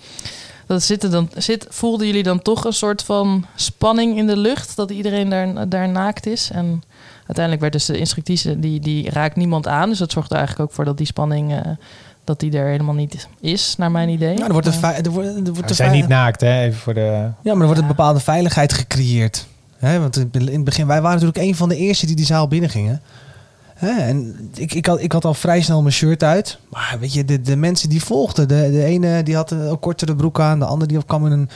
Dat 0.67 0.83
zitten 0.83 1.11
dan, 1.11 1.31
zit, 1.37 1.67
voelden 1.71 2.07
jullie 2.07 2.23
dan 2.23 2.43
toch 2.43 2.65
een 2.65 2.73
soort 2.73 3.03
van 3.03 3.47
spanning 3.55 4.17
in 4.17 4.27
de 4.27 4.37
lucht, 4.37 4.77
dat 4.77 4.91
iedereen 4.91 5.29
daar, 5.29 5.69
daar 5.69 5.89
naakt 5.89 6.27
is? 6.27 6.51
En 6.51 6.83
uiteindelijk 7.17 7.61
werd 7.61 7.73
dus 7.73 7.85
de 7.85 7.99
instructrice, 7.99 8.61
die, 8.61 8.81
die 8.81 9.11
raakt 9.11 9.37
niemand 9.37 9.67
aan. 9.67 9.89
Dus 9.89 9.99
dat 9.99 10.13
zorgt 10.13 10.31
er 10.31 10.37
eigenlijk 10.37 10.69
ook 10.69 10.75
voor 10.77 10.85
dat 10.85 10.97
die 10.97 11.07
spanning, 11.07 11.53
eh, 11.53 11.61
dat 12.27 12.41
die 12.41 12.59
er 12.59 12.67
helemaal 12.67 12.95
niet 12.95 13.29
is, 13.41 13.75
naar 13.79 13.91
mijn 13.91 14.09
idee. 14.09 14.39
Ja, 14.39 14.47
er 14.47 14.53
wordt 14.53 14.67
een, 14.67 14.83
Eh, 14.83 15.05
er 15.05 15.11
wordt, 15.11 15.29
er 15.29 15.53
wordt 15.53 15.69
We 15.69 15.75
zijn 15.75 15.93
niet 15.93 16.09
naakt, 16.09 16.41
hè? 16.41 16.63
Even 16.63 16.79
voor 16.79 16.95
de... 16.95 17.31
Ja, 17.43 17.53
maar 17.53 17.61
er 17.61 17.67
wordt 17.67 17.81
een 17.81 17.87
bepaalde 17.87 18.21
veiligheid 18.21 18.73
gecreëerd. 18.73 19.47
Hè, 19.77 20.01
want 20.01 20.17
in 20.17 20.29
in 20.33 20.47
het 20.47 20.65
begin, 20.65 20.87
wij 20.87 21.01
waren 21.01 21.19
natuurlijk 21.19 21.47
een 21.49 21.57
van 21.57 21.69
de 21.69 21.77
eerste 21.77 22.07
die 22.07 22.17
die 22.17 22.25
zaal 22.25 22.49
binnengingen. 22.49 23.03
En 23.79 24.37
ik, 24.55 24.75
ik, 24.75 24.87
had, 24.87 25.01
ik 25.01 25.13
had 25.13 25.25
al 25.25 25.35
vrij 25.35 25.61
snel 25.63 25.83
mijn 25.83 25.95
shirt 25.95 26.23
uit. 26.23 26.59
Maar 26.69 26.97
weet 27.01 27.13
je, 27.13 27.25
de, 27.25 27.41
de 27.41 27.57
mensen 27.57 27.89
die 27.89 28.03
volgden. 28.03 28.49
De, 28.49 28.71
de 28.71 28.85
ene 28.85 29.23
die 29.23 29.35
had 29.37 29.51
een 29.51 29.79
kortere 29.81 30.15
broek 30.17 30.41
aan. 30.41 30.59
De 30.59 30.65
andere 30.65 30.93
die 30.93 31.05
kwam 31.05 31.27
in 31.27 31.33
een, 31.33 31.49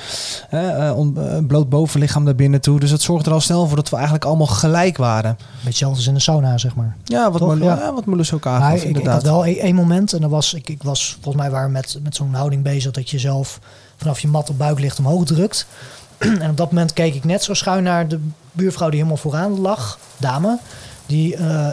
hè, 0.48 0.68
eh, 0.88 0.96
on- 0.96 1.16
een 1.18 1.46
bloot 1.46 1.68
bovenlichaam 1.68 2.22
naar 2.24 2.35
binnen 2.35 2.61
toe. 2.61 2.80
Dus 2.80 2.90
dat 2.90 3.00
zorgde 3.00 3.28
er 3.28 3.35
al 3.35 3.40
snel 3.40 3.66
voor 3.66 3.76
dat 3.76 3.88
we 3.88 3.94
eigenlijk 3.96 4.24
allemaal 4.24 4.46
gelijk 4.46 4.96
waren. 4.96 5.37
Beetje 5.64 5.85
als 5.87 6.06
in 6.06 6.14
de 6.14 6.20
sauna, 6.20 6.59
zeg 6.59 6.74
maar. 6.74 6.96
Ja, 7.04 7.30
wat, 7.30 7.38
Toch? 7.40 7.48
Marlo- 7.48 7.64
Ja. 7.64 7.92
wat 7.94 8.04
Marloes 8.04 8.33
ook 8.33 8.46
aangaf, 8.46 8.74
ik, 8.74 8.80
ik 8.80 8.87
inderdaad. 8.87 9.12
had 9.14 9.22
wel 9.22 9.44
één 9.44 9.59
één 9.59 9.74
moment 9.74 10.12
en 10.12 10.20
dat 10.20 10.30
was, 10.30 10.54
ik, 10.54 10.68
ik 10.68 10.83
was, 10.83 11.18
volgens 11.22 11.42
mij 11.42 11.52
waren 11.52 11.66
we 11.66 11.72
met, 11.72 11.98
met 12.02 12.16
zo'n 12.16 12.35
houding 12.35 12.62
bezig 12.62 12.92
dat 12.92 13.11
je 13.11 13.18
zelf 13.18 13.61
vanaf 13.96 14.20
je 14.20 14.28
mat 14.28 14.50
op 14.50 14.59
buiklicht 14.59 14.98
omhoog 14.98 15.24
drukt. 15.24 15.66
en 16.18 16.50
op 16.50 16.56
dat 16.56 16.70
moment 16.72 16.92
keek 16.92 17.14
ik 17.14 17.24
net 17.24 17.42
zo 17.42 17.54
schuin 17.54 17.83
naar 17.83 18.09
de 18.09 18.20
buurvrouw 18.52 18.88
die 18.88 18.98
helemaal 18.98 19.20
vooraan 19.20 19.61
lag, 19.61 19.98
dame. 20.16 20.59
Die 21.06 21.37
eh, 21.37 21.66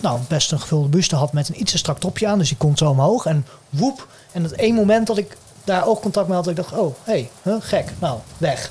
nou, 0.00 0.20
best 0.28 0.52
een 0.52 0.60
gevulde 0.60 0.88
buste 0.88 1.16
had 1.16 1.32
met 1.32 1.48
een 1.48 1.60
iets 1.60 1.72
te 1.72 1.78
strak 1.78 1.98
topje 1.98 2.28
aan. 2.28 2.38
Dus 2.38 2.48
die 2.48 2.56
komt 2.56 2.78
zo 2.78 2.90
omhoog 2.90 3.26
en 3.26 3.46
woep. 3.68 4.06
En 4.32 4.42
dat 4.42 4.52
één 4.52 4.74
moment 4.74 5.06
dat 5.06 5.18
ik 5.18 5.36
daar 5.64 5.86
oogcontact 5.86 6.26
mee 6.26 6.36
had, 6.36 6.44
dat 6.44 6.58
ik 6.58 6.62
dacht, 6.62 6.82
oh, 6.82 6.94
hé, 7.04 7.12
hey, 7.12 7.30
huh, 7.42 7.56
gek, 7.60 7.92
nou, 7.98 8.18
weg. 8.38 8.70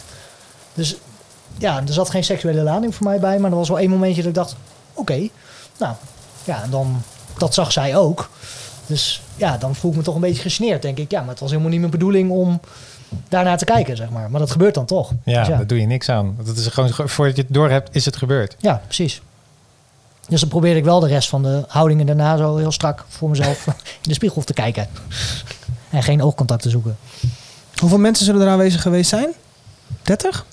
Dus 0.73 0.95
ja, 1.57 1.81
er 1.87 1.93
zat 1.93 2.09
geen 2.09 2.23
seksuele 2.23 2.61
lading 2.61 2.95
voor 2.95 3.05
mij 3.05 3.19
bij, 3.19 3.39
maar 3.39 3.51
er 3.51 3.57
was 3.57 3.69
wel 3.69 3.79
één 3.79 3.89
momentje 3.89 4.21
dat 4.21 4.29
ik 4.29 4.35
dacht, 4.35 4.55
oké, 4.93 5.29
nou, 5.77 5.95
ja, 6.43 6.63
en 6.63 6.69
dan, 6.69 7.01
dat 7.37 7.53
zag 7.53 7.71
zij 7.71 7.95
ook. 7.95 8.29
Dus 8.85 9.21
ja, 9.35 9.57
dan 9.57 9.75
voel 9.75 9.91
ik 9.91 9.97
me 9.97 10.03
toch 10.03 10.15
een 10.15 10.21
beetje 10.21 10.41
gesneerd, 10.41 10.81
denk 10.81 10.97
ik. 10.97 11.11
Ja, 11.11 11.19
maar 11.19 11.29
het 11.29 11.39
was 11.39 11.49
helemaal 11.49 11.71
niet 11.71 11.79
mijn 11.79 11.91
bedoeling 11.91 12.31
om 12.31 12.59
daarnaar 13.29 13.57
te 13.57 13.65
kijken, 13.65 13.97
zeg 13.97 14.09
maar. 14.09 14.31
Maar 14.31 14.39
dat 14.39 14.51
gebeurt 14.51 14.73
dan 14.73 14.85
toch. 14.85 15.11
Ja, 15.23 15.39
Dus 15.39 15.47
ja. 15.47 15.57
daar 15.57 15.67
doe 15.67 15.79
je 15.79 15.85
niks 15.85 16.09
aan. 16.09 16.37
Dat 16.43 16.57
is 16.57 16.67
gewoon, 16.67 16.93
voordat 16.93 17.35
je 17.35 17.41
het 17.41 17.53
door 17.53 17.69
hebt, 17.69 17.95
is 17.95 18.05
het 18.05 18.17
gebeurd. 18.17 18.55
Ja, 18.59 18.81
precies. 18.85 19.21
Dus 20.27 20.39
dan 20.39 20.49
probeerde 20.49 20.79
ik 20.79 20.85
wel 20.85 20.99
de 20.99 21.07
rest 21.07 21.29
van 21.29 21.43
de 21.43 21.63
houdingen 21.67 22.05
daarna 22.05 22.37
zo 22.37 22.57
heel 22.57 22.71
strak 22.71 23.05
voor 23.07 23.29
mezelf 23.29 23.65
in 23.67 23.73
de 24.01 24.13
spiegel 24.13 24.43
te 24.43 24.53
kijken. 24.53 24.87
En 25.89 26.03
geen 26.03 26.21
oogcontact 26.23 26.61
te 26.61 26.69
zoeken. 26.69 26.97
Hoeveel 27.79 27.97
mensen 27.99 28.25
zullen 28.25 28.41
er 28.41 28.47
aanwezig 28.49 28.81
geweest 28.81 29.09
zijn? 29.09 29.29
30? 30.01 30.45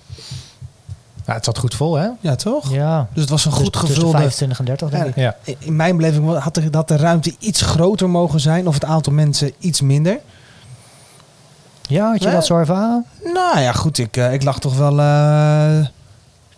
Ja, 1.26 1.34
het 1.34 1.44
zat 1.44 1.58
goed 1.58 1.74
vol, 1.74 1.94
hè? 1.94 2.08
Ja, 2.20 2.34
toch? 2.34 2.72
Ja, 2.72 3.08
Dus 3.12 3.20
het 3.20 3.30
was 3.30 3.44
een 3.44 3.50
dus 3.50 3.60
goed 3.60 3.72
tussen 3.72 3.88
gevulde... 3.94 4.16
25 4.16 4.58
en 4.58 4.64
30 4.64 4.90
denk 4.90 5.06
ik. 5.06 5.16
Ja. 5.16 5.36
In 5.58 5.76
mijn 5.76 5.96
beleving 5.96 6.38
had 6.38 6.54
de, 6.54 6.68
had 6.70 6.88
de 6.88 6.96
ruimte 6.96 7.34
iets 7.38 7.60
groter 7.62 8.10
mogen 8.10 8.40
zijn. 8.40 8.66
Of 8.68 8.74
het 8.74 8.84
aantal 8.84 9.12
mensen 9.12 9.52
iets 9.58 9.80
minder. 9.80 10.18
Ja, 11.88 12.10
had 12.10 12.18
je 12.18 12.24
Nee. 12.26 12.34
dat 12.34 12.46
zo 12.46 12.56
ervaren? 12.58 13.06
Nou 13.34 13.60
ja, 13.60 13.72
goed. 13.72 13.98
Ik, 13.98 14.16
eh, 14.16 14.32
ik 14.32 14.42
lag 14.42 14.58
toch 14.58 14.76
wel 14.76 15.00
eh, 15.00 15.86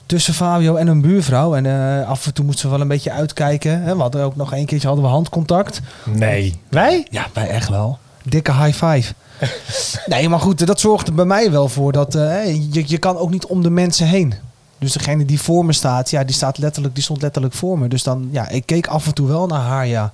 tussen 0.07 0.35
Fabio 0.35 0.77
en 0.77 0.87
een 0.87 1.01
buurvrouw. 1.01 1.55
En 1.55 1.67
eh, 1.67 2.09
af 2.09 2.27
en 2.27 2.35
toe 2.35 2.45
moesten 2.45 2.65
we 2.65 2.73
wel 2.73 2.81
een 2.81 2.89
beetje 2.89 3.11
uitkijken. 3.11 3.83
Hè. 3.83 3.95
We 3.97 4.03
hadden 4.03 4.25
ook 4.25 4.37
nog 4.37 4.53
een 4.53 4.67
keertje 4.67 4.87
hadden 4.87 5.05
we 5.05 5.11
handcontact. 5.11 5.81
Nee. 6.05 6.61
Wij? 6.69 7.07
Ja, 7.11 7.27
wij 7.33 7.49
echt 7.49 7.69
wel. 7.69 7.99
Dikke 8.23 8.53
high 8.53 8.85
five. 8.85 9.15
nee, 10.13 10.29
maar 10.29 10.41
goed. 10.41 10.67
Dat 10.67 10.81
zorgde 10.81 11.13
bij 11.13 11.25
mij 11.25 11.51
wel 11.51 11.69
voor 11.69 11.93
dat 11.93 12.15
eh, 12.15 12.55
je, 12.73 12.83
je 12.87 12.99
kan 12.99 13.17
ook 13.17 13.31
niet 13.31 13.47
om 13.47 13.63
de 13.63 13.71
mensen 13.71 14.07
heen. 14.07 14.35
Dus 14.79 14.93
degene 14.93 15.25
die 15.25 15.41
voor 15.41 15.65
me 15.65 15.73
staat, 15.73 16.11
ja, 16.11 16.25
die, 16.25 16.35
staat 16.35 16.59
letterlijk, 16.59 16.95
die 16.95 17.03
stond 17.03 17.23
letterlijk 17.23 17.55
voor 17.55 17.79
me. 17.79 17.89
Dus 17.89 18.03
dan, 18.03 18.29
ja, 18.31 18.49
ik 18.49 18.67
keek 18.67 18.87
af 18.87 19.07
en 19.07 19.15
toe 19.15 19.29
wel 19.29 19.47
naar 19.47 19.61
haar, 19.61 19.87
ja. 19.87 20.11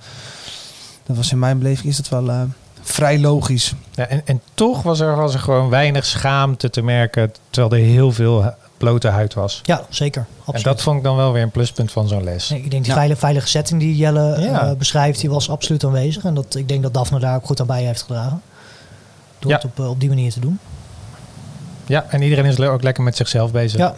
Dat 1.05 1.15
was 1.15 1.31
in 1.31 1.39
mijn 1.39 1.57
beleving, 1.57 1.87
is 1.87 1.97
dat 1.97 2.09
wel 2.09 2.29
eh, 2.29 2.41
vrij 2.81 3.19
logisch. 3.19 3.73
Ja, 3.91 4.07
en, 4.07 4.21
en 4.25 4.41
toch 4.53 4.81
was 4.81 4.99
er, 4.99 5.15
was 5.15 5.33
er 5.33 5.39
gewoon 5.39 5.69
weinig 5.69 6.05
schaamte 6.05 6.69
te 6.69 6.81
merken, 6.81 7.31
terwijl 7.49 7.83
er 7.83 7.89
heel 7.89 8.11
veel 8.11 8.53
blote 8.83 9.07
huid 9.07 9.33
was. 9.33 9.59
Ja, 9.63 9.81
zeker. 9.89 10.25
Absoluut. 10.39 10.65
En 10.65 10.71
dat 10.71 10.81
vond 10.81 10.97
ik 10.97 11.03
dan 11.03 11.15
wel 11.15 11.31
weer 11.33 11.41
een 11.43 11.51
pluspunt 11.51 11.91
van 11.91 12.07
zo'n 12.07 12.23
les. 12.23 12.49
Nee, 12.49 12.59
ik 12.61 12.71
denk 12.71 12.81
die 12.83 12.91
Ja. 12.91 12.97
veilige, 12.97 13.19
veilige 13.19 13.47
setting 13.47 13.79
die 13.79 13.95
Jelle 13.95 14.41
Ja. 14.41 14.61
eh, 14.67 14.75
beschrijft, 14.77 15.19
die 15.19 15.29
was 15.29 15.49
absoluut 15.49 15.83
aanwezig. 15.83 16.23
En 16.23 16.33
dat, 16.33 16.55
ik 16.55 16.67
denk 16.67 16.83
dat 16.83 16.93
Daphne 16.93 17.19
daar 17.19 17.35
ook 17.35 17.45
goed 17.45 17.59
aan 17.61 17.67
bij 17.67 17.83
heeft 17.83 18.01
gedragen. 18.01 18.41
Door 19.39 19.51
Ja. 19.51 19.57
het 19.57 19.65
op, 19.65 19.79
eh, 19.79 19.89
op 19.89 19.99
die 19.99 20.09
manier 20.09 20.31
te 20.31 20.39
doen. 20.39 20.59
Ja, 21.85 22.05
en 22.09 22.21
iedereen 22.21 22.45
is 22.45 22.59
ook 22.59 22.83
lekker 22.83 23.03
met 23.03 23.15
zichzelf 23.15 23.51
bezig. 23.51 23.79
Ja, 23.79 23.95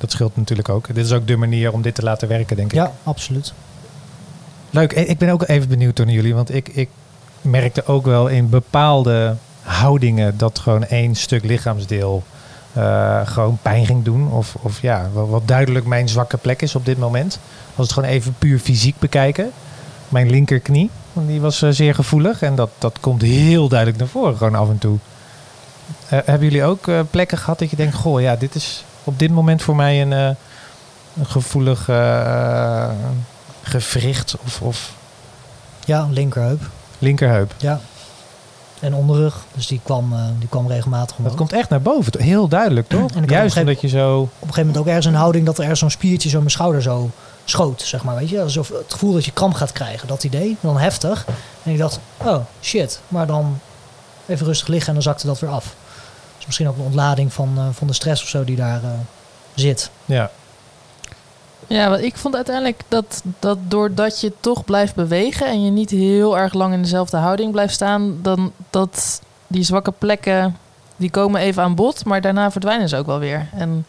Dat 0.00 0.10
scheelt 0.10 0.36
natuurlijk 0.36 0.68
ook. 0.68 0.94
Dit 0.94 1.04
is 1.04 1.12
ook 1.12 1.26
de 1.26 1.36
manier 1.36 1.72
om 1.72 1.82
dit 1.82 1.94
te 1.94 2.02
laten 2.02 2.28
werken, 2.28 2.56
denk 2.56 2.68
ik. 2.72 2.78
ja, 2.78 2.92
absoluut. 3.02 3.52
Leuk. 4.70 4.92
Ik 4.92 5.18
ben 5.18 5.30
ook 5.30 5.48
even 5.48 5.68
benieuwd 5.68 5.98
naar 5.98 6.08
jullie. 6.10 6.34
Want 6.34 6.54
ik, 6.54 6.68
ik 6.68 6.88
merkte 7.40 7.86
ook 7.86 8.04
wel 8.04 8.26
in 8.26 8.48
bepaalde 8.48 9.34
houdingen 9.62 10.36
dat 10.38 10.58
gewoon 10.58 10.84
één 10.84 11.14
stuk 11.14 11.44
lichaamsdeel 11.44 12.22
eh, 12.76 13.20
gewoon 13.24 13.58
pijn 13.62 13.86
ging 13.86 14.04
doen. 14.04 14.30
Of, 14.30 14.54
of 14.60 14.82
ja, 14.82 15.08
wat, 15.12 15.42
duidelijk 15.48 15.86
mijn 15.86 16.08
zwakke 16.08 16.36
plek 16.36 16.62
is 16.62 16.74
op 16.74 16.84
dit 16.84 16.98
moment. 16.98 17.38
Als 17.74 17.86
het 17.86 17.92
gewoon 17.94 18.08
even 18.08 18.34
puur 18.38 18.58
fysiek 18.58 18.98
bekijken. 18.98 19.50
Mijn 20.08 20.30
linkerknie, 20.30 20.90
die 21.12 21.40
was 21.40 21.62
eh, 21.62 21.70
zeer 21.70 21.94
gevoelig. 21.94 22.42
En 22.42 22.54
dat, 22.54 22.70
dat 22.78 22.98
komt 23.00 23.22
heel 23.22 23.68
duidelijk 23.68 23.98
naar 23.98 24.08
voren 24.08 24.36
gewoon 24.36 24.54
af 24.54 24.68
en 24.68 24.78
toe. 24.78 24.98
Eh, 26.08 26.18
hebben 26.24 26.48
jullie 26.48 26.64
ook 26.64 26.90
plekken 27.10 27.38
gehad 27.38 27.58
dat 27.58 27.70
je 27.70 27.76
denkt... 27.76 27.94
Goh, 27.94 28.20
ja, 28.20 28.36
dit 28.36 28.54
is 28.54 28.84
op 29.04 29.18
dit 29.18 29.30
moment 29.30 29.62
voor 29.62 29.76
mij 29.76 30.02
een, 30.02 30.10
een 30.10 30.36
gevoelig 31.26 31.88
gewricht 33.62 34.36
of, 34.44 34.60
of 34.60 34.92
Ja, 35.84 36.08
linkerheup. 36.10 36.60
linkerheup. 36.98 37.54
Ja. 37.56 37.80
En 38.86 38.94
onderrug. 38.94 39.44
Dus 39.54 39.66
die 39.66 39.80
kwam, 39.82 40.12
eh, 40.12 40.18
die 40.38 40.48
kwam 40.48 40.68
regelmatig 40.68 41.16
omhoog. 41.16 41.32
Dat 41.32 41.40
komt 41.40 41.52
echt 41.52 41.68
naar 41.68 41.82
boven. 41.82 42.22
Heel 42.22 42.48
duidelijk, 42.48 42.88
toch? 42.88 43.10
En 43.10 43.24
Juist 43.24 43.56
omdat 43.56 43.80
je 43.80 43.88
zo... 43.88 44.20
Op 44.20 44.28
een 44.30 44.38
gegeven 44.38 44.60
moment 44.66 44.78
ook 44.78 44.86
ergens 44.86 45.06
een 45.06 45.14
houding 45.14 45.46
dat 45.46 45.56
er 45.56 45.62
ergens 45.62 45.80
zo'n 45.80 45.90
spiertje 45.90 46.28
zo 46.28 46.38
mijn 46.38 46.50
schouder 46.50 46.82
zo 46.82 47.10
schoot, 47.44 47.82
zeg 47.82 48.04
maar. 48.04 48.16
Weet 48.16 48.28
je, 48.28 48.42
alsof 48.42 48.68
het 48.68 48.92
gevoel 48.92 49.12
dat 49.12 49.24
je 49.24 49.30
kramp 49.30 49.54
gaat 49.54 49.72
krijgen, 49.72 50.08
dat 50.08 50.24
idee. 50.24 50.56
Dan 50.60 50.78
heftig. 50.78 51.26
En 51.62 51.72
ik 51.72 51.78
dacht, 51.78 52.00
oh 52.24 52.38
shit. 52.62 53.00
Maar 53.08 53.26
dan 53.26 53.58
even 54.26 54.46
rustig 54.46 54.68
liggen 54.68 54.88
en 54.88 54.94
dan 54.94 55.02
zakte 55.02 55.26
dat 55.26 55.40
weer 55.40 55.50
af. 55.50 55.74
Dus 56.36 56.46
misschien 56.46 56.68
ook 56.68 56.76
een 56.76 56.84
ontlading 56.84 57.32
van, 57.32 57.52
eh, 57.56 57.64
van 57.72 57.86
de 57.86 57.92
stress 57.92 58.22
of 58.22 58.28
zo 58.28 58.44
die 58.44 58.56
daar 58.56 58.82
eh, 58.82 58.90
zit. 59.54 59.90
Ja, 60.04 60.30
Ja, 61.66 61.90
want 61.90 62.02
ik 62.02 62.16
vond 62.16 62.34
uiteindelijk 62.34 62.80
dat, 62.88 63.22
dat 63.38 63.58
doordat 63.68 64.20
je 64.20 64.32
toch 64.40 64.64
blijft 64.64 64.94
bewegen 64.94 65.46
en 65.46 65.64
je 65.64 65.70
niet 65.70 65.90
heel 65.90 66.38
erg 66.38 66.54
lang 66.54 66.72
in 66.72 66.82
dezelfde 66.82 67.16
houding 67.16 67.52
blijft 67.52 67.74
staan, 67.74 68.18
dan 68.22 68.52
dat 68.70 69.20
die 69.46 69.62
zwakke 69.62 69.92
plekken 69.92 70.56
die 70.96 71.10
komen 71.10 71.40
even 71.40 71.62
aan 71.62 71.74
bod, 71.74 72.04
maar 72.04 72.20
daarna 72.20 72.50
verdwijnen 72.50 72.88
ze 72.88 72.96
ook 72.96 73.06
wel 73.06 73.18
weer. 73.18 73.48
En, 73.52 73.86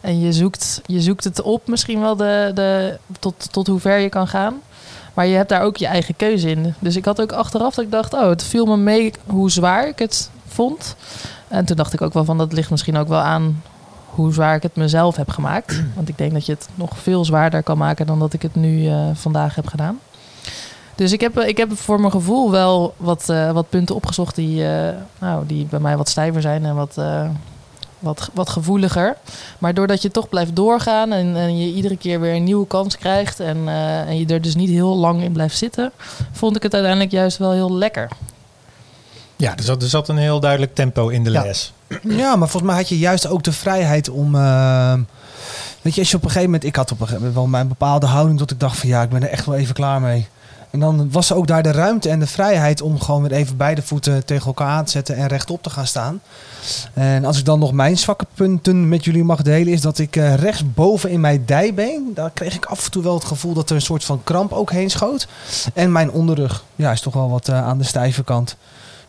en 0.00 0.20
je, 0.20 0.32
zoekt, 0.32 0.80
je 0.86 1.00
zoekt 1.00 1.24
het 1.24 1.42
op, 1.42 1.66
misschien 1.66 2.00
wel 2.00 2.16
de, 2.16 2.50
de, 2.54 2.98
tot, 3.18 3.52
tot 3.52 3.66
hoe 3.66 3.80
ver 3.80 3.98
je 3.98 4.08
kan 4.08 4.28
gaan. 4.28 4.60
Maar 5.14 5.26
je 5.26 5.36
hebt 5.36 5.48
daar 5.48 5.62
ook 5.62 5.76
je 5.76 5.86
eigen 5.86 6.16
keuze 6.16 6.50
in. 6.50 6.74
Dus 6.78 6.96
ik 6.96 7.04
had 7.04 7.20
ook 7.20 7.32
achteraf 7.32 7.74
dat 7.74 7.84
ik 7.84 7.90
dacht, 7.90 8.14
oh, 8.14 8.28
het 8.28 8.42
viel 8.42 8.66
me 8.66 8.76
mee 8.76 9.12
hoe 9.26 9.50
zwaar 9.50 9.88
ik 9.88 9.98
het 9.98 10.30
vond. 10.46 10.96
En 11.48 11.64
toen 11.64 11.76
dacht 11.76 11.92
ik 11.92 12.02
ook 12.02 12.12
wel 12.12 12.24
van, 12.24 12.38
dat 12.38 12.52
ligt 12.52 12.70
misschien 12.70 12.96
ook 12.96 13.08
wel 13.08 13.20
aan 13.20 13.62
hoe 14.14 14.32
zwaar 14.32 14.54
ik 14.54 14.62
het 14.62 14.76
mezelf 14.76 15.16
heb 15.16 15.30
gemaakt. 15.30 15.82
Want 15.96 16.08
ik 16.08 16.18
denk 16.18 16.32
dat 16.32 16.46
je 16.46 16.52
het 16.52 16.68
nog 16.74 16.98
veel 16.98 17.24
zwaarder 17.24 17.62
kan 17.62 17.78
maken 17.78 18.06
dan 18.06 18.18
dat 18.18 18.32
ik 18.32 18.42
het 18.42 18.54
nu 18.54 18.88
eh, 18.88 19.08
vandaag 19.14 19.54
heb 19.54 19.66
gedaan. 19.66 19.98
Dus 20.94 21.12
ik 21.12 21.20
heb, 21.20 21.38
ik 21.38 21.56
heb 21.56 21.76
voor 21.76 22.00
mijn 22.00 22.12
gevoel 22.12 22.50
wel 22.50 22.94
wat, 22.96 23.28
eh, 23.28 23.50
wat 23.52 23.68
punten 23.68 23.94
opgezocht 23.94 24.34
die, 24.34 24.66
eh, 24.66 24.94
nou, 25.18 25.46
die 25.46 25.66
bij 25.66 25.80
mij 25.80 25.96
wat 25.96 26.08
stijver 26.08 26.40
zijn 26.40 26.64
en 26.64 26.74
wat, 26.74 27.00
wat, 27.98 28.30
wat 28.32 28.48
gevoeliger. 28.48 29.16
Maar 29.58 29.74
doordat 29.74 30.02
je 30.02 30.10
toch 30.10 30.28
blijft 30.28 30.56
doorgaan 30.56 31.12
en, 31.12 31.36
en 31.36 31.58
je 31.58 31.72
iedere 31.72 31.96
keer 31.96 32.20
weer 32.20 32.34
een 32.34 32.44
nieuwe 32.44 32.66
kans 32.66 32.98
krijgt 32.98 33.40
en, 33.40 33.68
en 34.06 34.18
je 34.18 34.26
er 34.26 34.40
dus 34.40 34.54
niet 34.54 34.70
heel 34.70 34.96
lang 34.96 35.22
in 35.22 35.32
blijft 35.32 35.56
zitten, 35.56 35.92
vond 36.32 36.56
ik 36.56 36.62
het 36.62 36.74
uiteindelijk 36.74 37.12
juist 37.12 37.38
wel 37.38 37.52
heel 37.52 37.72
lekker. 37.72 38.08
Ja 39.42 39.56
er, 39.56 39.62
zat, 39.62 39.82
er 39.82 39.88
zat 39.88 40.08
een 40.08 40.16
heel 40.16 40.40
duidelijk 40.40 40.74
tempo 40.74 41.08
in 41.08 41.24
de 41.24 41.30
Ja. 41.30 41.42
les. 41.42 41.72
Ja, 42.02 42.36
maar 42.36 42.48
volgens 42.48 42.62
mij 42.72 42.76
had 42.80 42.88
je 42.88 42.98
juist 42.98 43.26
ook 43.26 43.42
de 43.42 43.52
vrijheid 43.52 44.08
om. 44.08 44.34
eh, 44.34 44.94
weet 45.82 45.94
je, 45.94 46.00
als 46.00 46.10
je 46.10 46.16
op 46.16 46.22
een 46.22 46.28
gegeven 46.30 46.50
moment. 46.50 46.64
Ik 46.64 46.76
had 46.76 46.90
op 46.92 47.00
een 47.00 47.06
gegeven 47.06 47.18
moment 47.26 47.34
wel 47.34 47.46
mijn 47.50 47.68
bepaalde 47.68 48.06
houding. 48.06 48.38
Dat 48.38 48.50
ik 48.50 48.60
dacht 48.60 48.78
van 48.78 48.88
ja, 48.88 49.02
ik 49.02 49.08
ben 49.08 49.22
er 49.22 49.28
echt 49.28 49.46
wel 49.46 49.54
even 49.54 49.74
klaar 49.74 50.00
mee. 50.00 50.26
En 50.70 50.80
dan 50.80 51.10
was 51.10 51.32
ook 51.32 51.46
daar 51.46 51.62
de 51.62 51.70
ruimte 51.72 52.08
en 52.08 52.18
de 52.18 52.26
vrijheid 52.26 52.80
om 52.82 53.00
gewoon 53.00 53.22
weer 53.22 53.32
even 53.32 53.56
beide 53.56 53.82
voeten 53.82 54.24
tegen 54.24 54.46
elkaar 54.46 54.68
aan 54.68 54.84
te 54.84 54.90
zetten 54.90 55.16
en 55.16 55.26
rechtop 55.26 55.62
te 55.62 55.70
gaan 55.70 55.86
staan. 55.86 56.20
En 56.94 57.24
als 57.24 57.38
ik 57.38 57.44
dan 57.44 57.58
nog 57.58 57.72
mijn 57.72 57.98
zwakke 57.98 58.26
punten 58.34 58.88
met 58.88 59.04
jullie 59.04 59.24
mag 59.24 59.42
delen, 59.42 59.72
is 59.72 59.80
dat 59.80 59.98
ik 59.98 60.16
uh, 60.16 60.34
rechtsboven 60.34 61.10
in 61.10 61.20
mijn 61.20 61.42
dijbeen, 61.46 62.10
daar 62.14 62.30
kreeg 62.30 62.54
ik 62.54 62.64
af 62.64 62.84
en 62.84 62.90
toe 62.90 63.02
wel 63.02 63.14
het 63.14 63.24
gevoel 63.24 63.52
dat 63.54 63.70
er 63.70 63.76
een 63.76 63.82
soort 63.82 64.04
van 64.04 64.20
kramp 64.24 64.52
ook 64.52 64.70
heen 64.70 64.90
schoot. 64.90 65.26
En 65.74 65.92
mijn 65.92 66.10
onderrug, 66.10 66.64
ja, 66.76 66.92
is 66.92 67.00
toch 67.00 67.14
wel 67.14 67.30
wat 67.30 67.48
uh, 67.48 67.66
aan 67.66 67.78
de 67.78 67.84
stijve 67.84 68.24
kant. 68.24 68.56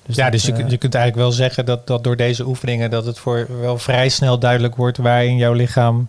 Dus 0.05 0.15
ja, 0.15 0.23
dat, 0.23 0.31
dus 0.31 0.45
je, 0.45 0.51
uh, 0.51 0.69
je 0.69 0.77
kunt 0.77 0.95
eigenlijk 0.95 1.25
wel 1.25 1.31
zeggen 1.31 1.65
dat, 1.65 1.87
dat 1.87 2.03
door 2.03 2.15
deze 2.15 2.45
oefeningen 2.45 2.89
dat 2.89 3.05
het 3.05 3.19
voor 3.19 3.47
wel 3.61 3.77
vrij 3.77 4.09
snel 4.09 4.39
duidelijk 4.39 4.75
wordt 4.75 4.97
waar 4.97 5.25
in 5.25 5.37
jouw 5.37 5.53
lichaam 5.53 6.07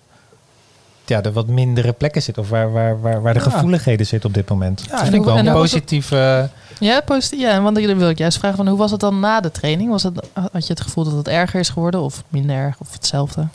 ja, 1.06 1.20
de 1.20 1.32
wat 1.32 1.46
mindere 1.46 1.92
plekken 1.92 2.22
zit. 2.22 2.38
Of 2.38 2.48
waar, 2.48 2.72
waar, 2.72 3.00
waar, 3.00 3.22
waar 3.22 3.34
de 3.34 3.40
ja. 3.40 3.50
gevoeligheden 3.50 4.06
zitten 4.06 4.28
op 4.28 4.34
dit 4.34 4.48
moment. 4.48 4.82
Ja, 4.84 4.90
dat 4.90 5.00
vind 5.00 5.14
ik 5.14 5.24
wel 5.24 5.38
een 5.38 5.52
positieve... 5.52 6.48
Ja, 6.78 7.00
positief. 7.00 7.40
Ja, 7.40 7.60
want 7.62 7.76
dan 7.76 7.98
wil 7.98 8.08
ik 8.08 8.18
juist 8.18 8.38
vragen 8.38 8.56
van 8.56 8.68
hoe 8.68 8.78
was 8.78 8.90
het 8.90 9.00
dan 9.00 9.20
na 9.20 9.40
de 9.40 9.50
training? 9.50 9.90
Was 9.90 10.02
het, 10.02 10.28
had 10.32 10.66
je 10.66 10.72
het 10.72 10.80
gevoel 10.80 11.04
dat 11.04 11.12
het 11.12 11.28
erger 11.28 11.60
is 11.60 11.68
geworden 11.68 12.00
of 12.00 12.22
minder 12.28 12.56
erg 12.56 12.76
of 12.78 12.92
hetzelfde? 12.92 13.46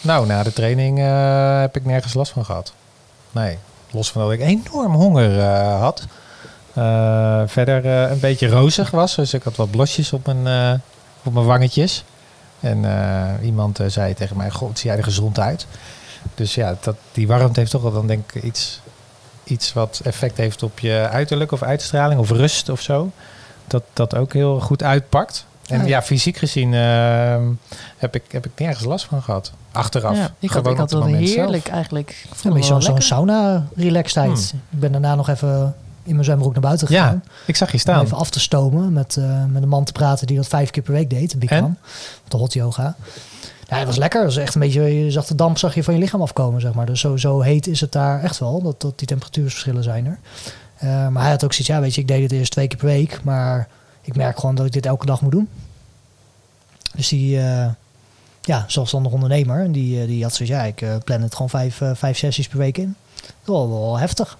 Nou, 0.00 0.26
na 0.26 0.42
de 0.42 0.52
training 0.52 0.98
uh, 0.98 1.60
heb 1.60 1.76
ik 1.76 1.84
nergens 1.84 2.14
last 2.14 2.32
van 2.32 2.44
gehad. 2.44 2.72
Nee, 3.32 3.58
los 3.90 4.10
van 4.10 4.22
dat 4.22 4.32
ik 4.32 4.40
enorm 4.40 4.94
honger 4.94 5.36
uh, 5.36 5.80
had. 5.80 6.06
Uh, 6.78 7.42
verder 7.46 7.86
een 7.86 8.20
beetje 8.20 8.48
rozig 8.48 8.90
was. 8.90 9.14
Dus 9.14 9.34
ik 9.34 9.42
had 9.42 9.56
wat 9.56 9.70
blosjes 9.70 10.12
op 10.12 10.26
mijn, 10.26 10.80
op 11.22 11.32
mijn 11.32 11.46
wangetjes. 11.46 12.04
En 12.60 12.84
iemand 13.42 13.80
zei 13.86 14.14
tegen 14.14 14.36
mij, 14.36 14.50
god, 14.50 14.78
zie 14.78 14.88
jij 14.88 14.98
er 14.98 15.04
gezond 15.04 15.38
uit? 15.38 15.66
Dus 16.34 16.54
ja, 16.54 16.76
dat, 16.80 16.96
die 17.12 17.26
warmte 17.26 17.60
heeft 17.60 17.70
toch 17.70 17.82
wel 17.82 17.92
dan 17.92 18.06
denk 18.06 18.32
ik 18.32 18.42
iets, 18.42 18.80
iets 19.44 19.72
wat 19.72 20.00
effect 20.04 20.36
heeft 20.36 20.62
op 20.62 20.78
je 20.78 21.08
uiterlijk 21.10 21.52
of 21.52 21.62
uitstraling 21.62 22.20
of 22.20 22.30
rust 22.30 22.68
of 22.68 22.80
zo. 22.80 23.10
Dat 23.66 23.82
dat 23.92 24.16
ook 24.16 24.32
heel 24.32 24.60
goed 24.60 24.82
uitpakt. 24.82 25.46
En 25.66 25.80
ja, 25.80 25.86
ja 25.86 26.02
fysiek 26.02 26.36
gezien 26.36 26.72
uh, 26.72 27.36
heb, 27.96 28.14
ik, 28.14 28.22
heb 28.28 28.46
ik 28.46 28.52
nergens 28.56 28.84
last 28.84 29.04
van 29.04 29.22
gehad. 29.22 29.52
Achteraf. 29.72 30.16
Ja, 30.16 30.34
ik 30.38 30.50
had, 30.50 30.66
ik 30.66 30.76
had 30.76 30.92
wel 30.92 31.04
heerlijk 31.04 31.64
zelf. 31.64 31.76
eigenlijk. 31.76 32.26
Ja, 32.42 32.50
een 32.50 32.64
zo'n 32.64 32.82
zo 32.82 32.94
sauna 32.98 33.66
relaxedheid. 33.76 34.50
Hmm. 34.50 34.60
Ik 34.70 34.80
ben 34.80 34.92
daarna 34.92 35.14
nog 35.14 35.28
even 35.28 35.74
in 36.04 36.12
mijn 36.12 36.24
zwembroek 36.24 36.52
naar 36.52 36.62
buiten 36.62 36.86
gegaan. 36.86 37.22
Ja, 37.24 37.30
ik 37.46 37.56
zag 37.56 37.72
je 37.72 37.78
staan. 37.78 37.98
Om 37.98 38.04
even 38.04 38.16
af 38.16 38.30
te 38.30 38.40
stomen 38.40 38.92
met, 38.92 39.16
uh, 39.16 39.44
met 39.44 39.62
een 39.62 39.68
man 39.68 39.84
te 39.84 39.92
praten 39.92 40.26
die 40.26 40.36
dat 40.36 40.46
vijf 40.46 40.70
keer 40.70 40.82
per 40.82 40.92
week 40.92 41.10
deed. 41.10 41.38
Bikram. 41.38 41.76
De 42.28 42.36
hot 42.36 42.52
yoga. 42.52 42.96
Ja, 43.68 43.76
het 43.76 43.86
was 43.86 43.96
lekker. 43.96 44.20
Het 44.24 44.34
was 44.34 44.42
echt 44.42 44.54
een 44.54 44.60
beetje, 44.60 44.82
je 44.82 45.10
zag 45.10 45.26
de 45.26 45.34
damp 45.34 45.58
zag 45.58 45.74
je 45.74 45.84
van 45.84 45.94
je 45.94 46.00
lichaam 46.00 46.22
afkomen, 46.22 46.60
zeg 46.60 46.74
maar. 46.74 46.86
Dus 46.86 47.00
zo, 47.00 47.16
zo 47.16 47.40
heet 47.40 47.66
is 47.66 47.80
het 47.80 47.92
daar 47.92 48.22
echt 48.22 48.38
wel, 48.38 48.62
dat, 48.62 48.80
dat 48.80 48.98
die 48.98 49.06
temperatuursverschillen 49.06 49.82
zijn 49.82 50.06
er. 50.06 50.18
Uh, 50.84 51.08
maar 51.08 51.22
hij 51.22 51.30
had 51.30 51.44
ook 51.44 51.52
zoiets, 51.52 51.74
ja 51.74 51.80
weet 51.80 51.94
je, 51.94 52.00
ik 52.00 52.08
deed 52.08 52.22
het 52.22 52.32
eerst 52.32 52.52
twee 52.52 52.68
keer 52.68 52.78
per 52.78 52.86
week, 52.86 53.20
maar 53.22 53.68
ik 54.00 54.16
merk 54.16 54.38
gewoon 54.38 54.54
dat 54.54 54.66
ik 54.66 54.72
dit 54.72 54.86
elke 54.86 55.06
dag 55.06 55.20
moet 55.20 55.32
doen. 55.32 55.48
Dus 56.94 57.08
die, 57.08 57.36
uh, 57.36 57.66
ja, 58.42 58.64
zelfstandig 58.66 59.12
ondernemer, 59.12 59.60
en 59.60 59.72
die, 59.72 60.00
uh, 60.00 60.06
die 60.06 60.22
had 60.22 60.34
zoiets, 60.34 60.54
ja, 60.56 60.62
ik 60.62 60.84
plan 61.04 61.22
het 61.22 61.34
gewoon 61.34 61.50
vijf, 61.50 61.80
vijf 61.94 62.18
sessies 62.18 62.48
per 62.48 62.58
week 62.58 62.78
in. 62.78 62.96
Dat 63.44 63.56
was 63.56 63.68
wel 63.68 63.98
heftig. 63.98 64.38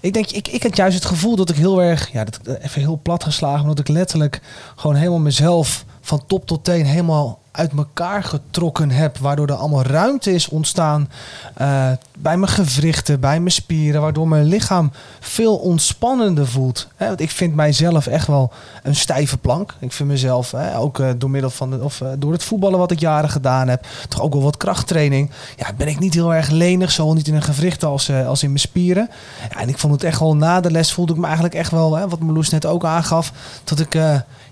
Ik 0.00 0.12
denk, 0.12 0.30
ik, 0.30 0.48
ik 0.48 0.62
had 0.62 0.76
juist 0.76 0.94
het 0.94 1.04
gevoel 1.04 1.36
dat 1.36 1.50
ik 1.50 1.56
heel 1.56 1.82
erg, 1.82 2.12
ja, 2.12 2.24
dat, 2.24 2.56
even 2.60 2.80
heel 2.80 3.00
plat 3.02 3.24
geslagen, 3.24 3.62
omdat 3.62 3.78
ik 3.78 3.88
letterlijk 3.88 4.40
gewoon 4.76 4.96
helemaal 4.96 5.18
mezelf 5.18 5.84
van 6.00 6.26
top 6.26 6.46
tot 6.46 6.64
teen 6.64 6.86
helemaal 6.86 7.38
uit 7.58 7.72
elkaar 7.76 8.22
getrokken 8.22 8.90
heb. 8.90 9.18
Waardoor 9.18 9.46
er 9.46 9.54
allemaal 9.54 9.82
ruimte 9.82 10.32
is 10.32 10.48
ontstaan 10.48 11.10
uh, 11.60 11.90
bij 12.18 12.36
mijn 12.36 12.52
gewrichten, 12.52 13.20
bij 13.20 13.40
mijn 13.40 13.52
spieren. 13.52 14.00
Waardoor 14.00 14.28
mijn 14.28 14.44
lichaam 14.44 14.92
veel 15.20 15.56
ontspannender 15.56 16.46
voelt. 16.46 16.88
Hè, 16.96 17.06
want 17.06 17.20
ik 17.20 17.30
vind 17.30 17.54
mijzelf 17.54 18.06
echt 18.06 18.26
wel 18.26 18.52
een 18.82 18.96
stijve 18.96 19.38
plank. 19.38 19.74
Ik 19.78 19.92
vind 19.92 20.08
mezelf, 20.08 20.54
ook 20.76 20.98
uh, 20.98 21.10
door 21.16 21.30
middel 21.30 21.50
van 21.50 21.70
de, 21.70 21.82
of 21.82 22.00
uh, 22.00 22.08
door 22.18 22.32
het 22.32 22.44
voetballen 22.44 22.78
wat 22.78 22.90
ik 22.90 23.00
jaren 23.00 23.30
gedaan 23.30 23.68
heb, 23.68 23.86
toch 24.08 24.20
ook 24.20 24.32
wel 24.32 24.42
wat 24.42 24.56
krachttraining. 24.56 25.30
Ja, 25.56 25.72
ben 25.76 25.88
ik 25.88 25.98
niet 25.98 26.14
heel 26.14 26.34
erg 26.34 26.48
lenig, 26.48 26.90
zowel 26.90 27.14
niet 27.14 27.28
in 27.28 27.34
een 27.34 27.42
gewricht 27.42 27.84
als, 27.84 28.10
als 28.10 28.42
in 28.42 28.48
mijn 28.48 28.60
spieren. 28.60 29.10
Ja, 29.50 29.60
en 29.60 29.68
ik 29.68 29.78
vond 29.78 29.92
het 29.92 30.04
echt 30.04 30.20
wel 30.20 30.36
na 30.36 30.60
de 30.60 30.70
les 30.70 30.92
voelde 30.92 31.12
ik 31.12 31.18
me 31.18 31.24
eigenlijk 31.24 31.54
echt 31.54 31.70
wel, 31.70 31.96
hè, 31.96 32.08
wat 32.08 32.20
Meloes 32.20 32.48
net 32.48 32.66
ook 32.66 32.84
aangaf, 32.84 33.32
dat 33.64 33.80
ik 33.80 33.94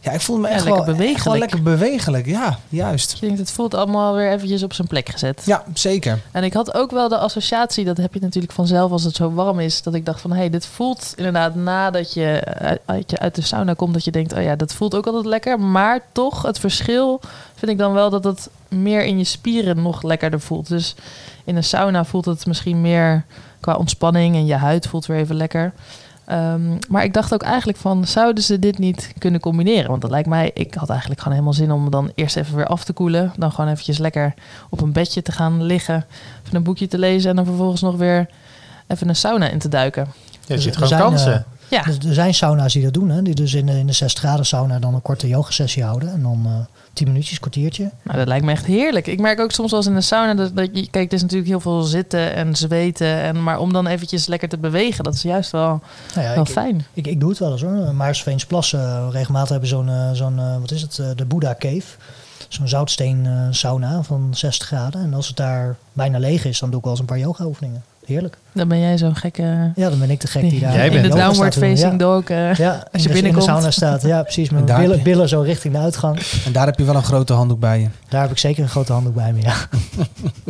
ja, 0.06 0.12
ik 0.12 0.20
voel 0.20 0.38
me 0.38 0.48
echt, 0.48 0.64
ja, 0.64 0.70
wel, 0.70 0.84
bewegelijk. 0.84 1.24
wel 1.24 1.38
lekker 1.38 1.62
bewegelijk. 1.62 2.26
Ja, 2.26 2.58
juist. 2.68 3.12
Je 3.12 3.26
denkt, 3.26 3.38
het 3.38 3.50
voelt 3.50 3.74
allemaal 3.74 4.14
weer 4.14 4.30
eventjes 4.30 4.62
op 4.62 4.72
zijn 4.72 4.88
plek 4.88 5.08
gezet. 5.08 5.42
Ja, 5.44 5.64
zeker. 5.74 6.20
En 6.30 6.44
ik 6.44 6.52
had 6.52 6.74
ook 6.74 6.90
wel 6.90 7.08
de 7.08 7.18
associatie, 7.18 7.84
dat 7.84 7.96
heb 7.96 8.14
je 8.14 8.20
natuurlijk 8.20 8.52
vanzelf 8.52 8.90
als 8.90 9.04
het 9.04 9.16
zo 9.16 9.32
warm 9.32 9.60
is, 9.60 9.82
dat 9.82 9.94
ik 9.94 10.04
dacht 10.04 10.20
van, 10.20 10.30
hé, 10.30 10.36
hey, 10.36 10.50
dit 10.50 10.66
voelt 10.66 11.12
inderdaad 11.16 11.54
nadat 11.54 12.14
je 12.14 12.42
uit, 12.86 13.18
uit 13.18 13.34
de 13.34 13.42
sauna 13.42 13.74
komt, 13.74 13.92
dat 13.94 14.04
je 14.04 14.10
denkt, 14.10 14.32
oh 14.32 14.42
ja, 14.42 14.56
dat 14.56 14.72
voelt 14.72 14.94
ook 14.94 15.06
altijd 15.06 15.24
lekker. 15.24 15.60
Maar 15.60 16.00
toch, 16.12 16.42
het 16.42 16.58
verschil 16.58 17.20
vind 17.54 17.70
ik 17.70 17.78
dan 17.78 17.92
wel 17.92 18.10
dat 18.10 18.24
het 18.24 18.48
meer 18.68 19.04
in 19.04 19.18
je 19.18 19.24
spieren 19.24 19.82
nog 19.82 20.02
lekkerder 20.02 20.40
voelt. 20.40 20.68
Dus 20.68 20.94
in 21.44 21.56
een 21.56 21.64
sauna 21.64 22.04
voelt 22.04 22.24
het 22.24 22.46
misschien 22.46 22.80
meer 22.80 23.24
qua 23.60 23.74
ontspanning 23.74 24.34
en 24.34 24.46
je 24.46 24.54
huid 24.54 24.86
voelt 24.86 25.06
weer 25.06 25.18
even 25.18 25.36
lekker. 25.36 25.72
Um, 26.32 26.78
maar 26.88 27.04
ik 27.04 27.14
dacht 27.14 27.34
ook 27.34 27.42
eigenlijk 27.42 27.78
van, 27.78 28.06
zouden 28.06 28.44
ze 28.44 28.58
dit 28.58 28.78
niet 28.78 29.12
kunnen 29.18 29.40
combineren? 29.40 29.90
Want 29.90 30.02
dat 30.02 30.10
lijkt 30.10 30.28
mij, 30.28 30.50
ik 30.54 30.74
had 30.74 30.88
eigenlijk 30.88 31.20
gewoon 31.20 31.34
helemaal 31.34 31.56
zin 31.56 31.70
om 31.72 31.90
dan 31.90 32.10
eerst 32.14 32.36
even 32.36 32.56
weer 32.56 32.66
af 32.66 32.84
te 32.84 32.92
koelen. 32.92 33.32
Dan 33.36 33.52
gewoon 33.52 33.70
eventjes 33.70 33.98
lekker 33.98 34.34
op 34.70 34.80
een 34.80 34.92
bedje 34.92 35.22
te 35.22 35.32
gaan 35.32 35.62
liggen. 35.62 36.06
Even 36.44 36.56
een 36.56 36.62
boekje 36.62 36.86
te 36.86 36.98
lezen 36.98 37.30
en 37.30 37.36
dan 37.36 37.44
vervolgens 37.44 37.80
nog 37.80 37.96
weer 37.96 38.28
even 38.86 39.08
een 39.08 39.16
sauna 39.16 39.48
in 39.48 39.58
te 39.58 39.68
duiken. 39.68 40.06
Ja, 40.46 40.54
je 40.54 40.60
ziet 40.60 40.76
gewoon 40.76 40.98
kansen. 40.98 41.44
Ja. 41.68 41.86
Er 41.86 42.14
zijn 42.14 42.34
sauna's 42.34 42.72
die 42.72 42.82
dat 42.82 42.94
doen, 42.94 43.08
hè? 43.08 43.22
die 43.22 43.34
dus 43.34 43.54
in 43.54 43.66
de, 43.66 43.78
in 43.78 43.86
de 43.86 43.92
60 43.92 44.22
graden 44.22 44.46
sauna 44.46 44.78
dan 44.78 44.94
een 44.94 45.02
korte 45.02 45.28
yoga 45.28 45.50
sessie 45.50 45.84
houden. 45.84 46.12
En 46.12 46.22
dan 46.22 46.42
uh, 46.46 46.52
10 46.92 47.06
minuutjes, 47.06 47.38
kwartiertje. 47.38 47.90
Nou, 48.02 48.18
dat 48.18 48.26
lijkt 48.26 48.44
me 48.44 48.50
echt 48.50 48.66
heerlijk. 48.66 49.06
Ik 49.06 49.20
merk 49.20 49.40
ook 49.40 49.50
soms 49.50 49.72
als 49.72 49.86
in 49.86 49.94
de 49.94 50.00
sauna 50.00 50.34
dat, 50.34 50.56
dat 50.56 50.68
je, 50.72 50.90
kijk, 50.90 51.04
het 51.04 51.12
is 51.12 51.22
natuurlijk 51.22 51.48
heel 51.48 51.60
veel 51.60 51.82
zitten 51.82 52.34
en 52.34 52.56
zweten. 52.56 53.06
En, 53.06 53.42
maar 53.42 53.58
om 53.58 53.72
dan 53.72 53.86
eventjes 53.86 54.26
lekker 54.26 54.48
te 54.48 54.58
bewegen, 54.58 55.04
dat 55.04 55.14
is 55.14 55.22
juist 55.22 55.50
wel, 55.50 55.80
nou 56.14 56.26
ja, 56.26 56.34
wel 56.34 56.42
ik, 56.42 56.50
fijn. 56.50 56.86
Ik, 56.92 57.06
ik, 57.06 57.20
doe 57.20 57.28
het 57.28 57.38
wel 57.38 57.52
eens 57.52 57.62
hoor. 57.62 57.94
Maarsveens 57.94 58.46
Plassen, 58.46 59.10
regelmatig 59.10 59.50
hebben 59.50 59.68
zo'n, 59.68 59.90
zo'n 60.12 60.60
wat 60.60 60.70
is 60.70 60.82
het, 60.82 61.02
de 61.16 61.24
Buddha 61.26 61.54
Cave. 61.58 61.96
Zo'n 62.48 62.68
zoutsteen 62.68 63.28
sauna 63.50 64.02
van 64.02 64.28
60 64.30 64.66
graden. 64.66 65.02
En 65.02 65.14
als 65.14 65.26
het 65.26 65.36
daar 65.36 65.76
bijna 65.92 66.18
leeg 66.18 66.44
is, 66.44 66.58
dan 66.58 66.68
doe 66.68 66.78
ik 66.78 66.84
wel 66.84 66.92
eens 66.92 67.02
een 67.02 67.08
paar 67.08 67.18
yoga 67.18 67.44
oefeningen. 67.44 67.82
Heerlijk. 68.06 68.36
Dan 68.52 68.68
ben 68.68 68.80
jij 68.80 68.98
zo'n 68.98 69.16
gekke... 69.16 69.72
Ja, 69.74 69.90
dan 69.90 69.98
ben 69.98 70.10
ik 70.10 70.20
de 70.20 70.26
gek 70.26 70.50
die 70.50 70.60
daar... 70.64 70.72
Jij 70.74 70.86
in 70.86 70.92
bent 70.92 71.12
de 71.12 71.18
downward 71.18 71.54
facing 71.54 71.92
ja. 71.92 71.96
dog, 71.96 72.28
uh, 72.28 72.54
ja, 72.54 72.86
als 72.92 73.02
je 73.02 73.08
in 73.08 73.14
binnenkomt. 73.14 73.24
in 73.24 73.32
de 73.32 73.40
sauna 73.40 73.70
staat. 73.70 74.02
Ja, 74.02 74.22
precies. 74.22 74.50
Met 74.56 74.64
mijn 74.64 74.80
billen, 74.80 75.02
billen 75.02 75.28
zo 75.28 75.40
richting 75.40 75.74
de 75.74 75.80
uitgang. 75.80 76.20
En 76.44 76.52
daar 76.52 76.66
heb 76.66 76.78
je 76.78 76.84
wel 76.84 76.94
een 76.94 77.02
grote 77.02 77.32
handdoek 77.32 77.60
bij 77.60 77.80
je. 77.80 77.88
Daar 78.08 78.22
heb 78.22 78.30
ik 78.30 78.38
zeker 78.38 78.62
een 78.62 78.68
grote 78.68 78.92
handdoek 78.92 79.14
bij 79.14 79.32
me, 79.32 79.40
ja. 79.40 79.54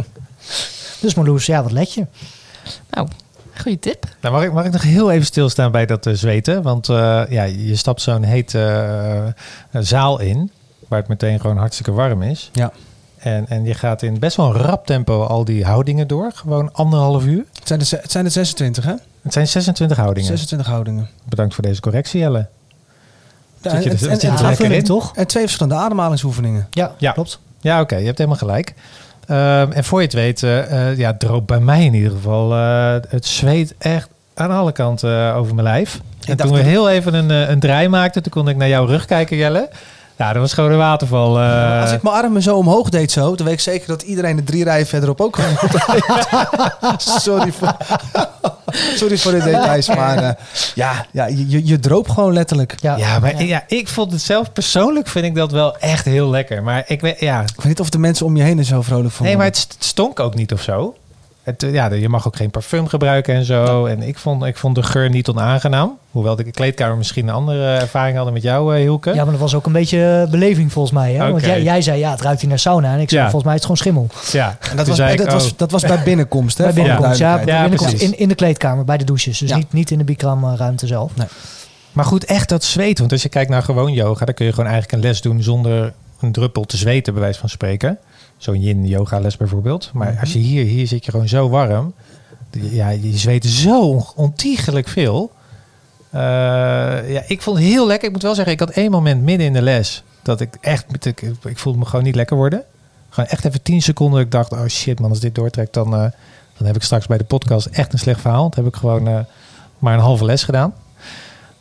dus 1.01 1.15
Marloes, 1.15 1.47
ja, 1.47 1.63
wat 1.63 1.73
let 1.73 1.95
je? 1.95 2.07
Nou, 2.91 3.09
goede 3.61 3.79
tip. 3.79 4.05
Nou, 4.21 4.35
mag, 4.35 4.45
ik, 4.45 4.53
mag 4.53 4.65
ik 4.65 4.73
nog 4.73 4.83
heel 4.83 5.11
even 5.11 5.27
stilstaan 5.27 5.71
bij 5.71 5.87
dat 5.87 6.07
uh, 6.07 6.15
zweten? 6.15 6.63
Want 6.63 6.89
uh, 6.89 7.23
ja, 7.29 7.43
je 7.43 7.77
stapt 7.77 8.01
zo'n 8.01 8.23
hete 8.23 9.35
zaal 9.73 10.21
in, 10.21 10.51
waar 10.89 10.99
het 10.99 11.09
meteen 11.09 11.41
gewoon 11.41 11.57
hartstikke 11.57 11.93
warm 11.93 12.23
is. 12.23 12.51
Ja. 12.53 12.73
En, 13.27 13.49
en 13.49 13.65
je 13.65 13.75
gaat 13.75 14.03
in 14.03 14.19
best 14.19 14.37
wel 14.37 14.47
een 14.47 14.61
rap 14.61 14.87
tempo 14.87 15.23
al 15.23 15.45
die 15.45 15.65
houdingen 15.65 16.07
door. 16.07 16.31
Gewoon 16.35 16.73
anderhalf 16.73 17.25
uur. 17.25 17.45
Het 17.53 17.69
zijn, 17.69 17.81
er, 17.81 17.89
het 18.03 18.11
zijn 18.11 18.25
er 18.25 18.31
26, 18.31 18.85
hè? 18.85 18.95
Het 19.23 19.33
zijn 19.33 19.49
26 19.49 19.97
houdingen. 19.97 20.29
26 20.29 20.67
houdingen. 20.67 21.09
Bedankt 21.25 21.55
voor 21.55 21.63
deze 21.63 21.81
correctie, 21.81 22.21
Jelle. 22.21 22.47
Ja, 23.61 23.71
en, 23.71 23.83
en, 23.83 24.21
en, 24.21 24.43
lekker 24.43 24.73
in, 24.73 24.85
toch? 24.85 25.13
En 25.17 25.27
twee 25.27 25.43
verschillende 25.43 25.79
ademhalingsoefeningen. 25.79 26.67
Ja, 26.71 26.95
ja. 26.99 27.13
klopt. 27.13 27.39
Ja, 27.61 27.75
oké. 27.75 27.83
Okay, 27.83 27.99
je 27.99 28.07
hebt 28.07 28.19
helemaal 28.19 28.39
gelijk. 28.39 28.75
Um, 29.31 29.73
en 29.73 29.85
voor 29.85 29.99
je 29.99 30.05
het 30.05 30.15
weet, 30.15 30.43
uh, 30.43 30.97
ja, 30.97 31.15
droop 31.15 31.47
bij 31.47 31.61
mij 31.61 31.85
in 31.85 31.95
ieder 31.95 32.11
geval 32.11 32.53
uh, 32.53 32.95
het 33.09 33.27
zweet 33.27 33.75
echt 33.79 34.09
aan 34.35 34.51
alle 34.51 34.73
kanten 34.73 35.11
uh, 35.11 35.37
over 35.37 35.55
mijn 35.55 35.67
lijf. 35.67 36.01
En 36.27 36.37
toen 36.37 36.53
we 36.53 36.59
heel 36.59 36.91
even 36.91 37.15
een, 37.15 37.31
een 37.31 37.61
draai 37.61 37.89
maakten, 37.89 38.23
toen 38.23 38.33
kon 38.33 38.49
ik 38.49 38.57
naar 38.57 38.69
jouw 38.69 38.85
rug 38.85 39.05
kijken, 39.05 39.37
Jelle. 39.37 39.69
Ja, 40.17 40.33
dat 40.33 40.43
was 40.43 40.53
gewoon 40.53 40.71
een 40.71 40.79
waterval. 40.79 41.43
Uh... 41.43 41.81
Als 41.81 41.93
ik 41.93 42.03
mijn 42.03 42.15
armen 42.15 42.43
zo 42.43 42.57
omhoog 42.57 42.89
deed 42.89 43.13
zo, 43.13 43.35
dan 43.35 43.47
weet 43.47 43.55
ik 43.55 43.61
zeker 43.61 43.87
dat 43.87 44.03
iedereen 44.03 44.37
de 44.37 44.45
drie 44.45 44.65
rijen 44.65 44.87
verderop 44.87 45.21
ook 45.21 45.37
gewoon 45.37 45.57
Sorry 46.99 47.53
voor, 47.53 47.77
sorry 48.95 49.19
voor 49.19 49.33
de 49.33 49.43
details, 49.43 49.89
maar 49.89 50.23
uh, 50.23 50.31
ja, 50.75 51.07
ja 51.11 51.27
je, 51.27 51.67
je 51.67 51.79
droop 51.79 52.09
gewoon 52.09 52.33
letterlijk. 52.33 52.75
Ja, 52.81 52.97
ja 52.97 53.19
maar 53.19 53.37
ja. 53.37 53.43
ja. 53.43 53.65
ik 53.67 53.89
vond 53.89 54.13
het 54.13 54.23
zelf 54.23 54.53
persoonlijk 54.53 55.09
vind 55.09 55.25
ik 55.25 55.35
dat 55.35 55.53
wel 55.53 55.79
echt 55.79 56.05
heel 56.05 56.31
lekker. 56.31 56.63
Maar 56.63 56.85
ik 56.87 57.01
weet, 57.01 57.21
ja. 57.21 57.41
Ik 57.41 57.57
weet 57.57 57.67
niet 57.67 57.81
of 57.81 57.91
de 57.91 57.99
mensen 57.99 58.27
om 58.27 58.37
je 58.37 58.43
heen 58.43 58.59
er 58.59 58.65
zo 58.65 58.83
vrolijk 58.83 59.15
van 59.15 59.27
Nee, 59.27 59.37
maar 59.37 59.47
het 59.47 59.77
stonk 59.79 60.21
ook 60.21 60.35
niet 60.35 60.53
of 60.53 60.63
zo. 60.63 60.95
Het, 61.47 61.63
eh, 61.63 61.73
ja, 61.73 61.93
je 61.93 62.09
mag 62.09 62.27
ook 62.27 62.37
geen 62.37 62.51
parfum 62.51 62.87
gebruiken 62.87 63.35
en 63.35 63.45
zo. 63.45 63.85
En 63.87 64.03
ik 64.03 64.19
vond, 64.19 64.45
ik 64.45 64.57
vond 64.57 64.75
de 64.75 64.83
geur 64.83 65.11
niet 65.11 65.29
onaangenaam. 65.29 65.99
Hoewel 66.11 66.37
de 66.37 66.51
kleedkamer 66.51 66.97
misschien 66.97 67.29
een 67.29 67.35
andere 67.35 67.77
ervaring 67.77 68.17
hadden 68.17 68.35
met 68.35 68.43
jou, 68.43 68.75
eh, 68.75 68.81
Hielke. 68.81 69.15
Ja, 69.15 69.23
maar 69.23 69.31
dat 69.33 69.41
was 69.41 69.55
ook 69.55 69.67
een 69.67 69.73
beetje 69.73 70.23
eh, 70.25 70.31
beleving 70.31 70.73
volgens 70.73 70.95
mij. 70.95 71.13
Hè? 71.15 71.31
Want 71.31 71.45
jij, 71.45 71.63
jij 71.63 71.83
zei, 71.83 71.99
ja, 71.99 72.11
het 72.11 72.21
ruikt 72.21 72.41
hier 72.41 72.49
naar 72.49 72.59
sauna. 72.59 72.93
En 72.95 73.01
ik 73.01 73.09
zei, 73.11 73.23
Ja. 73.23 73.31
volgens 73.31 73.45
mij 73.45 73.55
is 73.55 73.67
het 73.67 73.77
gewoon 73.77 73.77
schimmel. 73.77 74.33
Ja, 74.33 74.57
En 74.71 74.77
dat, 74.77 74.87
was, 74.87 74.97
bij, 74.97 75.13
ik, 75.13 75.19
dat, 75.19 75.33
was, 75.33 75.45
oh, 75.47 75.53
dat 75.57 75.71
was 75.71 75.83
bij 75.83 76.03
binnenkomst, 76.03 76.59
hè? 76.59 76.65
bij 76.65 76.73
binnenkomst, 76.73 77.19
ja. 77.19 77.39
Ja, 77.39 77.45
binnenkomst 77.45 77.95
precies. 77.97 78.11
in, 78.11 78.19
in 78.19 78.29
de 78.29 78.35
kleedkamer, 78.35 78.85
bij 78.85 78.97
de 78.97 79.05
douches. 79.05 79.39
Dus 79.39 79.49
Ja. 79.49 79.57
niet, 79.57 79.73
niet 79.73 79.91
in 79.91 79.99
de 79.99 80.05
Bikram-ruimte 80.05 80.87
zelf. 80.87 81.13
Maar 81.93 82.05
goed, 82.05 82.25
echt 82.25 82.49
dat 82.49 82.65
zweet. 82.65 82.99
Want 82.99 83.13
als 83.13 83.23
je 83.23 83.29
kijkt 83.29 83.51
naar 83.51 83.63
gewoon 83.63 83.93
yoga, 83.93 84.25
dan 84.25 84.35
kun 84.35 84.45
je 84.47 84.53
gewoon 84.53 84.71
eigenlijk 84.71 84.97
een 85.03 85.09
les 85.09 85.21
doen 85.21 85.43
zonder 85.43 85.93
een 86.21 86.33
druppel 86.33 86.65
te 86.65 86.77
zweten, 86.77 87.13
bij 87.13 87.23
wijze 87.23 87.41
van 87.41 87.49
spreken. 87.49 87.99
Zo'n 88.37 88.61
yin 88.61 88.87
yoga 88.87 89.19
les 89.21 89.37
bijvoorbeeld. 89.37 89.91
Maar 89.93 90.11
Mhm. 90.13 90.21
als 90.21 90.33
je 90.33 90.39
hier, 90.39 90.65
hier 90.65 90.87
zit 90.87 91.05
je 91.05 91.11
gewoon 91.11 91.29
zo 91.29 91.49
warm. 91.49 91.93
Ja, 92.51 92.89
je 92.89 93.17
zweet 93.17 93.45
zo 93.45 93.81
on- 93.83 94.05
ontiegelijk 94.15 94.89
veel. 94.89 95.33
Eh, 96.11 96.21
ja, 97.13 97.23
ik 97.27 97.43
vond 97.43 97.59
het 97.59 97.67
heel 97.67 97.87
lekker. 97.87 98.07
Ik 98.07 98.13
moet 98.15 98.23
wel 98.23 98.35
zeggen, 98.35 98.53
ik 98.53 98.61
had 98.61 98.71
één 98.71 98.91
moment 98.91 99.23
midden 99.23 99.47
in 99.47 99.53
de 99.53 99.63
les 99.63 100.03
dat 100.23 100.41
ik 100.41 100.57
echt, 100.61 101.07
ik, 101.07 101.23
ik 101.45 101.59
voelde 101.59 101.79
me 101.79 101.85
gewoon 101.85 102.05
niet 102.05 102.15
lekker 102.15 102.37
worden. 102.37 102.63
Gewoon 103.11 103.29
echt 103.29 103.45
even 103.45 103.63
10 103.63 103.83
seconden. 103.83 104.17
dat 104.17 104.25
Ik 104.27 104.31
dacht, 104.33 104.53
oh 104.63 104.69
shit 104.69 105.01
man, 105.01 105.11
als 105.11 105.21
dit 105.21 105.35
doortrekt, 105.35 105.75
dan, 105.75 105.87
eh, 105.95 106.01
dan 106.59 106.67
heb 106.67 106.77
ik 106.77 106.83
straks 106.83 107.07
bij 107.07 107.19
de 107.19 107.25
podcast 107.25 107.67
echt 107.67 107.93
een 107.93 107.99
slecht 107.99 108.21
verhaal. 108.21 108.51
Dan 108.51 108.65
heb 108.65 108.75
ik 108.75 108.79
gewoon 108.81 109.09
eh, 109.09 109.19
maar 109.79 109.95
een 109.95 110.01
halve 110.01 110.25
les 110.25 110.43
gedaan. 110.45 110.75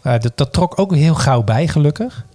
Dat, 0.01 0.31
dat 0.35 0.53
trok 0.53 0.79
ook 0.79 0.95
heel 0.95 1.15
gauw 1.15 1.43
bij, 1.43 1.67
gelukkig. 1.67 2.25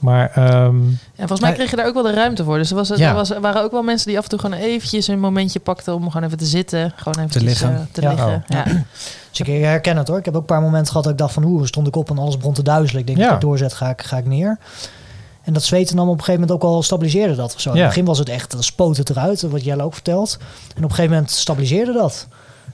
Maar 0.00 0.30
ehm, 0.34 0.88
Ja, 0.88 0.96
volgens 1.16 1.40
mij 1.40 1.52
kreeg 1.52 1.70
je 1.70 1.76
daar 1.76 1.86
ook 1.86 1.94
wel 1.94 2.02
de 2.02 2.12
ruimte 2.12 2.44
voor. 2.44 2.58
Dus 2.58 2.70
er, 2.70 2.76
was, 2.76 2.88
Ja. 2.88 3.08
er, 3.08 3.14
was, 3.14 3.30
er 3.30 3.40
waren 3.40 3.62
ook 3.62 3.70
wel 3.70 3.82
mensen 3.82 4.06
die 4.08 4.16
af 4.18 4.22
en 4.24 4.30
toe 4.30 4.38
gewoon 4.38 4.58
eventjes 4.58 5.06
een 5.08 5.20
momentje 5.20 5.60
pakten 5.60 5.94
om 5.94 6.10
gewoon 6.10 6.26
even 6.26 6.38
te 6.38 6.46
zitten. 6.46 6.92
Gewoon 6.96 7.14
even 7.18 7.30
Te 7.30 7.40
liggen. 7.44 7.88
te 7.92 8.00
Ja. 8.02 8.08
liggen. 8.10 8.34
Oh. 8.34 8.42
Ja. 8.46 8.64
Dus 9.30 9.40
ik 9.40 9.46
herken 9.46 9.96
het 9.96 10.08
hoor. 10.08 10.18
Ik 10.18 10.24
heb 10.24 10.34
ook 10.34 10.40
een 10.40 10.46
paar 10.46 10.60
momenten 10.60 10.86
gehad 10.86 11.02
dat 11.02 11.12
ik 11.12 11.18
dacht 11.18 11.32
van... 11.32 11.44
Oeh, 11.44 11.66
stond 11.66 11.86
ik 11.86 11.96
op 11.96 12.10
en 12.10 12.18
alles 12.18 12.36
begon 12.36 12.52
te 12.54 12.62
duizelen. 12.62 13.00
Ik 13.00 13.06
denk, 13.06 13.18
Ja. 13.18 13.24
als 13.26 13.34
ik 13.34 13.40
doorzet, 13.40 13.72
ga 13.72 13.88
ik, 13.88 14.02
ga 14.02 14.16
ik 14.16 14.26
neer. 14.26 14.58
En 15.42 15.52
dat 15.52 15.62
zweten 15.62 15.96
nam 15.96 16.08
op 16.08 16.18
een 16.18 16.24
gegeven 16.24 16.40
moment 16.40 16.62
ook 16.64 16.70
al 16.70 16.82
stabiliseerde 16.82 17.34
dat. 17.34 17.54
Of 17.54 17.60
zo. 17.60 17.70
In 17.70 17.76
het 17.78 17.86
begin 17.86 18.04
was 18.04 18.18
het 18.18 18.28
echt, 18.28 18.50
dan 18.50 18.62
spoot 18.62 18.96
het 18.96 19.10
eruit. 19.10 19.42
Wat 19.42 19.64
Jelle 19.64 19.82
ook 19.82 19.92
vertelt. 19.94 20.36
En 20.76 20.76
op 20.84 20.90
een 20.90 20.94
gegeven 20.94 21.10
moment 21.10 21.30
stabiliseerde 21.30 21.92
dat. 21.92 22.26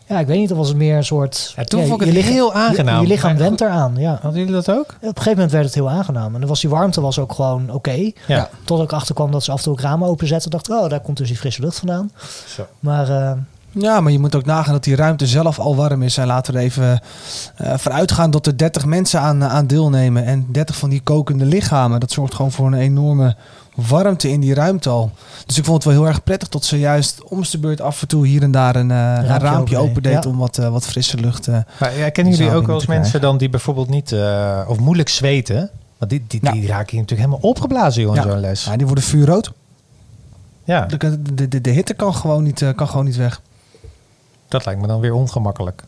Ja, 0.09 0.19
ik 0.19 0.27
weet 0.27 0.39
niet, 0.39 0.49
dat 0.49 0.57
was 0.59 0.69
het 0.69 0.77
meer 0.77 0.97
een 0.97 1.05
soort... 1.05 1.53
ja, 1.57 1.65
toen 1.65 1.81
ja, 1.81 1.87
vond 1.87 2.01
ik 2.01 2.07
je 2.07 2.13
het 2.13 2.23
lichaam- 2.23 2.35
heel 2.37 2.53
aangenaam. 2.53 2.97
Je, 2.97 3.07
je 3.07 3.13
lichaam 3.13 3.37
went 3.37 3.61
eraan, 3.61 3.95
ja. 3.97 4.19
Hadden 4.23 4.41
jullie 4.41 4.55
dat 4.55 4.71
ook? 4.71 4.79
Op 4.89 4.95
een 5.01 5.09
gegeven 5.09 5.31
moment 5.33 5.51
werd 5.53 5.65
het 5.65 5.75
heel 5.75 5.91
aangenaam. 5.91 6.35
En 6.35 6.41
dan 6.41 6.49
was 6.49 6.61
die 6.61 6.71
warmte 6.71 7.01
was 7.01 7.19
ook 7.19 7.33
gewoon 7.33 7.71
oké. 7.71 8.11
Ja. 8.27 8.49
Tot 8.65 8.83
ik 8.83 8.93
achterkwam 8.93 9.31
dat 9.31 9.45
ze 9.45 9.51
af 9.51 9.57
en 9.59 9.63
toe 9.65 9.73
ook 9.73 9.81
ramen 9.81 10.09
openzetten. 10.09 10.51
dacht 10.51 10.71
oh, 10.71 10.89
daar 10.89 11.01
komt 11.01 11.17
dus 11.17 11.29
die 11.29 11.37
frisse 11.37 11.61
lucht 11.61 11.79
vandaan. 11.79 12.11
Zo. 12.47 12.67
Maar 12.81 13.09
eh, 13.09 13.33
Ja, 13.71 14.01
maar 14.01 14.13
je 14.13 14.19
moet 14.19 14.35
ook 14.35 14.45
nagaan 14.45 14.73
dat 14.73 14.85
die 14.85 14.97
ruimte 14.97 15.27
zelf 15.27 15.59
al 15.59 15.77
warm 15.77 16.03
is. 16.03 16.17
En 16.17 16.27
laten 16.27 16.53
we 16.53 16.59
er 16.59 16.65
even 16.65 17.01
eh 17.57 17.73
vooruit 17.77 18.13
gaan 18.13 18.31
dat 18.31 18.47
er 18.47 18.57
30 18.57 18.85
mensen 18.85 19.21
aan, 19.21 19.43
eh, 19.43 19.55
aan 19.55 19.67
deelnemen. 19.67 20.25
En 20.25 20.47
30 20.53 20.77
van 20.77 20.91
die 20.91 21.01
kokende 21.01 21.45
lichamen. 21.45 22.01
Dat 22.01 22.11
zorgt 22.11 22.35
gewoon 22.35 22.53
voor 22.53 22.67
een 22.67 22.75
enorme 22.79 23.37
warmte 23.77 24.31
in 24.31 24.41
die 24.41 24.55
ruimte 24.55 24.89
al. 24.89 25.11
Dus 25.47 25.59
ik 25.59 25.65
vond 25.65 25.77
het 25.85 25.93
wel 25.93 26.03
heel 26.03 26.11
erg 26.13 26.23
prettig 26.25 26.49
dat 26.49 26.65
ze 26.65 26.79
juist 26.79 27.23
om 27.25 27.43
de 27.51 27.59
beurt 27.59 27.81
af 27.81 28.03
en 28.03 28.09
toe 28.09 28.27
hier 28.27 28.43
en 28.43 28.51
daar 28.51 28.77
een, 28.77 28.91
eh, 28.91 28.97
een 28.97 29.25
Raampje 29.27 29.39
raampje 29.39 29.79
open 29.79 30.03
deed, 30.03 30.25
ja. 30.25 30.31
om 30.31 30.37
wat, 30.39 30.59
eh, 30.59 30.69
wat 30.69 30.87
frisse 30.87 31.17
lucht. 31.17 31.49
eh, 31.49 31.59
Maar 31.81 31.97
ja, 31.99 32.09
kennen 32.11 32.35
jullie 32.35 32.53
ook 32.55 32.67
wel 32.67 32.75
eens 32.75 32.85
te 32.85 32.91
mensen 32.91 33.21
dan 33.21 33.39
die 33.39 33.49
bijvoorbeeld 33.49 33.89
niet... 33.89 34.13
eh, 34.13 34.61
of 34.69 34.79
moeilijk 34.79 35.09
zweten? 35.09 35.71
Want 35.99 36.11
die, 36.11 36.25
die, 36.29 36.41
Ja. 36.43 36.53
die 36.53 36.67
raken 36.67 36.91
hier 36.91 37.01
natuurlijk 37.01 37.29
helemaal 37.29 37.51
opgeblazen, 37.51 38.03
joh, 38.03 38.17
in 38.17 38.23
zo'n 38.23 38.41
les. 38.41 38.65
ja, 38.65 38.77
die 38.77 38.87
worden 38.87 39.05
vuurrood. 39.05 39.53
Ja, 40.65 40.81
De, 40.87 41.23
de, 41.35 41.49
de, 41.49 41.61
de 41.61 41.71
hitte 41.71 41.95
kan 41.95 42.15
gewoon, 42.15 42.43
niet, 42.43 42.65
kan 42.77 42.89
gewoon 42.89 43.05
niet 43.05 43.17
weg. 43.17 43.41
dat 44.49 44.65
lijkt 44.65 44.81
me 44.81 44.87
dan 44.87 45.01
weer 45.01 45.13
ongemakkelijk. 45.15 45.83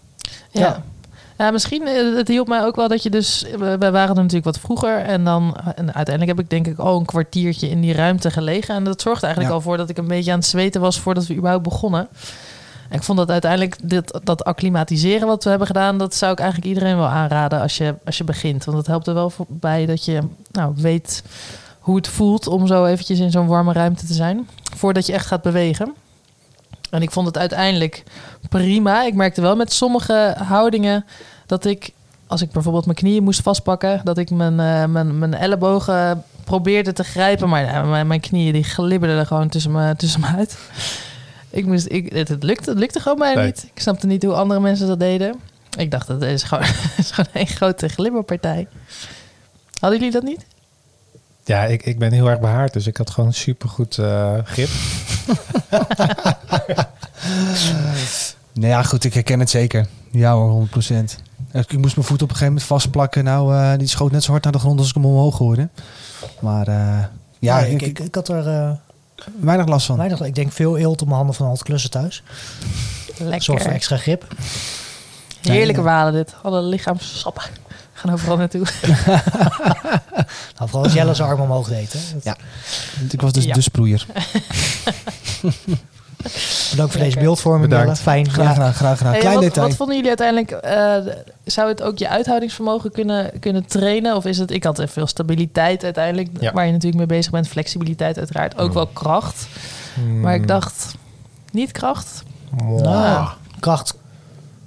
Ja. 0.50 0.82
Ja. 1.38 1.50
Misschien, 1.50 1.86
eh, 1.86 2.16
het 2.16 2.28
hielp 2.28 2.48
mij 2.48 2.64
ook 2.64 2.76
wel 2.76 2.88
dat 2.88 3.02
je 3.02 3.10
dus, 3.10 3.44
we 3.58 3.78
we 3.78 3.90
waren 3.90 4.08
er 4.08 4.14
natuurlijk 4.14 4.44
wat 4.44 4.58
vroeger 4.58 4.98
en 4.98 5.24
dan, 5.24 5.56
en 5.74 5.94
uiteindelijk 5.94 6.36
heb 6.36 6.40
ik 6.40 6.50
denk 6.50 6.66
ik 6.66 6.78
al 6.78 6.98
een 6.98 7.04
kwartiertje 7.04 7.68
in 7.68 7.80
die 7.80 7.92
ruimte 7.94 8.30
gelegen 8.30 8.74
en 8.74 8.84
dat 8.84 9.00
zorgde 9.00 9.26
eigenlijk 9.26 9.54
Ja. 9.54 9.60
al 9.60 9.64
voor 9.68 9.76
dat 9.76 9.88
ik 9.88 9.98
een 9.98 10.08
beetje 10.08 10.32
aan 10.32 10.38
het 10.38 10.46
zweten 10.48 10.80
was 10.80 11.00
voordat 11.00 11.26
we 11.26 11.34
überhaupt 11.34 11.64
begonnen. 11.64 12.08
En 12.88 12.96
ik 12.96 13.02
vond 13.02 13.18
dat 13.18 13.30
uiteindelijk, 13.30 13.76
dit, 13.82 14.20
dat 14.24 14.44
acclimatiseren 14.44 15.26
wat 15.26 15.42
we 15.44 15.48
hebben 15.50 15.66
gedaan, 15.66 15.98
dat 15.98 16.14
zou 16.14 16.32
ik 16.32 16.38
eigenlijk 16.38 16.68
iedereen 16.68 16.96
wel 16.96 17.06
aanraden 17.06 17.60
als 17.60 17.76
je, 17.76 17.94
als 18.04 18.18
je 18.18 18.24
begint. 18.24 18.64
Want 18.64 18.76
dat 18.76 18.86
helpt 18.86 19.06
er 19.06 19.14
wel 19.14 19.30
voor, 19.30 19.46
bij 19.48 19.86
dat 19.86 20.04
je 20.04 20.20
nou, 20.52 20.72
weet 20.76 21.22
hoe 21.78 21.96
het 21.96 22.08
voelt 22.08 22.46
om 22.46 22.66
zo 22.66 22.84
eventjes 22.84 23.18
in 23.18 23.30
zo'n 23.30 23.46
warme 23.46 23.72
ruimte 23.72 24.06
te 24.06 24.14
zijn, 24.14 24.48
voordat 24.76 25.06
je 25.06 25.12
echt 25.12 25.26
gaat 25.26 25.42
bewegen. 25.42 25.94
En 26.90 27.02
ik 27.02 27.10
vond 27.10 27.26
het 27.26 27.38
uiteindelijk 27.38 28.02
prima. 28.48 29.04
Ik 29.06 29.14
merkte 29.14 29.40
wel 29.40 29.56
met 29.56 29.72
sommige 29.72 30.34
houdingen 30.38 31.04
dat 31.46 31.64
ik, 31.64 31.90
als 32.26 32.42
ik 32.42 32.50
bijvoorbeeld 32.50 32.84
mijn 32.84 32.96
knieën 32.96 33.22
moest 33.22 33.42
vastpakken, 33.42 34.00
dat 34.04 34.18
ik 34.18 34.30
mijn, 34.30 34.60
eh, 34.60 34.84
mijn, 34.84 35.18
mijn 35.18 35.34
ellebogen 35.34 36.24
probeerde 36.44 36.92
te 36.92 37.04
grijpen, 37.04 37.48
maar 37.48 37.62
ja, 37.64 37.82
mijn, 37.82 38.06
mijn 38.06 38.20
knieën 38.20 38.52
die 38.52 38.64
glibberden 38.64 39.18
er 39.18 39.26
gewoon 39.26 39.48
tussen 39.48 39.72
me, 39.72 39.96
tussen 39.96 40.20
me 40.20 40.26
uit. 40.26 40.58
Ik 41.50 41.66
moest, 41.66 41.86
ik, 41.88 42.12
het, 42.12 42.28
het, 42.28 42.42
lukte, 42.42 42.70
het 42.70 42.78
lukte 42.78 43.00
gewoon 43.00 43.18
mij 43.18 43.34
Nee. 43.34 43.44
niet. 43.46 43.70
Ik 43.74 43.80
snapte 43.82 44.06
niet 44.06 44.22
hoe 44.22 44.34
andere 44.34 44.60
mensen 44.60 44.86
dat 44.86 45.00
deden. 45.00 45.34
Ik 45.78 45.90
dacht, 45.90 46.06
dat 46.06 46.22
is 46.22 46.42
gewoon, 46.42 46.64
het 46.94 46.98
is 46.98 47.10
gewoon 47.10 47.30
een 47.32 47.46
grote 47.46 47.88
glibberpartij. 47.88 48.66
Hadden 49.80 49.98
jullie 49.98 50.14
dat 50.14 50.22
niet? 50.22 50.46
Ja, 51.44 51.64
ik, 51.64 51.82
ik 51.82 51.98
ben 51.98 52.12
heel 52.12 52.28
erg 52.30 52.40
behaard, 52.40 52.72
dus 52.72 52.86
ik 52.86 52.96
had 52.96 53.10
gewoon 53.10 53.32
supergoed 53.32 53.98
eh 53.98 54.34
grip. 54.44 54.68
Nou 58.58 58.70
ja, 58.70 58.82
goed, 58.82 59.04
ik 59.04 59.14
herken 59.14 59.40
het 59.40 59.50
zeker. 59.50 59.86
Ja 60.10 60.32
hoor, 60.32 60.48
100 60.48 60.70
procent. 60.70 61.18
Ik 61.52 61.78
moest 61.78 61.96
mijn 61.96 62.06
voet 62.06 62.22
op 62.22 62.28
een 62.28 62.36
gegeven 62.36 62.46
moment 62.46 62.64
vastplakken. 62.64 63.24
Nou, 63.24 63.54
eh, 63.54 63.78
die 63.78 63.88
schoot 63.88 64.12
net 64.12 64.22
zo 64.22 64.30
hard 64.30 64.44
naar 64.44 64.52
de 64.52 64.58
grond 64.58 64.78
als 64.78 64.88
ik 64.88 64.94
hem 64.94 65.06
omhoog 65.06 65.38
hoorde. 65.38 65.68
Maar 66.40 66.68
eh, 66.68 66.74
ja, 67.38 67.58
ja, 67.58 67.64
ik, 67.64 67.98
ik, 67.98 68.14
had 68.14 68.28
er 68.28 68.48
eh, 68.48 68.70
weinig 69.40 69.66
last 69.66 69.86
van. 69.86 69.96
weinig, 69.96 70.20
ik 70.20 70.34
denk 70.34 70.52
veel 70.52 70.76
eelt 70.76 71.00
op 71.00 71.06
mijn 71.06 71.18
handen 71.18 71.36
van 71.36 71.46
al 71.46 71.52
het 71.52 71.62
klussen 71.62 71.90
thuis. 71.90 72.22
Lekker. 73.18 73.42
Zorgt 73.42 73.62
voor 73.62 73.72
extra 73.72 73.96
grip. 73.96 74.26
Heerlijke 75.40 75.82
walen 75.82 76.12
dit. 76.12 76.34
Alle 76.42 76.62
lichaamssappen 76.62 77.42
gaan 77.98 78.12
overal 78.12 78.36
naartoe. 78.36 78.66
Nou, 80.58 80.70
vooral 80.70 80.82
als 80.84 80.92
Jelle 80.92 81.14
zijn 81.14 81.28
arm 81.28 81.40
omhoog 81.40 81.68
deed. 81.68 81.92
Hè. 81.92 81.98
Dat- 82.14 82.24
Ja. 82.24 82.36
Ik 83.10 83.20
was 83.20 83.32
dus 83.32 83.44
Ja. 83.44 83.54
de 83.54 83.60
sproeier. 83.60 84.06
Bedankt 86.70 86.92
voor 86.92 87.00
deze 87.02 87.18
beeldvorming, 87.18 87.68
Bedankt. 87.68 87.86
Jelle. 87.88 88.02
Fijn. 88.02 88.30
Graag 88.30 88.46
Ja. 88.46 88.52
gedaan, 88.52 88.74
graag 88.74 88.96
gedaan. 88.96 89.12
Hey, 89.12 89.20
Klein 89.20 89.34
wat, 89.34 89.44
detail. 89.44 89.66
wat 89.66 89.76
vonden 89.76 89.94
jullie 89.96 90.08
uiteindelijk? 90.18 90.50
eh, 90.50 91.14
zou 91.44 91.68
het 91.68 91.82
ook 91.82 91.98
je 91.98 92.08
uithoudingsvermogen 92.08 92.90
kunnen, 92.92 93.30
kunnen 93.40 93.66
trainen? 93.66 94.16
Of 94.16 94.24
is 94.24 94.38
het, 94.38 94.50
ik 94.50 94.64
had 94.64 94.78
er 94.78 94.88
veel 94.88 95.06
stabiliteit 95.06 95.84
uiteindelijk, 95.84 96.28
Ja. 96.40 96.52
waar 96.52 96.66
je 96.66 96.72
natuurlijk 96.72 96.98
mee 97.08 97.18
bezig 97.18 97.32
bent. 97.32 97.48
Flexibiliteit 97.48 98.18
uiteraard, 98.18 98.58
ook 98.58 98.68
Mm. 98.68 98.74
wel 98.74 98.86
kracht. 98.86 99.46
Maar 100.20 100.34
ik 100.34 100.48
dacht, 100.48 100.94
niet 101.52 101.72
kracht? 101.72 102.22
Nou, 102.66 103.28
kracht 103.60 103.94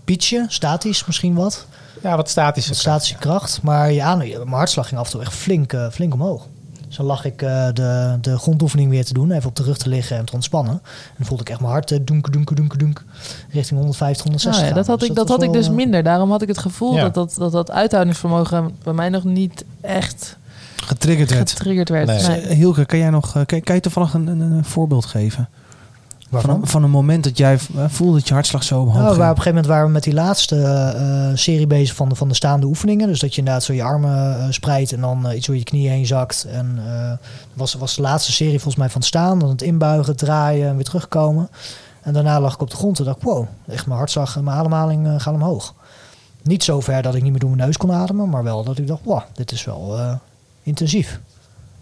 pietje, 0.05 0.45
statisch 0.47 1.05
misschien 1.05 1.33
wat. 1.35 1.65
Ja, 2.03 2.15
wat 2.15 2.29
statisch. 2.29 2.67
Wat 2.67 2.77
statische 2.77 3.15
kracht. 3.17 3.59
Maar 3.61 3.91
ja, 3.91 4.15
nou, 4.15 4.29
mijn 4.29 4.49
hartslag 4.49 4.87
ging 4.87 4.99
af 4.99 5.05
en 5.05 5.11
toe 5.11 5.21
echt 5.21 5.33
flink, 5.33 5.73
eh, 5.73 5.89
flink 5.91 6.13
omhoog. 6.13 6.47
Zo 6.87 7.03
lag 7.03 7.25
ik 7.25 7.41
eh, 7.41 7.67
de, 7.73 8.17
de 8.21 8.37
grondoefening 8.37 8.89
weer 8.89 9.05
te 9.05 9.13
doen. 9.13 9.31
Even 9.31 9.49
op 9.49 9.55
de 9.55 9.63
rug 9.63 9.77
te 9.77 9.89
liggen 9.89 10.17
en 10.17 10.25
te 10.25 10.33
ontspannen. 10.33 10.73
En 10.83 11.13
dan 11.17 11.25
voelde 11.27 11.43
ik 11.43 11.49
echt 11.49 11.59
mijn 11.59 11.71
hart 11.71 11.91
eh, 11.91 11.99
doenke, 12.01 12.31
doenke, 12.31 12.55
doenke, 12.55 12.77
doenke. 12.77 13.01
Richting 13.51 13.79
150, 13.79 14.23
160 14.23 14.61
Nou 14.61 14.67
ja, 14.67 14.75
dat 14.75 14.85
gaan. 14.85 14.91
had 14.91 14.99
Dus 14.99 15.09
ik, 15.09 15.15
dat 15.15 15.29
had 15.29 15.43
ik 15.43 15.53
dus 15.53 15.69
minder. 15.69 16.03
Daarom 16.03 16.31
had 16.31 16.41
ik 16.41 16.47
het 16.47 16.57
gevoel 16.57 16.95
Ja. 16.95 17.01
dat, 17.01 17.13
dat, 17.13 17.35
dat 17.37 17.51
dat 17.51 17.71
uithoudingsvermogen 17.71 18.75
bij 18.83 18.93
mij 18.93 19.09
nog 19.09 19.23
niet 19.23 19.65
echt 19.81 20.37
Getriggerd 20.75 21.29
werd. 21.29 21.49
getriggerd 21.51 21.89
werd. 21.89 22.07
Nee. 22.07 22.41
Nee. 22.45 22.53
Hielke, 22.55 22.85
kan 22.85 22.99
jij 22.99 23.09
nog 23.09 23.31
kan, 23.45 23.61
kan 23.61 23.75
je 23.75 23.81
toevallig 23.81 24.13
een, 24.13 24.27
een, 24.27 24.41
een 24.41 24.65
voorbeeld 24.65 25.05
geven? 25.05 25.49
Waarvan? 26.31 26.51
Van, 26.51 26.61
een- 26.61 26.67
van 26.67 26.83
een 26.83 26.89
moment 26.89 27.23
dat 27.23 27.37
jij 27.37 27.53
eh, 27.75 27.83
voelde 27.87 28.17
dat 28.17 28.27
je 28.27 28.33
hartslag 28.33 28.63
zo 28.63 28.79
omhoog 28.79 28.93
Nou, 28.93 29.03
we 29.03 29.09
ging. 29.09 29.17
waren 29.19 29.31
op 29.31 29.37
een 29.37 29.43
gegeven 29.43 29.61
moment 29.63 29.67
waren 29.73 29.85
we 29.87 29.91
met 29.93 30.03
die 30.03 30.13
laatste 30.13 30.55
eh, 30.61 31.37
serie 31.37 31.67
bezig 31.67 31.95
van 31.95 32.09
de, 32.09 32.15
van 32.15 32.27
de 32.27 32.33
staande 32.35 32.65
oefeningen. 32.65 33.07
Dus 33.07 33.19
dat 33.19 33.31
je 33.31 33.37
inderdaad 33.39 33.63
zo 33.63 33.73
je 33.73 33.83
armen 33.83 34.39
eh, 34.39 34.45
spreidt 34.49 34.91
en 34.93 35.01
dan 35.01 35.31
iets 35.31 35.47
door 35.47 35.55
je 35.57 35.63
knieën 35.63 35.91
heen 35.91 36.05
zakt. 36.05 36.45
En 36.51 36.79
eh, 36.85 37.11
was, 37.53 37.73
was 37.73 37.95
de 37.95 38.01
laatste 38.01 38.31
serie 38.31 38.53
volgens 38.59 38.75
mij 38.75 38.89
van 38.89 39.01
staan. 39.01 39.39
Dan 39.39 39.49
het 39.49 39.61
inbuigen, 39.61 40.15
draaien 40.15 40.67
en 40.67 40.75
weer 40.75 40.83
terugkomen. 40.83 41.49
En 42.01 42.13
daarna 42.13 42.39
lag 42.39 42.53
ik 42.53 42.61
op 42.61 42.69
de 42.69 42.75
grond 42.75 42.99
en 42.99 43.05
dacht 43.05 43.17
ik, 43.17 43.23
wow, 43.23 43.45
echt 43.67 43.85
mijn 43.85 43.97
hartslag 43.97 44.35
en 44.35 44.43
mijn 44.43 44.57
ademhaling 44.57 45.21
gaan 45.21 45.33
omhoog. 45.33 45.73
Niet 46.43 46.63
zo 46.63 46.79
ver 46.79 47.01
dat 47.01 47.15
ik 47.15 47.21
niet 47.21 47.31
meer 47.31 47.39
door 47.39 47.49
mijn 47.49 47.61
neus 47.67 47.77
kon 47.77 47.91
ademen, 47.91 48.29
maar 48.29 48.43
wel 48.43 48.63
dat 48.63 48.77
ik 48.77 48.87
dacht, 48.87 49.01
wow, 49.03 49.21
dit 49.33 49.51
is 49.51 49.65
wel 49.65 49.97
eh, 49.97 50.13
intensief. 50.63 51.19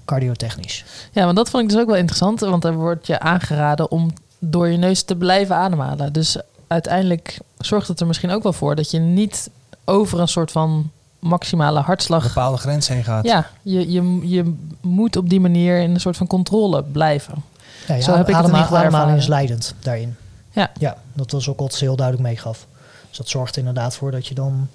Cardiotechnisch. 0.05 0.85
Ja, 1.11 1.23
want 1.23 1.35
dat 1.35 1.49
vond 1.49 1.63
ik 1.63 1.69
dus 1.69 1.79
ook 1.79 1.87
wel 1.87 1.95
interessant. 1.95 2.39
Want 2.39 2.63
er 2.63 2.73
wordt 2.73 3.07
je 3.07 3.19
aangeraden 3.19 3.91
om 3.91 4.11
door 4.39 4.67
je 4.67 4.77
neus 4.77 5.01
te 5.01 5.15
blijven 5.15 5.55
ademhalen. 5.55 6.13
Dus 6.13 6.37
uiteindelijk 6.67 7.39
zorgt 7.57 7.87
het 7.87 7.99
er 7.99 8.07
misschien 8.07 8.31
ook 8.31 8.43
wel 8.43 8.53
voor 8.53 8.75
dat 8.75 8.91
je 8.91 8.99
niet 8.99 9.49
over 9.85 10.19
een 10.19 10.27
soort 10.27 10.51
van 10.51 10.91
maximale 11.19 11.77
een 11.77 11.83
hartslag. 11.83 12.23
bepaalde 12.23 12.57
grens 12.57 12.87
heen 12.87 13.03
gaat. 13.03 13.25
Ja, 13.25 13.49
je, 13.61 13.91
je, 13.91 14.27
je 14.29 14.53
moet 14.81 15.15
op 15.15 15.29
die 15.29 15.39
manier 15.39 15.79
in 15.81 15.93
een 15.93 15.99
soort 15.99 16.17
van 16.17 16.27
controle 16.27 16.83
blijven. 16.83 17.43
Ja, 17.87 17.95
ja, 17.95 18.01
Zo 18.01 18.15
heb 18.15 18.29
ik 18.29 18.35
het 18.35 18.45
geval 18.45 18.77
ademhaling 18.77 19.17
is 19.17 19.27
leidend 19.27 19.75
daarin. 19.79 20.15
Ja. 20.51 20.71
Ja, 20.77 20.97
dat 21.13 21.31
was 21.31 21.49
ook 21.49 21.59
wat 21.59 21.73
ze 21.73 21.83
heel 21.83 21.95
duidelijk 21.95 22.27
meegaf. 22.27 22.67
Dus 23.07 23.17
dat 23.17 23.29
zorgt 23.29 23.53
er 23.53 23.59
inderdaad 23.59 23.95
voor 23.95 24.11
dat 24.11 24.27
je 24.27 24.35
dan 24.35 24.67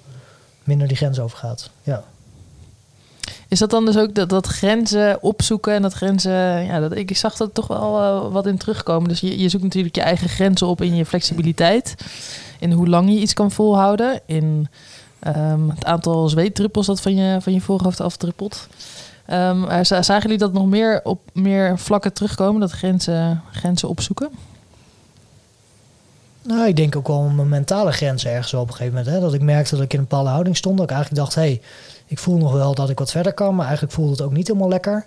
minder 0.63 0.87
die 0.87 0.97
grens 0.97 1.19
overgaat. 1.19 1.69
Ja. 1.83 2.03
Is 3.47 3.59
dat 3.59 3.69
dan 3.69 3.85
dus 3.85 3.97
ook 3.97 4.15
dat, 4.15 4.29
dat 4.29 4.47
grenzen 4.47 5.23
opzoeken 5.23 5.73
en 5.73 5.81
dat 5.81 5.93
grenzen... 5.93 6.65
Ja, 6.65 6.79
dat, 6.79 6.95
ik 6.95 7.17
zag 7.17 7.35
dat 7.35 7.53
toch 7.53 7.67
wel 7.67 8.01
eh, 8.01 8.31
wat 8.31 8.45
in 8.45 8.57
terugkomen. 8.57 9.09
Dus 9.09 9.19
je, 9.19 9.39
je 9.39 9.49
zoekt 9.49 9.63
natuurlijk 9.63 9.95
je 9.95 10.01
eigen 10.01 10.29
grenzen 10.29 10.67
op 10.67 10.81
in 10.81 10.95
je 10.95 11.05
flexibiliteit. 11.05 11.95
In 12.59 12.71
hoe 12.71 12.87
lang 12.87 13.09
je 13.09 13.19
iets 13.19 13.33
kan 13.33 13.51
volhouden. 13.51 14.21
In 14.25 14.67
ehm, 15.19 15.69
het 15.69 15.85
aantal 15.85 16.29
zweetdruppels 16.29 16.85
dat 16.85 17.01
van 17.01 17.15
je, 17.15 17.41
van 17.41 17.53
je 17.53 17.61
voorhoofd 17.61 17.99
afdruppelt. 17.99 18.67
Za- 19.81 20.01
zagen 20.01 20.21
jullie 20.21 20.37
dat 20.37 20.53
nog 20.53 20.65
meer 20.65 21.01
op 21.03 21.19
meer 21.33 21.79
vlakken 21.79 22.13
terugkomen? 22.13 22.61
Dat 22.61 22.71
grenzen, 22.71 23.41
grenzen 23.51 23.89
opzoeken? 23.89 24.29
Nou, 26.47 26.67
ik 26.67 26.75
denk 26.75 26.95
ook 26.95 27.07
wel 27.07 27.21
mijn 27.21 27.49
mentale 27.49 27.91
grens 27.91 28.25
ergens 28.25 28.53
op 28.53 28.67
een 28.67 28.73
gegeven 28.73 28.93
moment. 28.93 29.13
Hè, 29.13 29.19
dat 29.19 29.33
ik 29.33 29.41
merkte 29.41 29.75
dat 29.75 29.83
ik 29.83 29.93
in 29.93 29.99
een 29.99 30.07
bepaalde 30.07 30.29
houding 30.29 30.57
stond. 30.57 30.77
Dat 30.77 30.89
ik 30.89 30.95
eigenlijk 30.95 31.21
dacht, 31.23 31.35
hé, 31.35 31.41
hey, 31.41 31.61
ik 32.05 32.19
voel 32.19 32.37
nog 32.37 32.51
wel 32.51 32.75
dat 32.75 32.89
ik 32.89 32.99
wat 32.99 33.11
verder 33.11 33.33
kan. 33.33 33.55
Maar 33.55 33.65
eigenlijk 33.65 33.95
voelde 33.95 34.11
het 34.11 34.21
ook 34.21 34.33
niet 34.33 34.47
helemaal 34.47 34.69
lekker. 34.69 35.05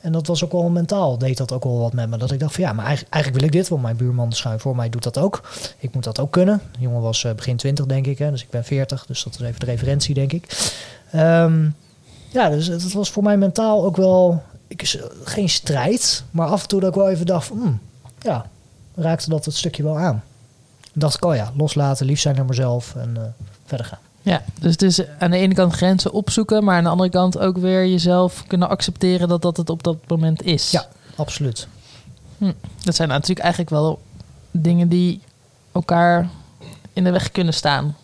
En 0.00 0.12
dat 0.12 0.26
was 0.26 0.44
ook 0.44 0.52
wel 0.52 0.68
mentaal, 0.68 1.18
deed 1.18 1.36
dat 1.36 1.52
ook 1.52 1.64
wel 1.64 1.78
wat 1.78 1.92
met 1.92 2.08
me. 2.08 2.16
Dat 2.16 2.30
ik 2.30 2.40
dacht 2.40 2.54
van 2.54 2.64
ja, 2.64 2.72
maar 2.72 2.84
eigenlijk, 2.84 3.14
eigenlijk 3.14 3.44
wil 3.44 3.52
ik 3.52 3.60
dit. 3.60 3.68
Want 3.70 3.82
mijn 3.82 3.96
buurman 3.96 4.32
schuin 4.32 4.60
voor 4.60 4.76
mij 4.76 4.88
doet 4.88 5.02
dat 5.02 5.18
ook. 5.18 5.48
Ik 5.78 5.94
moet 5.94 6.04
dat 6.04 6.20
ook 6.20 6.30
kunnen. 6.30 6.62
De 6.72 6.78
jongen 6.80 7.00
was 7.00 7.24
eh, 7.24 7.32
begin 7.32 7.56
20 7.56 7.86
denk 7.86 8.06
ik. 8.06 8.18
Hè, 8.18 8.30
dus 8.30 8.42
ik 8.42 8.50
ben 8.50 8.64
40. 8.64 9.06
Dus 9.06 9.22
dat 9.22 9.34
is 9.34 9.40
even 9.40 9.60
de 9.60 9.66
referentie 9.66 10.14
denk 10.14 10.32
ik. 10.32 10.72
Ehm, 11.10 11.68
ja, 12.28 12.48
dus 12.48 12.66
het, 12.66 12.92
was 12.92 13.10
voor 13.10 13.22
mij 13.22 13.36
mentaal 13.36 13.84
ook 13.84 13.96
wel... 13.96 14.42
Ik, 14.66 14.82
eh, 14.82 15.02
geen 15.24 15.48
strijd. 15.48 16.24
Maar 16.30 16.48
af 16.48 16.62
en 16.62 16.68
toe 16.68 16.80
dat 16.80 16.88
ik 16.88 16.94
wel 16.94 17.08
even 17.08 17.26
dacht 17.26 17.46
van... 17.46 17.58
hmm, 17.58 17.80
ja, 18.20 18.46
raakte 18.94 19.30
dat 19.30 19.44
het 19.44 19.54
stukje 19.54 19.82
wel 19.82 19.98
aan. 19.98 20.22
Dan 20.80 20.92
dacht 20.92 21.14
ik, 21.14 21.24
oh 21.24 21.34
ja, 21.34 21.52
loslaten, 21.56 22.06
lief 22.06 22.20
zijn 22.20 22.36
naar 22.36 22.44
mezelf 22.44 22.94
en 22.96 23.16
eh, 23.16 23.22
verder 23.64 23.86
gaan. 23.86 24.07
Ja, 24.28 24.42
dus 24.60 24.72
het 24.72 24.82
is 24.82 25.00
aan 25.18 25.30
de 25.30 25.36
ene 25.36 25.54
kant 25.54 25.72
grenzen 25.72 26.12
opzoeken, 26.12 26.64
maar 26.64 26.76
aan 26.76 26.84
de 26.84 26.90
andere 26.90 27.10
kant 27.10 27.38
ook 27.38 27.56
weer 27.58 27.86
jezelf 27.86 28.44
kunnen 28.46 28.68
accepteren 28.68 29.28
dat 29.28 29.42
dat 29.42 29.56
het 29.56 29.70
op 29.70 29.82
dat 29.82 29.96
moment 30.06 30.42
is. 30.42 30.70
Ja, 30.70 30.86
absoluut. 31.16 31.68
Dat 32.84 32.94
zijn 32.94 33.08
natuurlijk 33.08 33.40
eigenlijk 33.40 33.70
wel 33.70 34.00
dingen 34.50 34.88
die 34.88 35.20
elkaar 35.72 36.28
in 36.92 37.04
de 37.04 37.10
weg 37.10 37.30
kunnen 37.32 37.54
staan. 37.54 37.96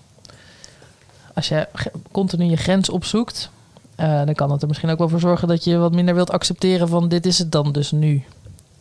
Als 1.35 1.49
je 1.49 1.68
continu 2.12 2.45
je 2.45 2.57
grens 2.57 2.89
opzoekt, 2.89 3.51
eh, 3.95 4.25
dan 4.25 4.35
kan 4.35 4.51
het 4.51 4.62
er 4.62 4.68
misschien 4.68 4.91
ook 4.91 4.99
wel 4.99 5.09
voor 5.09 5.20
zorgen 5.20 5.49
dat 5.49 5.64
je 5.64 5.77
wat 5.77 5.93
minder 5.93 6.14
wilt 6.14 6.31
accepteren 6.31 6.89
van 6.89 7.09
dit 7.09 7.27
is 7.27 7.39
het 7.39 7.53
dan 7.53 7.72
dus 7.72 7.91
nu. 7.91 8.25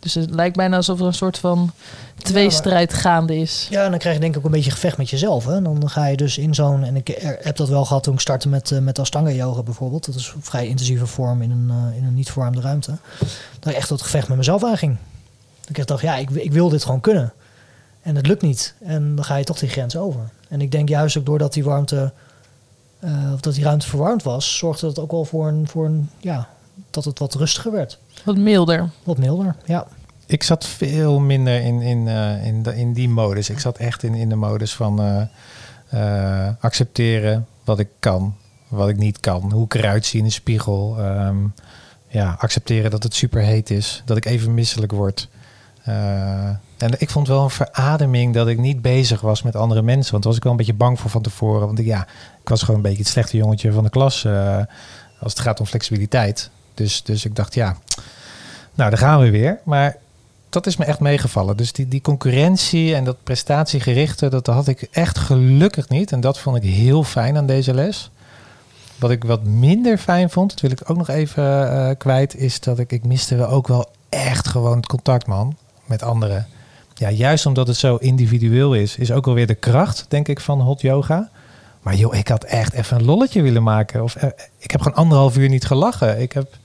Dus 0.03 0.13
het 0.13 0.29
lijkt 0.29 0.55
bijna 0.55 0.75
alsof 0.75 0.99
er 0.99 1.05
een 1.05 1.13
soort 1.13 1.37
van 1.37 1.71
tweestrijd 2.17 2.93
gaande 2.93 3.37
is. 3.37 3.67
Ja, 3.69 3.83
en 3.83 3.89
dan 3.89 3.99
krijg 3.99 4.15
je 4.15 4.21
denk 4.21 4.33
ik 4.33 4.39
ook 4.39 4.45
een 4.45 4.51
beetje 4.51 4.71
gevecht 4.71 4.97
met 4.97 5.09
jezelf. 5.09 5.45
Hè? 5.45 5.61
Dan 5.61 5.89
ga 5.89 6.05
je 6.05 6.17
dus 6.17 6.37
in 6.37 6.53
zo'n... 6.55 6.83
En 6.83 6.95
ik 6.95 7.07
heb 7.41 7.55
dat 7.55 7.69
wel 7.69 7.85
gehad 7.85 8.03
toen 8.03 8.13
ik 8.13 8.19
startte 8.19 8.49
met, 8.49 8.71
eh, 8.71 8.79
met 8.79 8.99
Astanga 8.99 9.31
yoga 9.31 9.63
bijvoorbeeld. 9.63 10.05
Dat 10.05 10.15
is 10.15 10.33
een 10.35 10.43
vrij 10.43 10.67
intensieve 10.67 11.05
vorm 11.07 11.41
in 11.41 11.51
een, 11.51 11.69
eh, 11.69 11.97
in 11.97 12.03
een 12.03 12.13
niet 12.13 12.31
verwarmde 12.31 12.61
ruimte. 12.61 12.97
Dat 13.59 13.71
ik 13.71 13.77
echt 13.77 13.89
dat 13.89 14.01
gevecht 14.01 14.27
met 14.27 14.37
mezelf 14.37 14.63
aanging. 14.63 14.97
Dat 15.59 15.77
ik 15.77 15.87
dacht, 15.87 16.01
ja, 16.01 16.15
ik, 16.15 16.29
ik 16.29 16.51
wil 16.51 16.69
dit 16.69 16.83
gewoon 16.83 17.01
kunnen. 17.01 17.33
En 18.01 18.15
het 18.15 18.27
lukt 18.27 18.41
niet. 18.41 18.73
En 18.79 19.15
dan 19.15 19.25
ga 19.25 19.35
je 19.35 19.43
toch 19.43 19.59
die 19.59 19.69
grens 19.69 19.95
over. 19.95 20.29
En 20.49 20.61
ik 20.61 20.71
denk 20.71 20.89
juist 20.89 21.17
ook 21.17 21.25
doordat 21.25 21.53
die 21.53 21.63
warmte... 21.63 22.13
eh, 22.99 23.31
of 23.33 23.39
dat 23.39 23.53
die 23.53 23.63
ruimte 23.63 23.87
verwarmd 23.87 24.23
was... 24.23 24.57
zorgde 24.57 24.85
dat 24.87 24.99
ook 24.99 25.11
wel 25.11 25.25
voor 25.25 25.47
een, 25.47 25.67
voor 25.67 25.85
een... 25.85 26.09
Ja, 26.19 26.47
dat 26.89 27.05
het 27.05 27.19
wat 27.19 27.33
rustiger 27.33 27.71
werd. 27.71 27.97
Wat 28.23 28.37
milder. 28.37 28.89
Wat 29.03 29.17
milder, 29.17 29.55
ja. 29.65 29.85
Ik 30.25 30.43
zat 30.43 30.65
veel 30.65 31.19
minder 31.19 31.61
in, 31.61 31.81
in, 31.81 32.07
eh, 32.07 32.45
in, 32.45 32.63
de- 32.63 32.75
in 32.75 32.93
die 32.93 33.09
modus. 33.09 33.49
Ik 33.49 33.59
zat 33.59 33.77
echt 33.77 34.03
in, 34.03 34.13
in 34.13 34.29
de 34.29 34.35
modus 34.35 34.73
van 34.75 35.01
eh, 35.01 35.21
eh, 36.47 36.53
accepteren 36.59 37.47
wat 37.63 37.79
ik 37.79 37.87
kan, 37.99 38.35
wat 38.67 38.89
ik 38.89 38.97
niet 38.97 39.19
kan, 39.19 39.51
hoe 39.51 39.63
ik 39.65 39.73
eruit 39.73 40.05
zie 40.05 40.19
in 40.19 40.25
de 40.25 40.31
spiegel. 40.31 40.95
Ehm, 40.99 41.37
ja, 42.07 42.35
accepteren 42.39 42.91
dat 42.91 43.03
het 43.03 43.13
super 43.15 43.41
heet 43.41 43.69
is, 43.69 44.01
dat 44.05 44.17
ik 44.17 44.25
even 44.25 44.53
misselijk 44.53 44.91
word. 44.91 45.29
Eh, 45.83 46.47
en 46.77 46.91
ik 46.97 47.09
vond 47.09 47.27
wel 47.27 47.43
een 47.43 47.49
verademing 47.49 48.33
dat 48.33 48.47
ik 48.47 48.57
niet 48.57 48.81
bezig 48.81 49.21
was 49.21 49.41
met 49.41 49.55
andere 49.55 49.81
mensen. 49.81 50.11
Want 50.11 50.23
daar 50.23 50.31
was 50.31 50.35
ik 50.37 50.43
wel 50.43 50.51
een 50.51 50.57
beetje 50.57 50.73
bang 50.73 50.99
voor 50.99 51.09
van 51.09 51.21
tevoren. 51.21 51.65
Want 51.67 51.79
ik, 51.79 51.85
ja, 51.85 52.01
ik 52.41 52.49
was 52.49 52.59
gewoon 52.61 52.75
een 52.75 52.81
beetje 52.81 52.97
het 53.03 53.07
slechte 53.07 53.37
jongetje 53.37 53.71
van 53.71 53.83
de 53.83 53.89
klas 53.89 54.25
eh, 54.25 54.57
als 55.19 55.33
het 55.33 55.39
gaat 55.41 55.59
om 55.59 55.65
flexibiliteit. 55.65 56.49
Dus, 56.73 57.03
dus 57.03 57.25
ik 57.25 57.35
dacht, 57.35 57.53
ja, 57.53 57.77
nou, 58.73 58.89
daar 58.89 58.99
gaan 58.99 59.19
we 59.19 59.29
weer. 59.29 59.59
Maar 59.63 59.97
dat 60.49 60.65
is 60.65 60.77
me 60.77 60.85
echt 60.85 60.99
meegevallen. 60.99 61.57
Dus 61.57 61.71
die, 61.71 61.87
die 61.87 62.01
concurrentie 62.01 62.95
en 62.95 63.03
dat 63.03 63.23
prestatiegerichte, 63.23 64.29
dat 64.29 64.47
had 64.47 64.67
ik 64.67 64.87
echt 64.91 65.17
gelukkig 65.17 65.89
niet. 65.89 66.11
En 66.11 66.21
dat 66.21 66.39
vond 66.39 66.55
ik 66.55 66.63
heel 66.63 67.03
fijn 67.03 67.37
aan 67.37 67.45
deze 67.45 67.73
les. 67.73 68.11
Wat 68.99 69.11
ik 69.11 69.23
wat 69.23 69.43
minder 69.43 69.97
fijn 69.97 70.29
vond, 70.29 70.49
dat 70.49 70.59
wil 70.59 70.71
ik 70.71 70.89
ook 70.89 70.97
nog 70.97 71.09
even 71.09 71.71
eh, 71.71 71.95
kwijt, 71.97 72.35
is 72.35 72.59
dat 72.59 72.79
ik, 72.79 72.91
ik 72.91 73.05
miste 73.05 73.45
ook 73.45 73.67
wel 73.67 73.89
echt 74.09 74.47
gewoon 74.47 74.77
het 74.77 74.85
contact, 74.85 75.27
man, 75.27 75.55
met 75.85 76.03
anderen. 76.03 76.47
Ja, 76.93 77.09
juist 77.09 77.45
omdat 77.45 77.67
het 77.67 77.77
zo 77.77 77.95
individueel 77.95 78.73
is, 78.73 78.97
is 78.97 79.11
ook 79.11 79.27
alweer 79.27 79.47
de 79.47 79.55
kracht, 79.55 80.05
denk 80.07 80.27
ik, 80.27 80.39
van 80.39 80.61
hot 80.61 80.81
yoga. 80.81 81.29
Maar 81.81 81.95
joh, 81.95 82.15
ik 82.15 82.27
had 82.27 82.43
echt 82.43 82.73
even 82.73 82.97
een 82.97 83.05
lolletje 83.05 83.41
willen 83.41 83.63
maken. 83.63 84.03
Of 84.03 84.15
eh, 84.15 84.29
ik 84.57 84.71
heb 84.71 84.81
gewoon 84.81 84.97
anderhalf 84.97 85.37
uur 85.37 85.49
niet 85.49 85.65
gelachen. 85.65 86.21
Ik 86.21 86.31
heb, 86.31 86.57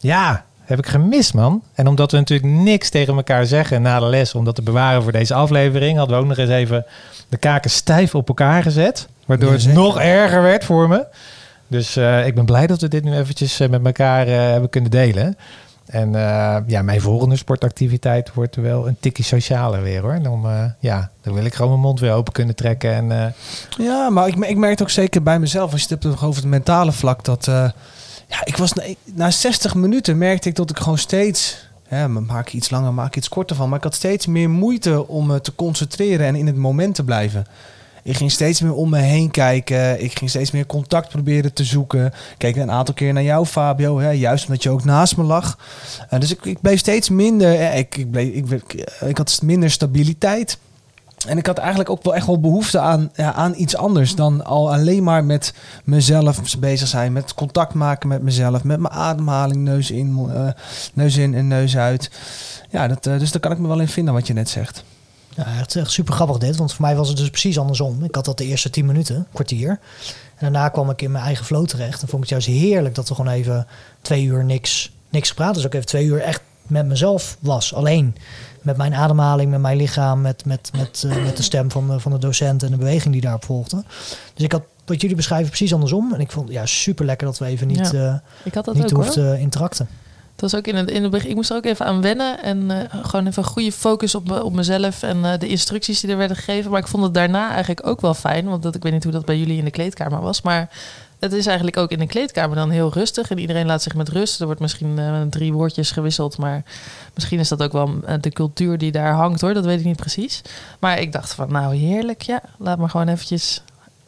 ja, 0.00 0.44
heb 0.60 0.78
ik 0.78 0.86
gemist, 0.86 1.34
man. 1.34 1.62
En 1.74 1.86
omdat 1.86 2.10
we 2.10 2.16
natuurlijk 2.16 2.52
niks 2.52 2.88
tegen 2.90 3.14
elkaar 3.14 3.46
zeggen 3.46 3.82
na 3.82 4.00
de 4.00 4.06
les, 4.06 4.34
om 4.34 4.44
dat 4.44 4.54
te 4.54 4.62
bewaren 4.62 5.02
voor 5.02 5.12
deze 5.12 5.34
aflevering, 5.34 5.98
hadden 5.98 6.16
we 6.16 6.22
ook 6.22 6.28
nog 6.28 6.38
eens 6.38 6.50
even 6.50 6.84
de 7.28 7.36
kaken 7.36 7.70
stijf 7.70 8.14
op 8.14 8.28
elkaar 8.28 8.62
gezet. 8.62 9.08
Waardoor 9.26 9.52
het 9.52 9.72
nog 9.72 10.00
erger 10.00 10.42
werd 10.42 10.64
voor 10.64 10.88
me. 10.88 11.06
Dus 11.66 11.96
eh, 11.96 12.26
ik 12.26 12.34
ben 12.34 12.44
blij 12.44 12.66
dat 12.66 12.80
we 12.80 12.88
dit 12.88 13.04
nu 13.04 13.16
eventjes 13.16 13.60
eh, 13.60 13.68
met 13.68 13.84
elkaar 13.84 14.26
eh, 14.26 14.34
hebben 14.34 14.70
kunnen 14.70 14.90
delen. 14.90 15.36
En 15.86 16.12
ja, 16.66 16.82
mijn 16.82 17.00
volgende 17.00 17.36
sportactiviteit 17.36 18.34
wordt 18.34 18.56
wel 18.56 18.88
een 18.88 18.96
tikkie 19.00 19.24
socialer 19.24 19.82
weer 19.82 20.00
hoor. 20.00 20.20
Eh, 20.44 20.64
ja, 20.78 21.10
dan 21.22 21.34
wil 21.34 21.44
ik 21.44 21.54
gewoon 21.54 21.70
mijn 21.70 21.82
mond 21.82 22.00
weer 22.00 22.12
open 22.12 22.32
kunnen 22.32 22.54
trekken. 22.54 22.92
En 22.94 23.34
Ja, 23.78 24.10
maar 24.10 24.28
ik, 24.28 24.34
ik 24.34 24.56
merk 24.56 24.72
het 24.72 24.82
ook 24.82 24.90
zeker 24.90 25.22
bij 25.22 25.38
mezelf, 25.38 25.72
als 25.72 25.82
je 25.82 25.94
het 25.94 26.02
hebt 26.02 26.22
over 26.22 26.40
het 26.40 26.50
mentale 26.50 26.92
vlak, 26.92 27.24
dat 27.24 27.50
ja, 28.30 28.44
ik 28.44 28.56
was 28.56 28.72
na, 28.72 28.82
na 29.14 29.30
60 29.30 29.74
minuten 29.74 30.18
merkte 30.18 30.48
ik 30.48 30.54
dat 30.54 30.70
ik 30.70 30.78
gewoon 30.78 30.98
steeds, 30.98 31.68
ja, 31.90 32.08
maak 32.08 32.48
iets 32.52 32.70
langer, 32.70 32.94
maak 32.94 33.16
iets 33.16 33.28
korter 33.28 33.56
van, 33.56 33.68
maar 33.68 33.78
ik 33.78 33.84
had 33.84 33.94
steeds 33.94 34.26
meer 34.26 34.50
moeite 34.50 35.08
om 35.08 35.26
me 35.26 35.40
te 35.40 35.54
concentreren 35.54 36.26
en 36.26 36.34
in 36.34 36.46
het 36.46 36.56
moment 36.56 36.94
te 36.94 37.04
blijven. 37.04 37.46
Ik 38.02 38.16
ging 38.16 38.30
steeds 38.30 38.60
meer 38.60 38.74
om 38.74 38.90
me 38.90 38.98
heen 38.98 39.30
kijken. 39.30 40.02
Ik 40.02 40.18
ging 40.18 40.30
steeds 40.30 40.50
meer 40.50 40.66
contact 40.66 41.08
proberen 41.08 41.52
te 41.52 41.64
zoeken. 41.64 42.12
Keek 42.38 42.56
een 42.56 42.70
aantal 42.70 42.94
keer 42.94 43.12
naar 43.12 43.22
jou, 43.22 43.46
Fabio. 43.46 43.98
Hè, 44.00 44.10
juist 44.10 44.46
omdat 44.46 44.62
je 44.62 44.70
ook 44.70 44.84
naast 44.84 45.16
me 45.16 45.22
lag. 45.22 45.58
Eh, 46.08 46.20
dus 46.20 46.30
ik, 46.30 46.44
ik 46.44 46.60
bleef 46.60 46.78
steeds 46.78 47.08
minder. 47.08 47.54
eh, 47.54 47.78
ik, 47.78 47.96
ik, 47.96 48.10
bleef, 48.10 48.50
ik, 48.50 48.92
ik 49.06 49.16
had 49.16 49.40
minder 49.42 49.70
stabiliteit. 49.70 50.58
En 51.26 51.38
ik 51.38 51.46
had 51.46 51.58
eigenlijk 51.58 51.90
ook 51.90 52.02
wel 52.02 52.14
echt 52.14 52.26
wel 52.26 52.40
behoefte 52.40 52.78
aan, 52.78 53.10
ja, 53.14 53.32
aan 53.32 53.54
iets 53.56 53.76
anders 53.76 54.14
dan 54.14 54.44
al 54.44 54.72
alleen 54.72 55.02
maar 55.02 55.24
met 55.24 55.54
mezelf 55.84 56.58
bezig 56.58 56.88
zijn. 56.88 57.12
Met 57.12 57.34
contact 57.34 57.74
maken 57.74 58.08
met 58.08 58.22
mezelf. 58.22 58.64
Met 58.64 58.80
mijn 58.80 58.94
ademhaling, 58.94 59.62
neus 59.62 59.90
in, 59.90 60.28
eh, 60.34 60.48
neus 60.94 61.16
in 61.16 61.34
en 61.34 61.48
neus 61.48 61.76
uit. 61.76 62.10
Ja, 62.70 62.88
dat, 62.88 63.06
eh, 63.06 63.18
dus 63.18 63.30
daar 63.30 63.40
kan 63.40 63.52
ik 63.52 63.58
me 63.58 63.68
wel 63.68 63.80
in 63.80 63.88
vinden 63.88 64.14
wat 64.14 64.26
je 64.26 64.32
net 64.32 64.48
zegt. 64.48 64.84
Ja, 65.34 65.44
het 65.46 65.76
echt 65.76 65.90
super 65.90 66.14
grappig 66.14 66.38
dit, 66.38 66.56
want 66.56 66.72
voor 66.72 66.84
mij 66.84 66.96
was 66.96 67.08
het 67.08 67.16
dus 67.16 67.30
precies 67.30 67.58
andersom. 67.58 68.04
Ik 68.04 68.14
had 68.14 68.24
dat 68.24 68.38
de 68.38 68.44
eerste 68.44 68.70
10 68.70 68.86
minuten, 68.86 69.26
kwartier. 69.32 69.68
En 69.68 69.78
daarna 70.52 70.68
kwam 70.68 70.90
ik 70.90 71.02
in 71.02 71.10
mijn 71.10 71.24
eigen 71.24 71.44
flow 71.44 71.66
terecht. 71.66 72.02
En 72.02 72.08
vond 72.08 72.24
ik 72.24 72.30
het 72.30 72.44
juist 72.44 72.60
heerlijk 72.60 72.94
dat 72.94 73.08
we 73.08 73.14
gewoon 73.14 73.32
even 73.32 73.66
twee 74.00 74.24
uur 74.24 74.44
niks, 74.44 74.92
niks 75.08 75.28
gepraat. 75.28 75.54
Dus 75.54 75.66
ook 75.66 75.74
even 75.74 75.86
twee 75.86 76.04
uur 76.04 76.20
echt 76.20 76.42
met 76.70 76.86
mezelf 76.86 77.36
was. 77.40 77.74
Alleen 77.74 78.16
met 78.62 78.76
mijn 78.76 78.94
ademhaling, 78.94 79.50
met 79.50 79.60
mijn 79.60 79.76
lichaam, 79.76 80.20
met, 80.20 80.44
met, 80.44 80.70
met, 80.76 81.04
eh, 81.08 81.24
met 81.24 81.36
de 81.36 81.42
stem 81.42 81.70
van 81.70 81.88
de, 81.88 82.00
van 82.00 82.12
de 82.12 82.18
docent 82.18 82.62
en 82.62 82.70
de 82.70 82.76
beweging 82.76 83.12
die 83.12 83.22
daarop 83.22 83.44
volgde. 83.44 83.84
Dus 84.34 84.44
ik 84.44 84.52
had 84.52 84.62
wat 84.84 85.00
jullie 85.00 85.16
beschrijven 85.16 85.48
precies 85.48 85.72
andersom. 85.74 86.14
En 86.14 86.20
ik 86.20 86.30
vond 86.32 86.50
ja, 86.50 86.66
super 86.66 87.04
lekker 87.04 87.26
dat 87.26 87.38
we 87.38 87.44
even 87.46 87.66
niet, 87.66 87.90
Ja, 87.92 88.08
eh, 88.08 88.14
Ik 88.44 88.54
had 88.54 88.64
dat 88.64 88.74
niet 88.74 88.84
ook 88.84 88.90
hoor. 88.90 89.04
hoefden 89.04 89.38
interacten. 89.40 89.88
Het 90.32 90.50
was 90.50 90.60
ook 90.60 90.66
in 90.66 90.76
het, 90.76 90.90
in 90.90 91.02
het 91.02 91.10
begin. 91.10 91.28
Ik 91.30 91.34
moest 91.34 91.50
er 91.50 91.56
ook 91.56 91.64
even 91.64 91.86
aan 91.86 92.00
wennen. 92.00 92.42
En 92.42 92.70
eh, 92.70 93.00
gewoon 93.06 93.26
even 93.26 93.42
een 93.42 93.48
goede 93.48 93.72
focus 93.72 94.14
op, 94.14 94.28
me- 94.28 94.44
op 94.44 94.52
mezelf. 94.52 95.02
En 95.02 95.24
eh, 95.24 95.38
de 95.38 95.48
instructies 95.48 96.00
die 96.00 96.10
er 96.10 96.16
werden 96.16 96.36
gegeven. 96.36 96.70
Maar 96.70 96.80
ik 96.80 96.86
vond 96.88 97.02
het 97.02 97.14
daarna 97.14 97.50
eigenlijk 97.50 97.86
ook 97.86 98.00
wel 98.00 98.14
fijn. 98.14 98.44
Want 98.48 98.62
dat, 98.62 98.74
ik 98.74 98.82
weet 98.82 98.92
niet 98.92 99.02
hoe 99.02 99.12
dat 99.12 99.24
bij 99.24 99.38
jullie 99.38 99.58
in 99.58 99.64
de 99.64 99.70
kleedkamer 99.70 100.20
was. 100.20 100.42
Maar 100.42 100.68
het 101.20 101.32
is 101.32 101.46
eigenlijk 101.46 101.76
ook 101.76 101.90
in 101.90 101.98
de 101.98 102.06
kleedkamer 102.06 102.56
dan 102.56 102.70
heel 102.70 102.92
rustig. 102.92 103.30
En 103.30 103.38
iedereen 103.38 103.66
laat 103.66 103.82
zich 103.82 103.94
met 103.94 104.08
rust. 104.08 104.40
Er 104.40 104.46
wordt 104.46 104.60
misschien 104.60 104.98
eh, 104.98 105.20
drie 105.30 105.52
woordjes 105.52 105.90
gewisseld. 105.90 106.38
Maar 106.38 106.62
misschien 107.14 107.38
is 107.38 107.48
dat 107.48 107.62
ook 107.62 107.72
wel 107.72 107.90
eh, 108.06 108.14
de 108.20 108.30
cultuur 108.30 108.78
die 108.78 108.92
daar 108.92 109.12
hangt 109.12 109.40
hoor. 109.40 109.54
Dat 109.54 109.64
weet 109.64 109.78
ik 109.78 109.84
niet 109.84 109.96
precies. 109.96 110.42
Maar 110.78 110.98
ik 111.00 111.12
dacht 111.12 111.32
van 111.34 111.52
nou 111.52 111.74
heerlijk. 111.76 112.22
Ja, 112.22 112.42
laat 112.58 112.78
maar 112.78 112.90
gewoon 112.90 113.08
eventjes. 113.08 113.62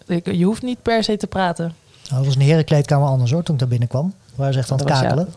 Ik- 0.06 0.32
Je 0.32 0.44
hoeft 0.44 0.62
niet 0.62 0.82
per 0.82 1.04
se 1.04 1.16
te 1.16 1.26
praten. 1.26 1.64
Nou, 2.02 2.16
dat 2.16 2.24
was 2.26 2.36
de 2.36 2.44
herenkleedkamer 2.44 3.08
anders 3.08 3.30
hoor, 3.30 3.42
toen 3.42 3.54
ik 3.54 3.60
daar 3.60 3.68
binnenkwam. 3.68 4.14
Waar 4.34 4.52
ze 4.52 4.58
echt 4.58 4.70
aan 4.70 4.78
het 4.78 4.86
kakelen. 4.88 5.34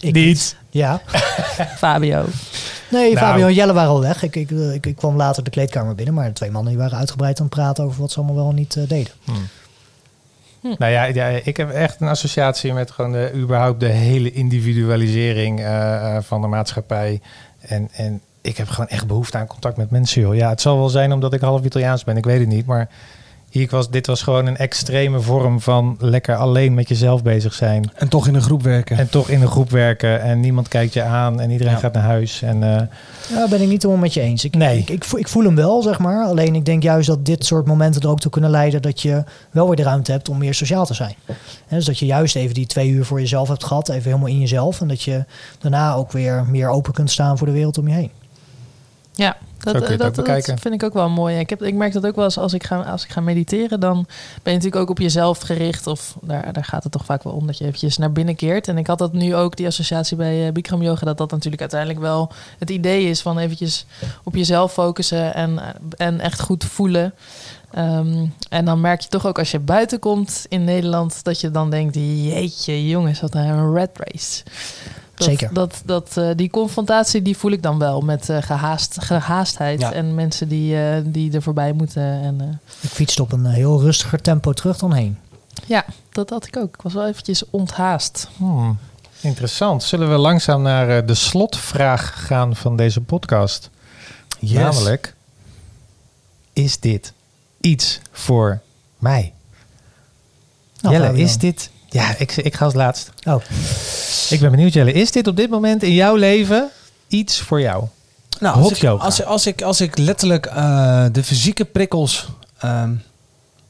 Ik 0.00 0.14
Niet. 0.14 0.56
Ja, 0.70 1.00
Fabio. 1.76 2.24
Nee, 2.90 3.14
Nou. 3.14 3.26
Fabio 3.26 3.46
en 3.46 3.54
Jelle 3.54 3.72
waren 3.72 3.90
al 3.90 4.00
weg. 4.00 4.22
Ik, 4.22 4.36
ik, 4.36 4.50
ik, 4.50 4.86
ik 4.86 4.96
kwam 4.96 5.16
later 5.16 5.44
de 5.44 5.50
kleedkamer 5.50 5.94
binnen, 5.94 6.14
maar 6.14 6.26
de 6.26 6.32
twee 6.32 6.50
mannen 6.50 6.72
die 6.72 6.80
waren 6.82 6.98
uitgebreid 6.98 7.38
aan 7.40 7.46
het 7.46 7.54
praten 7.54 7.84
over 7.84 8.00
wat 8.00 8.10
ze 8.12 8.16
allemaal 8.18 8.34
wel 8.36 8.52
niet 8.52 8.76
eh, 8.76 8.88
deden. 8.88 9.12
Nou 10.60 10.92
ja, 10.92 11.04
ja, 11.04 11.26
ik 11.26 11.56
heb 11.56 11.70
echt 11.70 12.00
een 12.00 12.08
associatie 12.08 12.72
met 12.72 12.90
gewoon 12.90 13.12
de, 13.12 13.32
überhaupt 13.34 13.80
de 13.80 13.86
hele 13.86 14.32
individualisering 14.32 15.60
eh, 15.60 16.16
eh, 16.16 16.22
van 16.22 16.40
de 16.40 16.46
maatschappij. 16.46 17.20
En, 17.60 17.88
en 17.92 18.20
ik 18.40 18.56
heb 18.56 18.68
gewoon 18.68 18.88
echt 18.88 19.06
behoefte 19.06 19.38
aan 19.38 19.46
contact 19.46 19.76
met 19.76 19.90
mensen, 19.90 20.22
joh. 20.22 20.34
Ja, 20.34 20.48
het 20.48 20.60
zal 20.60 20.78
wel 20.78 20.88
zijn 20.88 21.12
omdat 21.12 21.32
ik 21.32 21.40
half 21.40 21.64
Italiaans 21.64 22.04
ben, 22.04 22.16
ik 22.16 22.24
weet 22.24 22.38
het 22.40 22.48
niet. 22.48 22.66
Maar 22.66 22.88
hier 23.50 23.68
was, 23.70 23.90
dit 23.90 24.06
was 24.06 24.22
gewoon 24.22 24.46
een 24.46 24.56
extreme 24.56 25.20
vorm 25.20 25.60
van 25.60 25.96
lekker 26.00 26.36
alleen 26.36 26.74
met 26.74 26.88
jezelf 26.88 27.22
bezig 27.22 27.54
zijn. 27.54 27.90
En 27.94 28.08
toch 28.08 28.26
in 28.26 28.34
een 28.34 28.42
groep 28.42 28.62
werken. 28.62 28.98
En 28.98 29.08
toch 29.10 29.28
in 29.28 29.42
een 29.42 29.48
groep 29.48 29.70
werken 29.70 30.20
en 30.22 30.40
niemand 30.40 30.68
kijkt 30.68 30.92
je 30.92 31.02
aan 31.02 31.40
en 31.40 31.50
iedereen 31.50 31.72
Ja. 31.72 31.78
gaat 31.78 31.92
naar 31.92 32.02
huis. 32.02 32.42
En 32.42 32.62
eh, 32.62 32.82
Ja, 33.28 33.48
ben 33.48 33.60
ik 33.62 33.68
niet 33.68 33.82
helemaal 33.82 34.02
met 34.02 34.14
je 34.14 34.20
eens. 34.20 34.44
Ik, 34.44 34.54
Nee. 34.56 34.78
ik, 34.78 34.90
ik, 34.90 35.04
voel- 35.04 35.18
ik 35.20 35.28
voel 35.28 35.44
hem 35.44 35.54
wel, 35.54 35.82
zeg 35.82 35.98
maar. 35.98 36.24
Alleen 36.24 36.54
ik 36.54 36.64
denk 36.64 36.82
juist 36.82 37.06
dat 37.06 37.24
dit 37.26 37.44
soort 37.46 37.66
momenten 37.66 38.02
er 38.02 38.08
ook 38.08 38.20
toe 38.20 38.30
kunnen 38.30 38.50
leiden 38.50 38.82
dat 38.82 39.00
je 39.00 39.24
wel 39.50 39.66
weer 39.66 39.76
de 39.76 39.82
ruimte 39.82 40.12
hebt 40.12 40.28
om 40.28 40.38
meer 40.38 40.54
sociaal 40.54 40.86
te 40.86 40.94
zijn. 40.94 41.14
Hè, 41.66 41.76
dus 41.76 41.84
dat 41.84 41.98
je 41.98 42.06
juist 42.06 42.36
even 42.36 42.54
die 42.54 42.66
twee 42.66 42.88
uur 42.90 43.04
voor 43.04 43.20
jezelf 43.20 43.48
hebt 43.48 43.64
gehad, 43.64 43.88
even 43.88 44.02
helemaal 44.02 44.28
in 44.28 44.40
jezelf. 44.40 44.80
En 44.80 44.88
dat 44.88 45.02
je 45.02 45.24
daarna 45.58 45.94
ook 45.94 46.12
weer 46.12 46.44
meer 46.48 46.68
open 46.68 46.92
kunt 46.92 47.10
staan 47.10 47.38
voor 47.38 47.46
de 47.46 47.52
wereld 47.52 47.78
om 47.78 47.88
je 47.88 47.94
heen. 47.94 48.10
Ja, 49.14 49.36
dat, 49.64 49.88
het 49.88 49.98
dat, 49.98 50.14
dat 50.14 50.60
vind 50.60 50.74
ik 50.74 50.82
ook 50.82 50.92
wel 50.92 51.08
mooi. 51.08 51.38
Ik, 51.38 51.50
heb, 51.50 51.62
ik 51.62 51.74
merk 51.74 51.92
dat 51.92 52.06
ook 52.06 52.16
wel 52.16 52.24
eens 52.24 52.38
als 52.38 52.52
ik 52.52 52.64
ga, 52.64 52.82
als 52.82 53.04
ik 53.04 53.10
ga 53.10 53.20
mediteren, 53.20 53.80
dan 53.80 53.94
ben 54.42 54.52
je 54.52 54.58
natuurlijk 54.58 54.82
ook 54.82 54.90
op 54.90 54.98
jezelf 54.98 55.38
gericht. 55.38 55.86
Of 55.86 56.16
daar, 56.20 56.52
daar 56.52 56.64
gaat 56.64 56.82
het 56.82 56.92
toch 56.92 57.04
vaak 57.04 57.22
wel 57.22 57.32
om 57.32 57.46
dat 57.46 57.58
je 57.58 57.64
eventjes 57.64 57.98
naar 57.98 58.12
binnen 58.12 58.36
keert. 58.36 58.68
En 58.68 58.78
ik 58.78 58.86
had 58.86 58.98
dat 58.98 59.12
nu 59.12 59.34
ook, 59.34 59.56
die 59.56 59.66
associatie 59.66 60.16
bij 60.16 60.46
eh, 60.46 60.52
Bikram 60.52 60.82
Yoga, 60.82 61.04
dat 61.04 61.18
dat 61.18 61.30
natuurlijk 61.30 61.60
uiteindelijk 61.60 62.00
wel 62.00 62.32
het 62.58 62.70
idee 62.70 63.04
is 63.04 63.20
van 63.20 63.38
eventjes 63.38 63.86
op 64.24 64.34
jezelf 64.34 64.72
focussen 64.72 65.34
en, 65.34 65.60
en 65.96 66.20
echt 66.20 66.40
goed 66.40 66.64
voelen. 66.64 67.14
Ehm, 67.70 68.26
en 68.48 68.64
dan 68.64 68.80
merk 68.80 69.00
je 69.00 69.08
toch 69.08 69.26
ook 69.26 69.38
als 69.38 69.50
je 69.50 69.58
buiten 69.58 69.98
komt 69.98 70.46
in 70.48 70.64
Nederland, 70.64 71.24
dat 71.24 71.40
je 71.40 71.50
dan 71.50 71.70
denkt, 71.70 71.94
jeetje 71.94 72.88
jongens, 72.88 73.20
wat 73.20 73.34
een 73.34 73.74
red 73.74 73.90
race. 73.94 74.42
Dat, 75.20 75.28
Zeker. 75.28 75.54
Dat, 75.54 75.82
dat, 75.84 76.16
eh, 76.16 76.30
die 76.36 76.50
confrontatie 76.50 77.22
die 77.22 77.36
voel 77.36 77.50
ik 77.50 77.62
dan 77.62 77.78
wel 77.78 78.00
met 78.00 78.28
eh, 78.28 78.42
gehaast, 78.42 78.96
gehaastheid 79.02 79.80
Ja. 79.80 79.92
en 79.92 80.14
mensen 80.14 80.48
die, 80.48 80.76
eh, 80.82 81.00
die 81.04 81.32
er 81.32 81.42
voorbij 81.42 81.72
moeten. 81.72 82.02
En, 82.02 82.40
eh, 82.40 82.46
Ik 82.80 82.88
fietste 82.90 83.22
op 83.22 83.32
een 83.32 83.46
heel 83.46 83.80
rustiger 83.80 84.20
tempo 84.22 84.52
terug 84.52 84.78
dan 84.78 84.92
heen. 84.92 85.18
ja, 85.66 85.84
dat 86.12 86.30
had 86.30 86.46
ik 86.46 86.56
ook. 86.56 86.74
Ik 86.74 86.82
was 86.82 86.92
wel 86.94 87.06
eventjes 87.06 87.42
onthaast. 87.50 88.28
hmm, 88.36 88.78
interessant. 89.20 89.82
Zullen 89.82 90.10
we 90.10 90.16
langzaam 90.16 90.62
naar 90.62 91.06
de 91.06 91.14
slotvraag 91.14 92.26
gaan 92.26 92.56
van 92.56 92.76
deze 92.76 93.00
podcast? 93.00 93.70
Yes. 94.38 94.52
Namelijk, 94.62 95.14
is 96.52 96.80
dit 96.80 97.12
iets 97.60 98.00
voor 98.12 98.60
mij? 98.98 99.32
Nou, 100.80 100.94
Jelle, 100.94 101.18
is 101.18 101.38
dit... 101.38 101.70
Ja, 101.90 102.14
ik, 102.18 102.36
ik 102.36 102.54
ga 102.54 102.64
als 102.64 102.74
laatst. 102.74 103.10
Oh, 103.24 103.42
Ik 104.30 104.40
ben 104.40 104.50
benieuwd, 104.50 104.72
Jelle. 104.72 104.92
Is 104.92 105.10
dit 105.10 105.26
op 105.26 105.36
dit 105.36 105.50
moment 105.50 105.82
in 105.82 105.92
jouw 105.92 106.14
leven 106.14 106.68
iets 107.08 107.40
voor 107.40 107.60
jou? 107.60 107.84
Nou, 108.40 108.54
als 108.54 108.62
Hot 108.64 108.72
ik, 108.76 108.82
yoga. 108.82 109.04
als, 109.04 109.24
als, 109.24 109.46
ik, 109.46 109.62
als 109.62 109.80
ik 109.80 109.98
letterlijk 109.98 110.46
eh, 110.46 111.04
de 111.12 111.24
fysieke 111.24 111.64
prikkels 111.64 112.28
ehm, 112.58 112.92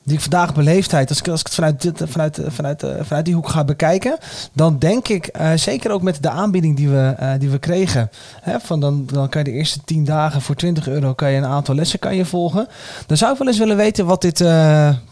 die 0.04 0.14
ik 0.14 0.20
vandaag 0.20 0.54
beleefd 0.54 0.90
heb, 0.90 1.08
als 1.08 1.18
ik, 1.18 1.28
als 1.28 1.40
ik 1.40 1.46
het 1.46 1.54
vanuit, 1.54 1.82
dit, 1.82 2.02
vanuit, 2.04 2.38
eh, 2.38 2.50
vanuit, 2.50 2.82
eh, 2.82 2.90
vanuit 3.02 3.24
die 3.24 3.34
hoek 3.34 3.48
ga 3.48 3.64
bekijken, 3.64 4.18
dan 4.52 4.78
denk 4.78 5.08
ik, 5.08 5.26
eh, 5.26 5.52
zeker 5.54 5.90
ook 5.90 6.02
met 6.02 6.22
de 6.22 6.30
aanbieding 6.30 6.76
die 6.76 6.88
we, 6.88 7.36
die 7.38 7.50
we 7.50 7.58
kregen, 7.58 8.10
hè, 8.40 8.60
van 8.60 8.80
dan, 8.80 9.06
dan 9.06 9.28
kan 9.28 9.44
je 9.44 9.50
de 9.50 9.56
eerste 9.56 9.80
10 9.84 10.04
dagen 10.04 10.40
voor 10.40 10.54
20 10.54 10.88
euro 10.88 11.14
kan 11.14 11.30
je 11.30 11.36
een 11.36 11.44
aantal 11.44 11.74
lessen 11.74 11.98
kan 11.98 12.16
je 12.16 12.24
volgen. 12.24 12.68
Dan 13.06 13.16
zou 13.16 13.32
ik 13.32 13.38
wel 13.38 13.48
eens 13.48 13.58
willen 13.58 13.76
weten 13.76 14.06
wat 14.06 14.22
dit 14.22 14.38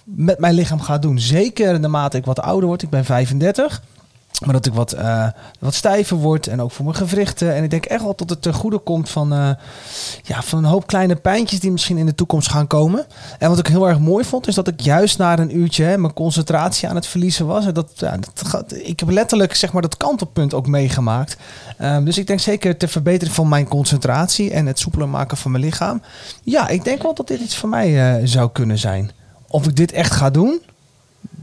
met 0.05 0.39
mijn 0.39 0.55
lichaam 0.55 0.80
gaat 0.80 1.03
doen. 1.03 1.18
Zeker 1.18 1.80
naarmate 1.80 2.16
ik 2.16 2.24
wat 2.24 2.41
ouder 2.41 2.68
word, 2.68 2.82
ik 2.82 2.91
ben 2.91 3.05
35. 3.05 3.82
Maar 4.45 4.53
dat 4.53 4.66
ik 4.66 4.74
wat, 4.74 4.93
eh, 4.93 5.26
wat 5.59 5.74
stijver 5.74 6.16
word 6.16 6.47
en 6.47 6.61
ook 6.62 6.70
voor 6.70 6.85
mijn 6.85 6.97
gewrichten. 6.97 7.55
En 7.55 7.62
ik 7.62 7.70
denk 7.70 7.85
echt 7.85 8.03
wel 8.03 8.16
dat 8.16 8.31
het 8.31 8.43
ten 8.43 8.55
goede 8.55 8.79
komt 8.79 9.11
van, 9.11 9.33
eh, 9.33 9.51
ja, 10.22 10.43
van 10.43 10.59
een 10.59 10.70
hoop 10.70 10.87
kleine 10.87 11.16
pijntjes 11.16 11.61
die 11.61 11.70
misschien 11.70 11.99
in 11.99 12.07
de 12.07 12.14
toekomst 12.14 12.51
gaan 12.51 12.66
komen. 12.66 13.07
En 13.39 13.49
wat 13.49 13.59
ik 13.59 13.66
heel 13.66 13.89
erg 13.89 13.99
mooi 13.99 14.24
vond, 14.24 14.47
is 14.47 14.55
dat 14.55 14.68
ik 14.68 14.81
juist 14.81 15.18
na 15.18 15.39
een 15.39 15.57
uurtje 15.57 15.85
hè, 15.85 15.99
mijn 15.99 16.12
concentratie 16.12 16.89
aan 16.89 16.95
het 16.95 17.07
verliezen 17.07 17.47
was. 17.47 17.66
En 17.66 17.74
dat, 17.74 17.91
ja, 17.95 18.16
dat 18.16 18.72
ik 18.72 19.01
heb 19.01 19.11
letterlijk 19.11 19.55
zeg 19.55 19.72
maar, 19.72 19.83
dat 19.83 19.97
kantelpunt 19.97 20.55
ook 20.55 20.66
meegemaakt. 20.66 21.37
Ehm, 21.79 22.05
dus 22.05 22.18
ik 22.18 22.26
denk 22.26 22.41
zeker 22.41 22.76
ter 22.76 22.89
verbetering 22.89 23.35
van 23.35 23.49
mijn 23.49 23.68
concentratie 23.68 24.51
en 24.51 24.66
het 24.66 24.79
soepeler 24.79 25.09
maken 25.09 25.37
van 25.37 25.51
mijn 25.51 25.64
lichaam. 25.64 26.03
Ja, 26.43 26.68
ik 26.68 26.85
denk 26.85 27.03
wel 27.03 27.14
dat 27.14 27.29
dit 27.29 27.41
iets 27.41 27.57
voor 27.57 27.68
mij 27.68 28.16
eh, 28.16 28.26
zou 28.26 28.51
kunnen 28.53 28.79
zijn. 28.79 29.11
Of 29.49 29.66
ik 29.66 29.76
dit 29.76 29.93
echt 29.93 30.12
ga 30.12 30.31
doen, 30.31 30.61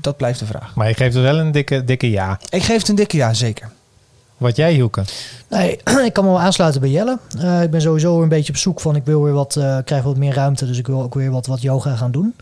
dat 0.06 0.18
blijft 0.18 0.40
de 0.40 0.46
vraag. 0.46 0.76
Maar 0.76 0.88
je 0.88 0.94
geeft 0.94 1.16
er 1.16 1.22
wel 1.22 1.38
een 1.38 1.52
dikke, 1.52 1.84
dikke 1.84 2.10
ja. 2.10 2.40
Ik 2.50 2.64
geef 2.64 2.78
het 2.78 2.88
een 2.88 2.96
dikke 2.96 3.18
ja, 3.18 3.34
zeker. 3.34 3.70
Wat 4.38 4.56
jij, 4.56 4.74
Hielke? 4.74 5.04
Nee, 5.50 5.80
ik 6.06 6.14
kan 6.14 6.24
me 6.24 6.30
wel 6.30 6.40
aansluiten 6.40 6.82
bij 6.82 6.90
Jelle. 6.90 7.18
Eh, 7.40 7.62
ik 7.62 7.72
ben 7.72 7.82
sowieso 7.82 8.22
een 8.22 8.30
beetje 8.30 8.54
op 8.54 8.60
zoek 8.60 8.82
van, 8.82 8.96
ik 8.96 9.06
wil 9.06 9.24
weer 9.24 9.34
wat, 9.34 9.56
eh 9.56 9.78
krijg 9.86 10.04
wat 10.04 10.18
meer 10.18 10.34
ruimte, 10.34 10.66
dus 10.66 10.78
ik 10.78 10.88
wil 10.88 11.02
ook 11.02 11.14
weer 11.14 11.32
wat, 11.32 11.46
wat 11.46 11.62
yoga 11.62 11.96
gaan 11.96 12.12
doen. 12.12 12.36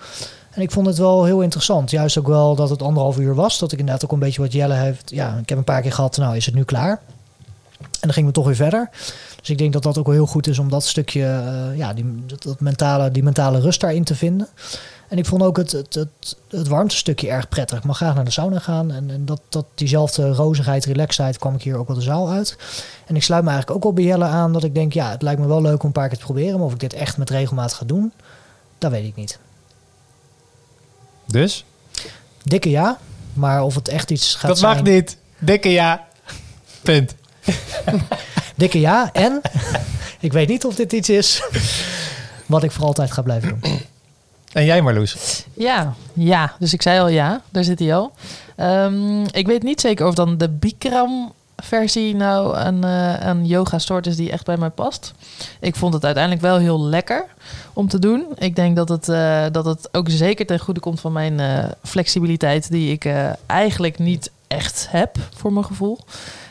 En 0.51 0.61
ik 0.61 0.71
vond 0.71 0.85
het 0.85 0.97
wel 0.97 1.25
heel 1.25 1.41
interessant. 1.41 1.91
Juist 1.91 2.17
ook 2.17 2.27
wel 2.27 2.55
dat 2.55 2.69
het 2.69 2.81
anderhalf 2.81 3.17
uur 3.17 3.35
was. 3.35 3.59
Dat 3.59 3.71
ik 3.71 3.79
inderdaad 3.79 4.03
ook 4.03 4.11
een 4.11 4.19
beetje 4.19 4.41
wat 4.41 4.53
Jelle 4.53 4.73
heeft. 4.73 5.09
Ja, 5.09 5.37
ik 5.41 5.49
heb 5.49 5.57
een 5.57 5.63
paar 5.63 5.81
keer 5.81 5.91
gehad, 5.91 6.17
nou 6.17 6.35
is 6.35 6.45
het 6.45 6.55
nu 6.55 6.63
klaar. 6.63 6.99
En 7.79 8.09
dan 8.09 8.13
gingen 8.13 8.29
we 8.29 8.35
toch 8.35 8.45
weer 8.45 8.55
verder. 8.55 8.89
Dus 9.39 9.49
ik 9.49 9.57
denk 9.57 9.73
dat 9.73 9.83
dat 9.83 9.97
ook 9.97 10.05
wel 10.05 10.15
heel 10.15 10.25
goed 10.25 10.47
is 10.47 10.59
om 10.59 10.69
dat 10.69 10.85
stukje, 10.85 11.23
eh, 11.23 11.77
ja, 11.77 11.93
die, 11.93 12.23
dat, 12.25 12.43
dat 12.43 12.59
mentale, 12.59 13.11
die 13.11 13.23
mentale 13.23 13.59
rust 13.59 13.81
daarin 13.81 14.03
te 14.03 14.15
vinden. 14.15 14.47
En 15.13 15.19
ik 15.19 15.25
vond 15.25 15.41
ook 15.41 15.57
het, 15.57 15.71
het, 15.71 15.93
het, 15.93 16.37
het 16.49 16.67
warmtestukje 16.67 17.29
erg 17.29 17.49
prettig. 17.49 17.77
Ik 17.77 17.83
mag 17.83 17.97
graag 17.97 18.15
naar 18.15 18.25
de 18.25 18.31
sauna 18.31 18.59
gaan. 18.59 18.91
En, 18.91 19.09
en 19.09 19.25
dat, 19.25 19.41
dat, 19.49 19.65
diezelfde 19.75 20.33
rozigheid, 20.33 20.85
relaxedheid 20.85 21.37
kwam 21.37 21.55
ik 21.55 21.61
hier 21.61 21.77
ook 21.77 21.87
wel 21.87 21.95
de 21.95 22.01
zaal 22.01 22.29
uit. 22.29 22.57
En 23.05 23.15
ik 23.15 23.23
sluit 23.23 23.43
me 23.43 23.49
eigenlijk 23.49 23.77
ook 23.77 23.83
wel 23.83 23.93
bij 23.93 24.03
Jelle 24.03 24.25
aan 24.25 24.53
dat 24.53 24.63
ik 24.63 24.73
denk, 24.73 24.93
ja, 24.93 25.09
het 25.09 25.21
lijkt 25.21 25.41
me 25.41 25.47
wel 25.47 25.61
leuk 25.61 25.79
om 25.81 25.85
een 25.85 25.91
paar 25.91 26.07
keer 26.07 26.17
te 26.17 26.23
proberen. 26.23 26.57
Maar 26.57 26.65
of 26.65 26.73
ik 26.73 26.79
dit 26.79 26.93
echt 26.93 27.17
met 27.17 27.29
regelmaat 27.29 27.73
ga 27.73 27.85
doen, 27.85 28.13
dat 28.77 28.91
weet 28.91 29.05
ik 29.05 29.15
niet. 29.15 29.39
Dus? 31.25 31.65
Dikke 32.43 32.69
ja, 32.69 32.97
maar 33.33 33.63
of 33.63 33.75
het 33.75 33.87
echt 33.87 34.11
iets 34.11 34.35
gaat 34.35 34.49
dat 34.49 34.59
zijn... 34.59 34.75
mag 34.75 34.83
niet. 34.83 35.17
Dikke 35.39 35.69
ja. 35.69 36.07
Punt. 36.81 37.15
Dikke 38.55 38.79
ja, 38.79 39.09
en 39.11 39.41
ik 40.19 40.33
weet 40.33 40.47
niet 40.47 40.65
of 40.65 40.75
dit 40.75 40.93
iets 40.93 41.09
is 41.09 41.43
wat 42.45 42.63
ik 42.63 42.71
voor 42.71 42.85
altijd 42.85 43.11
ga 43.11 43.21
blijven 43.21 43.59
doen. 43.59 43.91
En 44.53 44.65
jij, 44.65 44.81
Marloes? 44.81 45.45
Ja, 45.53 45.93
ja. 46.13 46.55
Dus 46.59 46.73
ik 46.73 46.81
zei 46.81 46.99
al 46.99 47.07
ja, 47.07 47.41
daar 47.49 47.63
zit 47.63 47.79
hij 47.79 47.95
al. 47.95 48.13
Ehm, 48.55 49.23
ik 49.23 49.47
weet 49.47 49.63
niet 49.63 49.81
zeker 49.81 50.07
of 50.07 50.15
dan 50.15 50.37
de 50.37 50.49
Bikram 50.49 51.33
versie 51.55 52.15
nou 52.15 52.57
een, 52.57 52.83
eh, 52.83 53.27
een 53.27 53.45
yoga 53.45 53.79
soort 53.79 54.07
is 54.07 54.15
die 54.15 54.31
echt 54.31 54.45
bij 54.45 54.57
mij 54.57 54.69
past. 54.69 55.13
Ik 55.59 55.75
vond 55.75 55.93
het 55.93 56.05
uiteindelijk 56.05 56.43
wel 56.43 56.57
heel 56.57 56.81
lekker 56.81 57.25
om 57.73 57.87
te 57.87 57.99
doen. 57.99 58.25
Ik 58.37 58.55
denk 58.55 58.75
dat 58.75 58.89
het, 58.89 59.09
eh, 59.09 59.45
dat 59.51 59.65
het 59.65 59.89
ook 59.91 60.09
zeker 60.09 60.45
ten 60.45 60.59
goede 60.59 60.79
komt 60.79 60.99
van 60.99 61.11
mijn 61.11 61.39
eh, 61.39 61.63
flexibiliteit 61.83 62.71
die 62.71 62.91
ik 62.91 63.09
eigenlijk 63.45 63.99
niet 63.99 64.31
echt 64.47 64.87
heb 64.89 65.17
voor 65.35 65.53
mijn 65.53 65.65
gevoel. 65.65 65.99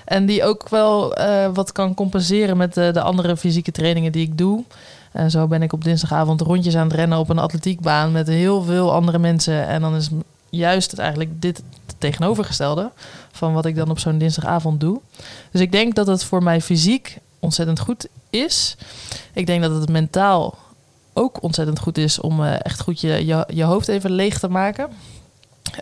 En 0.05 0.27
die 0.27 0.45
ook 0.45 0.69
wel 0.69 1.15
wat 1.53 1.73
kan 1.73 1.95
compenseren 1.95 2.57
met 2.57 2.75
de 2.75 3.01
andere 3.01 3.37
fysieke 3.37 3.73
trainingen 3.73 4.13
die 4.13 4.27
ik 4.27 4.39
doe. 4.39 4.65
En 5.13 5.31
zo 5.31 5.47
ben 5.47 5.63
ik 5.63 5.73
op 5.73 5.85
dinsdagavond 5.85 6.41
rondjes 6.41 6.77
aan 6.77 6.87
het 6.87 6.97
rennen 6.97 7.19
op 7.19 7.29
een 7.29 7.39
atletiekbaan 7.39 8.13
met 8.13 8.27
heel 8.27 8.63
veel 8.63 8.93
andere 8.93 9.19
mensen. 9.19 9.67
En 9.67 9.81
dan 9.81 9.95
is 9.95 10.09
juist 10.51 10.91
het 10.91 11.01
eigenlijk 11.01 11.43
dit 11.43 11.63
het 11.87 11.97
tegenovergestelde 11.99 12.91
van 13.33 13.53
wat 13.53 13.67
ik 13.67 13.77
dan 13.77 13.91
op 13.91 13.99
zo'n 13.99 14.19
dinsdagavond 14.19 14.81
doe. 14.81 15.01
Dus 15.51 15.61
ik 15.61 15.73
denk 15.73 15.95
dat 15.95 16.07
het 16.07 16.25
voor 16.25 16.43
mij 16.43 16.61
fysiek 16.61 17.19
ontzettend 17.39 17.81
goed 17.81 18.09
is. 18.31 18.77
Ik 19.33 19.47
denk 19.47 19.63
dat 19.63 19.75
het 19.75 19.89
mentaal 19.89 20.59
ook 21.13 21.43
ontzettend 21.43 21.79
goed 21.79 21.99
is 21.99 22.21
om 22.21 22.45
eh, 22.45 22.55
echt 22.65 22.81
goed 22.81 23.01
je, 23.01 23.27
je, 23.27 23.47
je 23.49 23.65
hoofd 23.65 23.89
even 23.89 24.11
leeg 24.11 24.39
te 24.39 24.49
maken. 24.49 24.89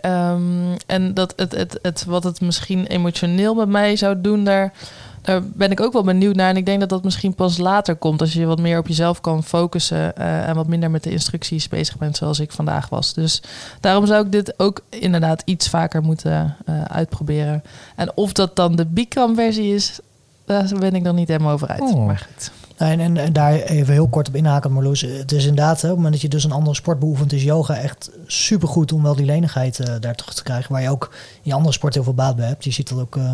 Ehm, 0.01 0.75
en 0.85 1.13
dat 1.13 1.33
het, 1.35 1.51
het, 1.51 1.79
het, 1.81 2.05
wat 2.05 2.23
het 2.23 2.41
misschien 2.41 2.85
emotioneel 2.85 3.53
met 3.53 3.67
mij 3.67 3.95
zou 3.95 4.21
doen, 4.21 4.43
daar, 4.43 4.73
daar 5.21 5.41
ben 5.43 5.71
ik 5.71 5.81
ook 5.81 5.93
wel 5.93 6.03
benieuwd 6.03 6.35
naar. 6.35 6.49
En 6.49 6.57
ik 6.57 6.65
denk 6.65 6.79
dat 6.79 6.89
dat 6.89 7.03
misschien 7.03 7.35
pas 7.35 7.57
later 7.57 7.95
komt. 7.95 8.21
Als 8.21 8.33
je 8.33 8.45
wat 8.45 8.59
meer 8.59 8.77
op 8.77 8.87
jezelf 8.87 9.21
kan 9.21 9.43
focussen. 9.43 10.15
eh, 10.15 10.47
en 10.47 10.55
wat 10.55 10.67
minder 10.67 10.91
met 10.91 11.03
de 11.03 11.11
instructies 11.11 11.67
bezig 11.67 11.97
bent, 11.97 12.17
zoals 12.17 12.39
ik 12.39 12.51
vandaag 12.51 12.89
was. 12.89 13.13
Dus 13.13 13.41
daarom 13.79 14.05
zou 14.05 14.25
ik 14.25 14.31
dit 14.31 14.59
ook 14.59 14.81
inderdaad 14.89 15.41
iets 15.45 15.69
vaker 15.69 16.01
moeten 16.01 16.55
eh, 16.65 16.81
uitproberen. 16.81 17.63
En 17.95 18.11
of 18.15 18.33
dat 18.33 18.55
dan 18.55 18.75
de 18.75 18.85
Bikram-versie 18.85 19.73
is, 19.73 19.99
daar 20.45 20.71
ben 20.79 20.95
ik 20.95 21.03
nog 21.03 21.15
niet 21.15 21.27
helemaal 21.27 21.53
over 21.53 21.67
uit. 21.67 21.81
Oh. 21.81 22.05
Maar 22.05 22.27
goed. 22.33 22.51
En, 22.81 22.99
en, 22.99 23.17
en 23.17 23.33
daar 23.33 23.53
even 23.53 23.93
heel 23.93 24.07
kort 24.07 24.27
op 24.27 24.35
inhaken, 24.35 24.71
Marloes. 24.71 25.01
Het 25.01 25.31
is 25.31 25.45
inderdaad, 25.45 25.81
hè, 25.81 25.87
op 25.87 25.93
het 25.93 25.95
moment 25.95 26.13
dat 26.13 26.21
je 26.21 26.29
dus 26.29 26.43
een 26.43 26.51
andere 26.51 26.75
sport 26.75 26.99
beoefent, 26.99 27.33
is 27.33 27.43
yoga 27.43 27.75
echt 27.75 28.11
supergoed 28.25 28.91
om 28.91 29.03
wel 29.03 29.15
die 29.15 29.25
lenigheid 29.25 29.79
eh, 29.79 29.95
daar 29.99 30.15
terug 30.15 30.33
te 30.33 30.43
krijgen. 30.43 30.71
Waar 30.71 30.81
je 30.81 30.89
ook 30.89 31.13
in 31.41 31.51
andere 31.51 31.73
sport 31.73 31.93
heel 31.93 32.03
veel 32.03 32.13
baat 32.13 32.35
bij 32.35 32.47
hebt. 32.47 32.63
Je 32.63 32.71
ziet 32.71 32.89
dat 32.89 32.99
ook 32.99 33.15
eh, 33.17 33.33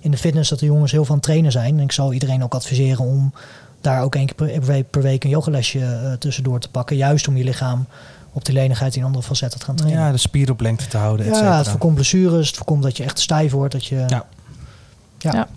in 0.00 0.10
de 0.10 0.16
fitness 0.16 0.50
dat 0.50 0.58
de 0.58 0.66
jongens 0.66 0.92
heel 0.92 1.04
veel 1.04 1.10
aan 1.10 1.16
het 1.16 1.26
trainen 1.26 1.52
zijn. 1.52 1.78
En 1.78 1.84
ik 1.84 1.92
zou 1.92 2.12
iedereen 2.12 2.42
ook 2.42 2.54
adviseren 2.54 3.04
om 3.04 3.32
daar 3.80 4.02
ook 4.02 4.14
één 4.14 4.26
keer 4.26 4.34
per 4.34 4.62
week, 4.62 4.90
per 4.90 5.02
week 5.02 5.24
een 5.24 5.30
yogalesje 5.30 5.84
eh, 5.84 6.12
tussendoor 6.12 6.60
te 6.60 6.70
pakken. 6.70 6.96
Juist 6.96 7.28
om 7.28 7.36
je 7.36 7.44
lichaam 7.44 7.86
op 8.32 8.44
die 8.44 8.54
lenigheid 8.54 8.96
in 8.96 9.04
andere 9.04 9.24
facetten 9.24 9.58
te 9.58 9.64
gaan 9.66 9.76
trainen. 9.76 10.02
Ja, 10.02 10.12
de 10.12 10.18
spier 10.18 10.50
op 10.50 10.60
lengte 10.60 10.86
te 10.86 10.96
houden, 10.96 11.26
et 11.26 11.36
Ja, 11.36 11.58
het 11.58 11.68
voorkomt 11.68 11.94
blessures. 11.94 12.46
Het 12.46 12.56
voorkomt 12.56 12.82
dat 12.82 12.96
je 12.96 13.02
echt 13.04 13.18
stijf 13.18 13.52
wordt. 13.52 13.72
Dat 13.72 13.84
je, 13.86 14.04
Ja. 14.06 14.26
Ja. 15.18 15.32
Ja. 15.34 15.48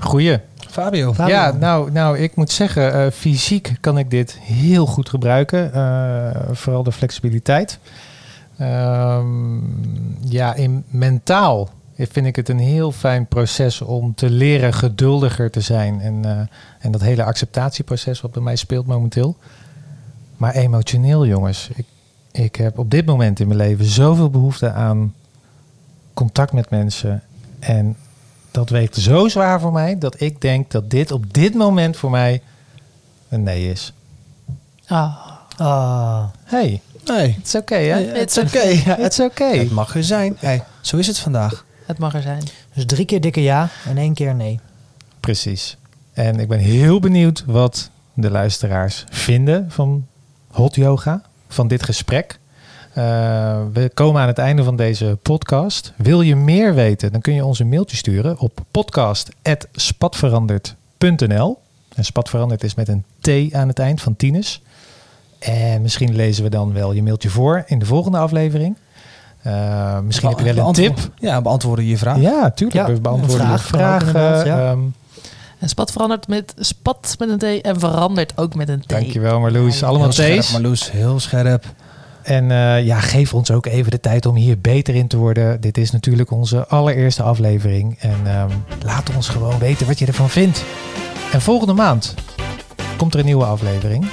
Goeie. 0.00 0.40
Fabio. 0.70 1.14
Fabio. 1.14 1.34
Ja, 1.34 1.50
nou, 1.52 1.90
nou, 1.92 2.18
ik 2.18 2.36
moet 2.36 2.50
zeggen, 2.50 2.92
eh, 2.92 3.10
fysiek 3.12 3.72
kan 3.80 3.98
ik 3.98 4.10
dit 4.10 4.38
heel 4.40 4.86
goed 4.86 5.08
gebruiken. 5.08 5.72
eh, 5.72 6.30
vooral 6.52 6.82
de 6.82 6.92
flexibiliteit. 6.92 7.78
Ehm, 8.58 9.58
ja, 10.28 10.54
in 10.54 10.84
mentaal 10.86 11.68
vind 11.96 12.26
ik 12.26 12.36
het 12.36 12.48
een 12.48 12.58
heel 12.58 12.92
fijn 12.92 13.26
proces 13.26 13.80
om 13.80 14.14
te 14.14 14.30
leren 14.30 14.72
geduldiger 14.74 15.50
te 15.50 15.60
zijn. 15.60 16.00
En, 16.00 16.24
eh, 16.24 16.38
en 16.78 16.90
dat 16.92 17.00
hele 17.00 17.24
acceptatieproces 17.24 18.20
wat 18.20 18.32
bij 18.32 18.42
mij 18.42 18.56
speelt 18.56 18.86
momenteel. 18.86 19.36
Maar 20.36 20.54
emotioneel, 20.54 21.26
jongens. 21.26 21.68
Ik, 21.74 21.86
ik 22.32 22.56
heb 22.56 22.78
op 22.78 22.90
dit 22.90 23.06
moment 23.06 23.40
in 23.40 23.46
mijn 23.46 23.58
leven 23.60 23.84
zoveel 23.84 24.30
behoefte 24.30 24.70
aan 24.72 25.14
contact 26.14 26.52
met 26.52 26.70
mensen. 26.70 27.22
En 27.58 27.96
dat 28.50 28.68
weegt 28.70 28.94
zo 28.96 29.28
zwaar 29.28 29.60
voor 29.60 29.72
mij 29.72 29.98
dat 29.98 30.20
ik 30.20 30.40
denk 30.40 30.70
dat 30.70 30.90
dit 30.90 31.12
op 31.12 31.32
dit 31.34 31.54
moment 31.54 31.96
voor 31.96 32.10
mij 32.10 32.42
een 33.28 33.42
nee 33.42 33.70
is. 33.70 33.92
Ah, 34.86 35.16
Ah, 35.56 36.24
Hey, 36.44 36.80
Nee, 37.04 37.34
het 37.38 37.46
is 37.46 37.54
oké, 37.54 37.74
hè? 37.74 38.18
het 38.18 38.30
is 38.30 38.38
oké. 38.38 38.62
Ja, 38.62 38.96
Het 38.96 39.12
is 39.18 39.20
oké. 39.20 39.44
Het 39.44 39.70
mag 39.70 39.94
er 39.96 40.04
zijn. 40.04 40.36
Hey, 40.38 40.62
zo 40.80 40.96
is 40.96 41.06
het 41.06 41.18
vandaag. 41.18 41.64
het 41.86 41.98
mag 41.98 42.14
er 42.14 42.22
zijn. 42.22 42.42
dus 42.74 42.86
drie 42.86 43.04
keer 43.04 43.20
dikke 43.20 43.42
ja 43.42 43.68
en 43.88 43.98
één 43.98 44.14
keer 44.14 44.34
nee. 44.34 44.60
Precies. 45.20 45.76
En 46.12 46.40
ik 46.40 46.48
ben 46.48 46.58
heel 46.58 47.00
benieuwd 47.00 47.44
wat 47.46 47.90
de 48.14 48.30
luisteraars 48.30 49.04
vinden 49.10 49.70
van 49.70 50.06
hot 50.50 50.74
yoga, 50.74 51.22
van 51.48 51.68
dit 51.68 51.82
gesprek. 51.82 52.38
Eh, 52.92 53.58
we 53.72 53.90
komen 53.94 54.20
aan 54.20 54.26
het 54.26 54.38
einde 54.38 54.64
van 54.64 54.76
deze 54.76 55.18
podcast. 55.22 55.92
Wil 55.96 56.20
je 56.20 56.36
meer 56.36 56.74
weten, 56.74 57.12
dan 57.12 57.20
kun 57.20 57.34
je 57.34 57.44
ons 57.44 57.58
een 57.58 57.68
mailtje 57.68 57.96
sturen 57.96 58.38
op 58.38 58.58
podcast.spatveranderd.nl. 58.70 61.58
En 61.94 62.04
spatveranderd 62.04 62.64
is 62.64 62.74
met 62.74 62.88
een 62.88 63.04
T 63.20 63.28
aan 63.54 63.68
het 63.68 63.78
eind 63.78 64.00
van 64.00 64.16
Tinus. 64.16 64.62
En 65.38 65.82
misschien 65.82 66.16
lezen 66.16 66.44
we 66.44 66.50
dan 66.50 66.72
wel 66.72 66.92
je 66.92 67.02
mailtje 67.02 67.28
voor 67.30 67.62
in 67.66 67.78
de 67.78 67.86
volgende 67.86 68.18
aflevering. 68.18 68.76
Eh, 69.42 69.98
misschien 70.00 70.28
heb 70.28 70.38
je 70.38 70.54
wel 70.54 70.66
een 70.68 70.72
tip. 70.72 70.98
Ja, 71.18 71.42
beantwoorden 71.42 71.84
je 71.84 71.98
vraag. 71.98 72.20
Ja, 72.20 72.50
tuurlijk. 72.50 72.86
Ja, 72.86 72.92
we 72.94 73.00
beantwoorden 73.00 73.46
vraag 73.46 73.62
vragen. 73.62 74.46
ja. 74.46 74.70
Ehm, 74.70 74.78
En 75.58 75.68
spat 75.68 75.92
verandert 75.92 76.28
met 76.28 76.54
spat 76.58 77.14
met 77.18 77.28
een 77.28 77.38
T 77.38 77.42
en 77.62 77.80
verandert 77.80 78.32
ook 78.36 78.54
met 78.54 78.68
een 78.68 78.80
T. 78.80 78.88
Dankjewel 78.88 79.40
Marloes. 79.40 79.82
Allemaal 79.82 80.02
Heel 80.02 80.12
scherp, 80.12 80.40
T's. 80.40 80.52
Marloes, 80.52 80.90
heel 80.90 81.20
scherp. 81.20 81.64
En 82.30 82.50
eh, 82.50 82.84
ja, 82.84 83.00
geef 83.00 83.34
ons 83.34 83.50
ook 83.50 83.66
even 83.66 83.90
de 83.90 84.00
tijd 84.00 84.26
om 84.26 84.34
hier 84.34 84.60
beter 84.60 84.94
in 84.94 85.08
te 85.08 85.16
worden. 85.16 85.60
Dit 85.60 85.78
is 85.78 85.90
natuurlijk 85.90 86.30
onze 86.30 86.66
allereerste 86.66 87.22
aflevering. 87.22 87.96
En 87.98 88.16
ehm, 88.24 88.50
laat 88.84 89.14
ons 89.16 89.28
gewoon 89.28 89.58
weten 89.58 89.86
wat 89.86 89.98
je 89.98 90.06
ervan 90.06 90.30
vindt. 90.30 90.64
En 91.32 91.40
volgende 91.40 91.72
maand 91.72 92.14
komt 92.96 93.14
er 93.14 93.20
een 93.20 93.26
nieuwe 93.26 93.44
aflevering. 93.44 94.06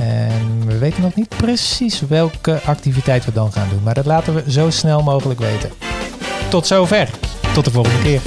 En 0.00 0.66
we 0.66 0.78
weten 0.78 1.02
nog 1.02 1.14
niet 1.14 1.28
precies 1.36 2.00
welke 2.00 2.60
activiteit 2.64 3.24
we 3.24 3.32
dan 3.32 3.52
gaan 3.52 3.68
doen. 3.68 3.82
Maar 3.82 3.94
dat 3.94 4.06
laten 4.06 4.34
we 4.34 4.50
zo 4.50 4.70
snel 4.70 5.02
mogelijk 5.02 5.40
weten. 5.40 5.70
Tot 6.50 6.66
zover. 6.66 7.10
Tot 7.54 7.64
de 7.64 7.70
volgende 7.70 8.02
keer. 8.02 8.20